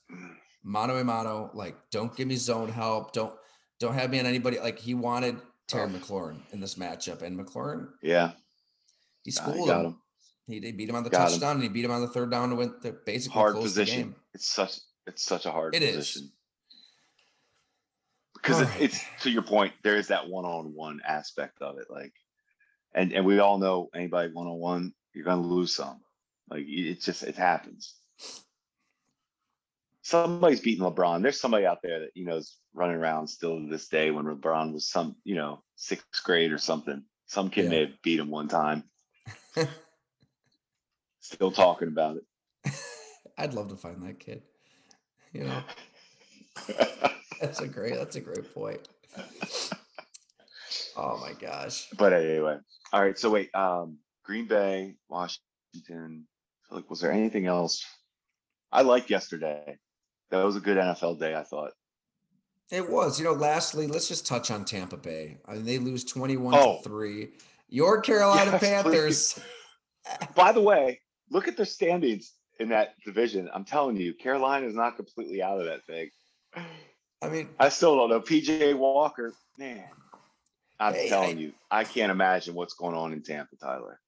mano 0.63 0.97
a 0.97 1.03
mano. 1.03 1.51
Like, 1.53 1.75
don't 1.91 2.15
give 2.15 2.27
me 2.27 2.35
zone 2.35 2.69
help. 2.69 3.13
Don't 3.13 3.33
don't 3.79 3.93
have 3.93 4.09
me 4.09 4.19
on 4.19 4.25
anybody. 4.25 4.59
Like, 4.59 4.77
he 4.79 4.93
wanted 4.93 5.37
Terry 5.67 5.83
Oh. 5.89 5.97
McLaurin 5.97 6.41
in 6.51 6.59
this 6.59 6.75
matchup, 6.75 7.21
and 7.21 7.39
McLaurin 7.39 7.87
Yeah. 8.01 8.31
he 9.23 9.31
schooled 9.31 9.69
him. 9.69 9.85
him. 9.85 10.01
He, 10.47 10.59
they 10.59 10.71
beat 10.71 10.89
him 10.89 10.95
on 10.95 11.03
the 11.03 11.09
Got 11.09 11.27
him. 11.27 11.31
touchdown, 11.33 11.53
and 11.57 11.63
he 11.63 11.69
beat 11.69 11.85
him 11.85 11.91
on 11.91 12.01
the 12.01 12.07
third 12.07 12.31
down 12.31 12.49
to 12.49 12.55
win. 12.55 12.73
To 12.81 12.91
basically 13.05 13.39
Hard 13.39 13.53
close 13.53 13.73
the 13.75 13.81
position. 13.83 14.01
game. 14.11 14.15
It's 14.33 14.47
such 14.49 14.79
it's 15.07 15.23
such 15.23 15.45
a 15.45 15.51
hard 15.51 15.75
It 15.75 15.83
is. 15.83 15.95
position. 15.95 16.31
Because 18.33 18.61
it, 18.61 18.65
Alright. 18.65 18.81
it's 18.81 19.03
to 19.21 19.29
your 19.29 19.41
point, 19.43 19.73
there 19.83 19.95
is 19.97 20.07
that 20.07 20.27
one-on-one 20.29 21.01
aspect 21.05 21.61
of 21.61 21.77
it. 21.77 21.87
Like 21.89 22.13
and 22.95 23.11
and 23.13 23.25
we 23.25 23.39
all 23.39 23.57
know 23.59 23.89
anybody 23.93 24.31
one-on-one, 24.33 24.93
you're 25.13 25.25
gonna 25.25 25.41
lose 25.45 25.75
some. 25.75 26.01
Like 26.49 26.65
it 26.67 27.01
just 27.01 27.23
it 27.23 27.35
happens. 27.35 27.95
Somebody's 30.09 30.59
beating 30.59 30.83
LeBron. 30.83 31.21
There's 31.21 31.39
somebody 31.39 31.67
out 31.67 31.83
there 31.83 31.99
that 31.99 32.09
you 32.15 32.25
know 32.25 32.37
is 32.37 32.57
running 32.73 32.95
around 32.95 33.27
still 33.27 33.59
to 33.59 33.69
this 33.69 33.89
day 33.89 34.09
when 34.09 34.25
LeBron 34.25 34.73
was 34.73 34.89
some, 34.89 35.15
you 35.23 35.35
know, 35.35 35.61
sixth 35.75 36.23
grade 36.23 36.51
or 36.51 36.57
something. 36.57 37.03
Some 37.27 37.51
kid 37.51 37.69
may 37.69 37.81
have 37.81 38.01
beat 38.01 38.19
him 38.19 38.31
one 38.31 38.47
time. 38.47 38.85
still 41.19 41.51
talking 41.51 41.89
about 41.89 42.17
it. 42.17 42.73
I'd 43.37 43.53
love 43.53 43.67
to 43.69 43.75
find 43.75 44.01
that 44.01 44.19
kid. 44.19 44.41
You 45.31 45.43
know, 45.43 45.61
that's 47.39 47.59
a 47.59 47.67
great. 47.67 47.93
That's 47.93 48.15
a 48.15 48.21
great 48.21 48.51
point. 48.51 48.79
Oh 50.97 51.19
my 51.21 51.33
gosh. 51.39 51.87
but 51.99 52.13
anyway, 52.13 52.57
all 52.91 53.03
right. 53.03 53.17
So 53.17 53.29
wait, 53.29 53.53
um, 53.53 53.99
Green 54.25 54.47
Bay, 54.47 54.95
Washington. 55.07 56.25
Like, 56.71 56.89
was 56.89 56.99
there 56.99 57.11
anything 57.11 57.45
else? 57.45 57.85
I 58.71 58.81
liked 58.81 59.11
yesterday. 59.11 59.77
That 60.31 60.43
was 60.45 60.55
a 60.55 60.59
good 60.59 60.77
NFL 60.77 61.19
day. 61.19 61.35
I 61.35 61.43
thought. 61.43 61.71
It 62.71 62.87
was. 62.89 63.17
You 63.19 63.25
know, 63.25 63.33
lastly, 63.33 63.87
let's 63.87 64.07
just 64.07 64.27
touch 64.27 64.51
on 64.51 64.63
Tampa 64.63 64.97
Bay. 64.97 65.37
I 65.47 65.53
mean, 65.53 65.65
they 65.65 65.79
lose 65.79 66.03
21 66.03 66.53
Oh. 66.55 66.77
to 66.77 66.83
3. 66.83 67.29
Your 67.67 68.01
Carolina 68.01 68.51
Yes, 68.51 68.61
Panthers. 68.61 69.39
By 70.35 70.51
the 70.51 70.61
way, 70.61 71.01
look 71.29 71.47
at 71.47 71.57
their 71.57 71.65
standings 71.65 72.33
in 72.59 72.69
that 72.69 72.93
division. 73.05 73.49
I'm 73.53 73.65
telling 73.65 73.97
you, 73.97 74.13
Carolina 74.13 74.67
is 74.67 74.75
not 74.75 74.95
completely 74.95 75.41
out 75.41 75.59
of 75.59 75.65
that 75.65 75.85
thing. 75.85 76.09
I 77.21 77.29
mean, 77.29 77.49
I 77.59 77.69
still 77.69 77.95
don't 77.95 78.09
know. 78.09 78.21
PJ 78.21 78.77
Walker, 78.77 79.33
man. 79.57 79.83
I'm 80.79 80.93
Hey, 80.93 81.09
telling 81.09 81.37
I- 81.37 81.41
you, 81.41 81.53
I 81.69 81.83
can't 81.83 82.11
imagine 82.11 82.53
what's 82.55 82.73
going 82.75 82.95
on 82.95 83.13
in 83.13 83.21
Tampa, 83.21 83.55
Tyler. 83.57 83.99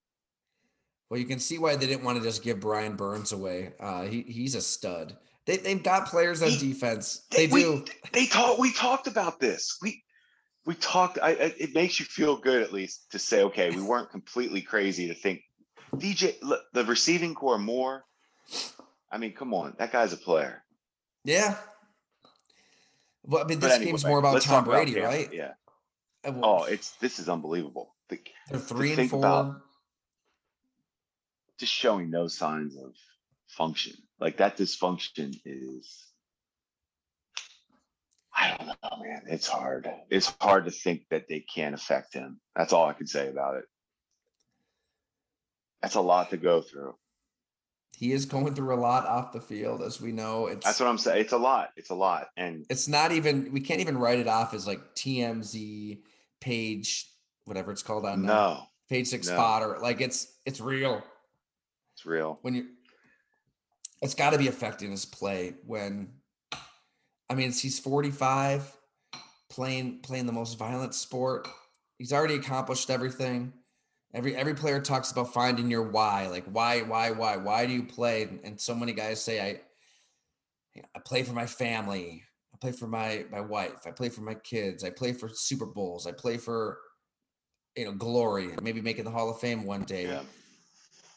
well, 1.09 1.19
you 1.19 1.26
can 1.26 1.39
see 1.39 1.57
why 1.57 1.76
they 1.76 1.86
didn't 1.88 2.03
want 2.05 2.17
to 2.19 2.24
just 2.24 2.41
give 2.43 2.59
Brian 2.61 2.95
Burns 2.95 3.32
away. 3.32 3.74
Uh, 3.80 4.03
he 4.03 4.22
he's 4.22 4.55
a 4.55 4.61
stud. 4.61 5.17
They 5.45 5.57
they've 5.57 5.81
got 5.81 6.07
players 6.07 6.41
on 6.41 6.49
He- 6.49 6.73
defense. 6.73 7.25
They 7.31 7.47
we, 7.47 7.63
do. 7.63 7.85
They 8.13 8.27
talked. 8.27 8.59
We 8.59 8.71
talked 8.73 9.07
about 9.07 9.39
this. 9.39 9.77
We 9.81 10.03
we 10.65 10.75
talked. 10.75 11.17
I, 11.21 11.29
I, 11.29 11.53
it 11.57 11.73
makes 11.73 11.99
you 11.99 12.05
feel 12.05 12.37
good 12.37 12.61
at 12.61 12.71
least 12.71 13.11
to 13.11 13.19
say, 13.19 13.43
okay, 13.43 13.71
we 13.71 13.81
weren't 13.81 14.11
completely 14.11 14.61
crazy 14.61 15.07
to 15.07 15.15
think 15.15 15.41
DJ 15.95 16.35
look, 16.43 16.61
the 16.73 16.85
receiving 16.85 17.33
corps 17.33 17.57
more. 17.57 18.03
I 19.11 19.17
mean, 19.17 19.33
come 19.33 19.53
on, 19.53 19.75
that 19.79 19.91
guy's 19.91 20.13
a 20.13 20.17
player. 20.17 20.63
Yeah. 21.25 21.55
Well, 23.23 23.43
I 23.43 23.47
mean, 23.47 23.59
But 23.59 23.67
this 23.67 23.75
anyway, 23.75 23.91
game's 23.91 24.05
more 24.05 24.19
about 24.19 24.41
Tom 24.41 24.63
talk 24.63 24.65
about 24.67 24.83
Brady, 24.85 24.99
right? 24.99 25.29
Yeah. 25.33 25.51
Uh, 26.23 26.33
Oh, 26.43 26.63
it's 26.65 26.91
this 26.97 27.17
is 27.19 27.29
unbelievable. 27.29 27.95
The, 28.09 28.19
They're 28.49 28.59
three 28.59 28.93
and 28.93 29.09
four. 29.09 29.19
about- 29.19 29.61
just 31.59 31.71
showing 31.73 32.09
no 32.09 32.27
signs 32.27 32.75
of 32.75 32.93
function. 33.47 33.93
Like 34.22 34.38
that 34.38 34.55
dysfunction 34.55 35.36
is. 35.43 36.05
I 38.34 38.55
don't 38.55 38.67
know, 38.67 39.03
man. 39.03 39.24
It's 39.28 39.47
hard. 39.47 39.91
It's 40.09 40.34
hard 40.39 40.65
to 40.65 40.72
think 40.72 41.01
that 41.09 41.28
they 41.28 41.39
can't 41.39 41.76
affect 41.76 42.13
him. 42.13 42.39
That's 42.55 42.72
all 42.72 42.88
I 42.88 42.93
can 42.93 43.07
say 43.07 43.28
about 43.28 43.57
it. 43.57 43.65
That's 45.82 45.95
a 45.95 46.01
lot 46.01 46.30
to 46.30 46.38
go 46.38 46.61
through. 46.61 46.95
He 47.97 48.13
is 48.13 48.26
going 48.26 48.53
through 48.55 48.74
a 48.74 48.80
lot 48.80 49.05
off 49.05 49.34
the 49.34 49.41
field, 49.41 49.82
as 49.82 49.99
we 49.99 50.11
know. 50.11 50.47
It's 50.47 50.65
That's 50.65 50.80
what 50.80 50.88
I'm 50.88 50.97
saying. 50.97 51.22
It's 51.22 51.34
a 51.34 51.38
lot. 51.38 51.69
It's 51.76 51.89
a 51.89 51.95
lot. 51.95 52.28
And 52.38 52.65
it's 52.69 52.88
not 52.88 53.11
even 53.11 53.51
we 53.51 53.59
can't 53.59 53.82
even 53.82 53.97
write 53.97 54.19
it 54.19 54.28
off 54.28 54.53
as 54.53 54.65
like 54.65 54.95
TMZ 54.95 55.99
page, 56.39 57.07
whatever 57.45 57.72
it's 57.72 57.84
called 57.84 58.05
on 58.05 58.30
uh, 58.30 58.34
no, 58.34 58.63
page 58.88 59.07
six 59.07 59.28
no. 59.28 59.36
fodder. 59.36 59.78
Like 59.82 59.99
it's 59.99 60.32
it's 60.45 60.61
real. 60.61 61.03
it's 61.95 62.05
real. 62.05 62.39
when 62.43 62.55
you 62.55 62.67
it's 64.01 64.15
got 64.15 64.31
to 64.31 64.37
be 64.37 64.47
affecting 64.47 64.91
his 64.91 65.05
play 65.05 65.55
when 65.65 66.09
i 67.29 67.35
mean 67.35 67.51
he's 67.51 67.79
45 67.79 68.77
playing 69.51 69.99
playing 69.99 70.25
the 70.25 70.31
most 70.31 70.57
violent 70.57 70.95
sport. 70.95 71.47
He's 71.99 72.13
already 72.13 72.35
accomplished 72.35 72.89
everything. 72.89 73.53
Every 74.13 74.35
every 74.35 74.55
player 74.55 74.79
talks 74.79 75.11
about 75.11 75.33
finding 75.33 75.69
your 75.69 75.83
why 75.83 76.27
like 76.27 76.45
why 76.45 76.81
why 76.81 77.11
why 77.11 77.37
why 77.37 77.65
do 77.65 77.73
you 77.73 77.83
play? 77.83 78.27
And, 78.43 78.59
so 78.59 78.73
many 78.73 78.93
guys 78.93 79.23
say 79.23 79.39
i 79.39 80.81
i 80.95 80.99
play 81.05 81.23
for 81.23 81.33
my 81.33 81.45
family. 81.45 82.23
I 82.53 82.57
play 82.57 82.71
for 82.71 82.87
my 82.87 83.25
my 83.31 83.41
wife. 83.41 83.85
I 83.85 83.91
play 83.91 84.09
for 84.09 84.21
my 84.21 84.35
kids. 84.35 84.83
I 84.83 84.89
play 84.89 85.13
for 85.13 85.29
super 85.29 85.65
bowls. 85.65 86.07
I 86.07 86.13
play 86.13 86.37
for 86.37 86.79
you 87.75 87.85
know 87.85 87.93
glory 87.93 88.49
maybe 88.61 88.81
making 88.81 89.05
the 89.05 89.11
hall 89.11 89.29
of 89.29 89.39
fame 89.39 89.65
one 89.65 89.83
day. 89.83 90.07
Yeah. 90.07 90.23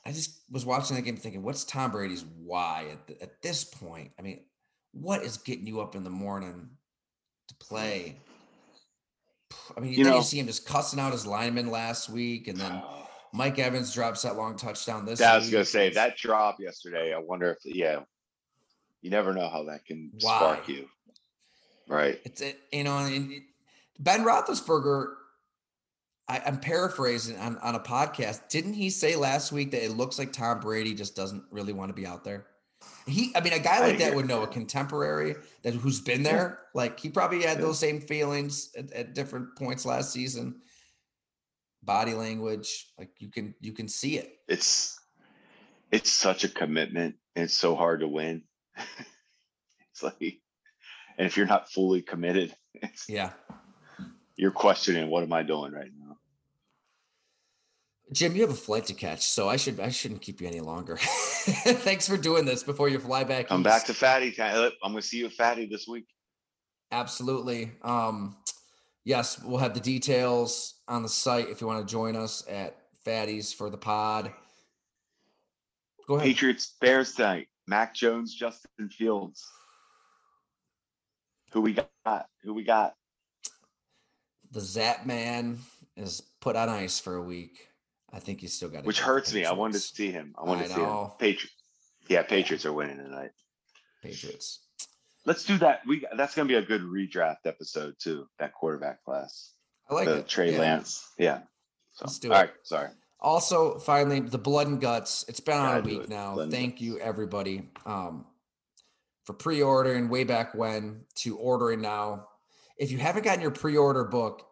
I 0.06 0.12
just 0.12 0.40
was 0.50 0.66
watching 0.66 0.96
that 0.96 1.02
game 1.02 1.16
thinking, 1.16 1.42
what's 1.42 1.64
Tom 1.64 1.90
Brady's 1.90 2.24
why 2.38 2.88
at, 2.92 3.06
th- 3.06 3.18
at 3.22 3.42
this 3.42 3.64
point? 3.64 4.12
I 4.18 4.22
mean, 4.22 4.40
what 4.92 5.22
is 5.22 5.38
getting 5.38 5.66
you 5.66 5.80
up 5.80 5.94
in 5.94 6.04
the 6.04 6.10
morning 6.10 6.68
to 7.48 7.54
play? 7.56 8.16
I 9.76 9.80
mean, 9.80 9.92
You 9.94 10.04
know- 10.04 10.16
you 10.16 10.22
see 10.22 10.38
him 10.38 10.46
just 10.46 10.66
cussing 10.66 11.00
out 11.00 11.12
his 11.12 11.26
lineman 11.26 11.70
last 11.70 12.10
week, 12.10 12.48
and 12.48 12.58
then 12.58 12.82
Mike 13.32 13.58
Evans 13.58 13.94
drops 13.94 14.22
that 14.22 14.36
long 14.36 14.56
touchdown 14.56 15.04
this 15.06 15.20
I 15.22 15.36
was 15.36 15.46
week. 15.46 15.52
gonna 15.54 15.64
say 15.64 15.90
that 15.90 16.16
drop 16.18 16.60
yesterday. 16.60 17.14
I 17.14 17.18
wonder 17.18 17.50
if 17.50 17.58
yeah, 17.64 18.00
you 19.00 19.10
never 19.10 19.32
know 19.32 19.48
how 19.48 19.64
that 19.64 19.84
can 19.86 20.10
spark 20.18 20.68
you. 20.68 20.86
Right. 21.88 22.20
It's 22.24 22.40
it, 22.42 22.58
you 22.72 22.84
know, 22.84 22.98
and 22.98 23.32
it- 23.32 23.42
Ben 23.98 24.24
Roethlisberger. 24.24 25.14
I, 26.28 26.40
I'm 26.46 26.58
paraphrasing 26.58 27.38
on, 27.38 27.58
on 27.58 27.74
a 27.74 27.80
podcast. 27.80 28.48
Didn't 28.48 28.74
he 28.74 28.90
say 28.90 29.16
last 29.16 29.52
week 29.52 29.70
that 29.72 29.84
it 29.84 29.92
looks 29.92 30.18
like 30.18 30.32
Tom 30.32 30.60
Brady 30.60 30.94
just 30.94 31.14
doesn't 31.14 31.44
really 31.50 31.72
want 31.72 31.90
to 31.90 31.94
be 31.94 32.06
out 32.06 32.24
there? 32.24 32.46
He, 33.06 33.32
I 33.34 33.40
mean, 33.40 33.52
a 33.52 33.58
guy 33.58 33.80
like 33.80 33.98
that 33.98 34.14
would 34.14 34.26
know 34.26 34.42
a 34.42 34.46
contemporary 34.46 35.36
that 35.62 35.74
who's 35.74 36.00
been 36.00 36.22
there. 36.22 36.60
Like 36.74 36.98
he 36.98 37.10
probably 37.10 37.42
had 37.42 37.60
those 37.60 37.78
same 37.78 38.00
feelings 38.00 38.70
at, 38.76 38.92
at 38.92 39.14
different 39.14 39.56
points 39.56 39.84
last 39.84 40.12
season. 40.12 40.60
Body 41.82 42.14
language, 42.14 42.92
like 42.98 43.10
you 43.18 43.30
can 43.30 43.54
you 43.60 43.72
can 43.72 43.88
see 43.88 44.16
it. 44.16 44.38
It's 44.48 44.98
it's 45.92 46.10
such 46.10 46.44
a 46.44 46.48
commitment 46.48 47.16
and 47.36 47.44
it's 47.44 47.54
so 47.54 47.74
hard 47.74 48.00
to 48.00 48.08
win. 48.08 48.42
it's 49.90 50.02
like 50.02 50.16
and 50.20 51.26
if 51.26 51.36
you're 51.36 51.46
not 51.46 51.70
fully 51.70 52.00
committed, 52.00 52.54
it's 52.74 53.08
Yeah, 53.08 53.32
you're 54.36 54.50
questioning 54.50 55.10
what 55.10 55.22
am 55.22 55.32
I 55.32 55.42
doing 55.42 55.72
right 55.72 55.92
now? 55.98 56.03
Jim, 58.14 58.36
you 58.36 58.42
have 58.42 58.50
a 58.50 58.54
flight 58.54 58.86
to 58.86 58.94
catch, 58.94 59.26
so 59.26 59.48
I 59.48 59.56
should 59.56 59.80
I 59.80 59.88
shouldn't 59.88 60.22
keep 60.22 60.40
you 60.40 60.46
any 60.46 60.60
longer. 60.60 60.96
Thanks 61.00 62.06
for 62.08 62.16
doing 62.16 62.44
this 62.44 62.62
before 62.62 62.88
you 62.88 63.00
fly 63.00 63.24
back. 63.24 63.50
I'm 63.50 63.64
back 63.64 63.84
to 63.86 63.92
Fattey. 63.92 64.34
time. 64.36 64.70
I'm 64.84 64.92
gonna 64.92 65.02
see 65.02 65.18
you 65.18 65.26
at 65.26 65.32
Fattey 65.32 65.68
this 65.68 65.88
week. 65.88 66.06
Absolutely. 66.92 67.72
Um, 67.82 68.36
yes, 69.04 69.42
we'll 69.42 69.58
have 69.58 69.74
the 69.74 69.80
details 69.80 70.74
on 70.86 71.02
the 71.02 71.08
site 71.08 71.48
if 71.48 71.60
you 71.60 71.66
want 71.66 71.86
to 71.86 71.92
join 71.92 72.14
us 72.14 72.44
at 72.48 72.76
Fattey's 73.04 73.52
for 73.52 73.68
the 73.68 73.76
pod. 73.76 74.32
Go 76.06 76.14
ahead. 76.14 76.28
Patriots 76.28 76.76
Bears 76.80 77.14
tonight. 77.14 77.48
Mac 77.66 77.94
Jones, 77.94 78.32
Justin 78.32 78.90
Fields. 78.90 79.44
Who 81.52 81.62
we 81.62 81.72
got? 81.72 82.26
Who 82.44 82.54
we 82.54 82.62
got? 82.62 82.94
The 84.52 84.60
Zap 84.60 85.04
Man 85.04 85.58
is 85.96 86.22
put 86.40 86.54
on 86.54 86.68
ice 86.68 87.00
for 87.00 87.16
a 87.16 87.22
week. 87.22 87.70
I 88.14 88.20
think 88.20 88.40
he's 88.40 88.52
still 88.52 88.68
got 88.68 88.80
it. 88.80 88.84
Which 88.84 89.00
hurts 89.00 89.34
me. 89.34 89.44
I 89.44 89.52
wanted 89.52 89.74
to 89.74 89.80
see 89.80 90.10
him. 90.12 90.34
I 90.38 90.44
wanted 90.44 90.64
I 90.64 90.68
to 90.68 90.74
see 90.74 90.80
him. 90.80 91.06
Patriots. 91.18 91.54
Yeah, 92.08 92.22
Patriots 92.22 92.64
are 92.64 92.72
winning 92.72 92.98
tonight. 92.98 93.30
Patriots. 94.02 94.60
Let's 95.26 95.44
do 95.44 95.56
that. 95.58 95.80
We 95.86 96.06
that's 96.16 96.34
gonna 96.34 96.48
be 96.48 96.54
a 96.54 96.62
good 96.62 96.82
redraft 96.82 97.46
episode 97.46 97.94
too. 97.98 98.26
That 98.38 98.52
quarterback 98.52 99.02
class. 99.04 99.52
I 99.90 99.94
like 99.94 100.04
the 100.06 100.18
it. 100.18 100.28
Trey 100.28 100.52
Yeah. 100.52 100.58
Lance. 100.60 101.10
Yeah. 101.18 101.40
So, 101.94 102.04
Let's 102.04 102.18
do 102.18 102.30
all 102.30 102.38
it. 102.38 102.40
right. 102.40 102.50
Sorry. 102.62 102.88
Also, 103.20 103.78
finally, 103.78 104.20
the 104.20 104.38
blood 104.38 104.66
and 104.66 104.80
guts. 104.80 105.24
It's 105.28 105.40
been 105.40 105.56
on 105.56 105.78
a 105.78 105.80
week 105.80 106.08
now. 106.08 106.34
Blood 106.34 106.50
Thank 106.50 106.80
you, 106.80 106.98
everybody, 106.98 107.70
um, 107.86 108.26
for 109.24 109.32
pre-ordering 109.32 110.08
way 110.10 110.24
back 110.24 110.54
when 110.54 111.04
to 111.16 111.36
ordering 111.38 111.80
now. 111.80 112.28
If 112.76 112.90
you 112.90 112.98
haven't 112.98 113.22
gotten 113.24 113.40
your 113.40 113.50
pre-order 113.50 114.04
book, 114.04 114.46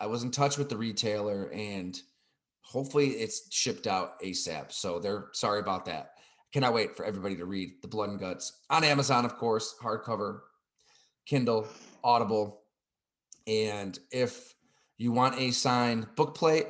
I 0.00 0.06
was 0.06 0.24
in 0.24 0.32
touch 0.32 0.58
with 0.58 0.68
the 0.68 0.76
retailer, 0.76 1.48
and 1.52 1.96
hopefully, 2.68 3.08
it's 3.08 3.52
shipped 3.52 3.86
out 3.86 4.20
ASAP. 4.20 4.72
So 4.72 4.98
they're 4.98 5.28
sorry 5.32 5.60
about 5.60 5.86
that. 5.86 6.12
Cannot 6.52 6.74
wait 6.74 6.96
for 6.96 7.04
everybody 7.04 7.36
to 7.36 7.44
read 7.44 7.82
the 7.82 7.88
blood 7.88 8.10
and 8.10 8.20
guts 8.20 8.60
on 8.70 8.84
Amazon, 8.84 9.24
of 9.24 9.36
course, 9.36 9.74
hardcover, 9.82 10.40
Kindle, 11.26 11.66
Audible, 12.02 12.62
and 13.46 13.98
if 14.10 14.54
you 14.98 15.12
want 15.12 15.38
a 15.38 15.50
signed 15.50 16.06
book 16.16 16.34
plate, 16.34 16.66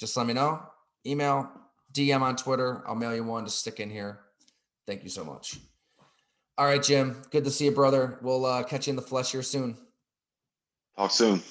just 0.00 0.16
let 0.16 0.26
me 0.26 0.32
know. 0.32 0.62
Email, 1.06 1.50
DM 1.92 2.22
on 2.22 2.36
Twitter. 2.36 2.82
I'll 2.86 2.94
mail 2.94 3.14
you 3.14 3.24
one 3.24 3.44
to 3.44 3.50
stick 3.50 3.78
in 3.78 3.90
here. 3.90 4.20
Thank 4.86 5.04
you 5.04 5.10
so 5.10 5.24
much. 5.24 5.58
All 6.56 6.66
right, 6.66 6.82
Jim. 6.82 7.22
Good 7.30 7.44
to 7.44 7.50
see 7.50 7.66
you, 7.66 7.72
brother. 7.72 8.18
We'll 8.22 8.46
uh, 8.46 8.62
catch 8.62 8.86
you 8.86 8.92
in 8.92 8.96
the 8.96 9.02
flesh 9.02 9.32
here 9.32 9.42
soon. 9.42 9.76
Talk 10.96 11.10
soon. 11.10 11.42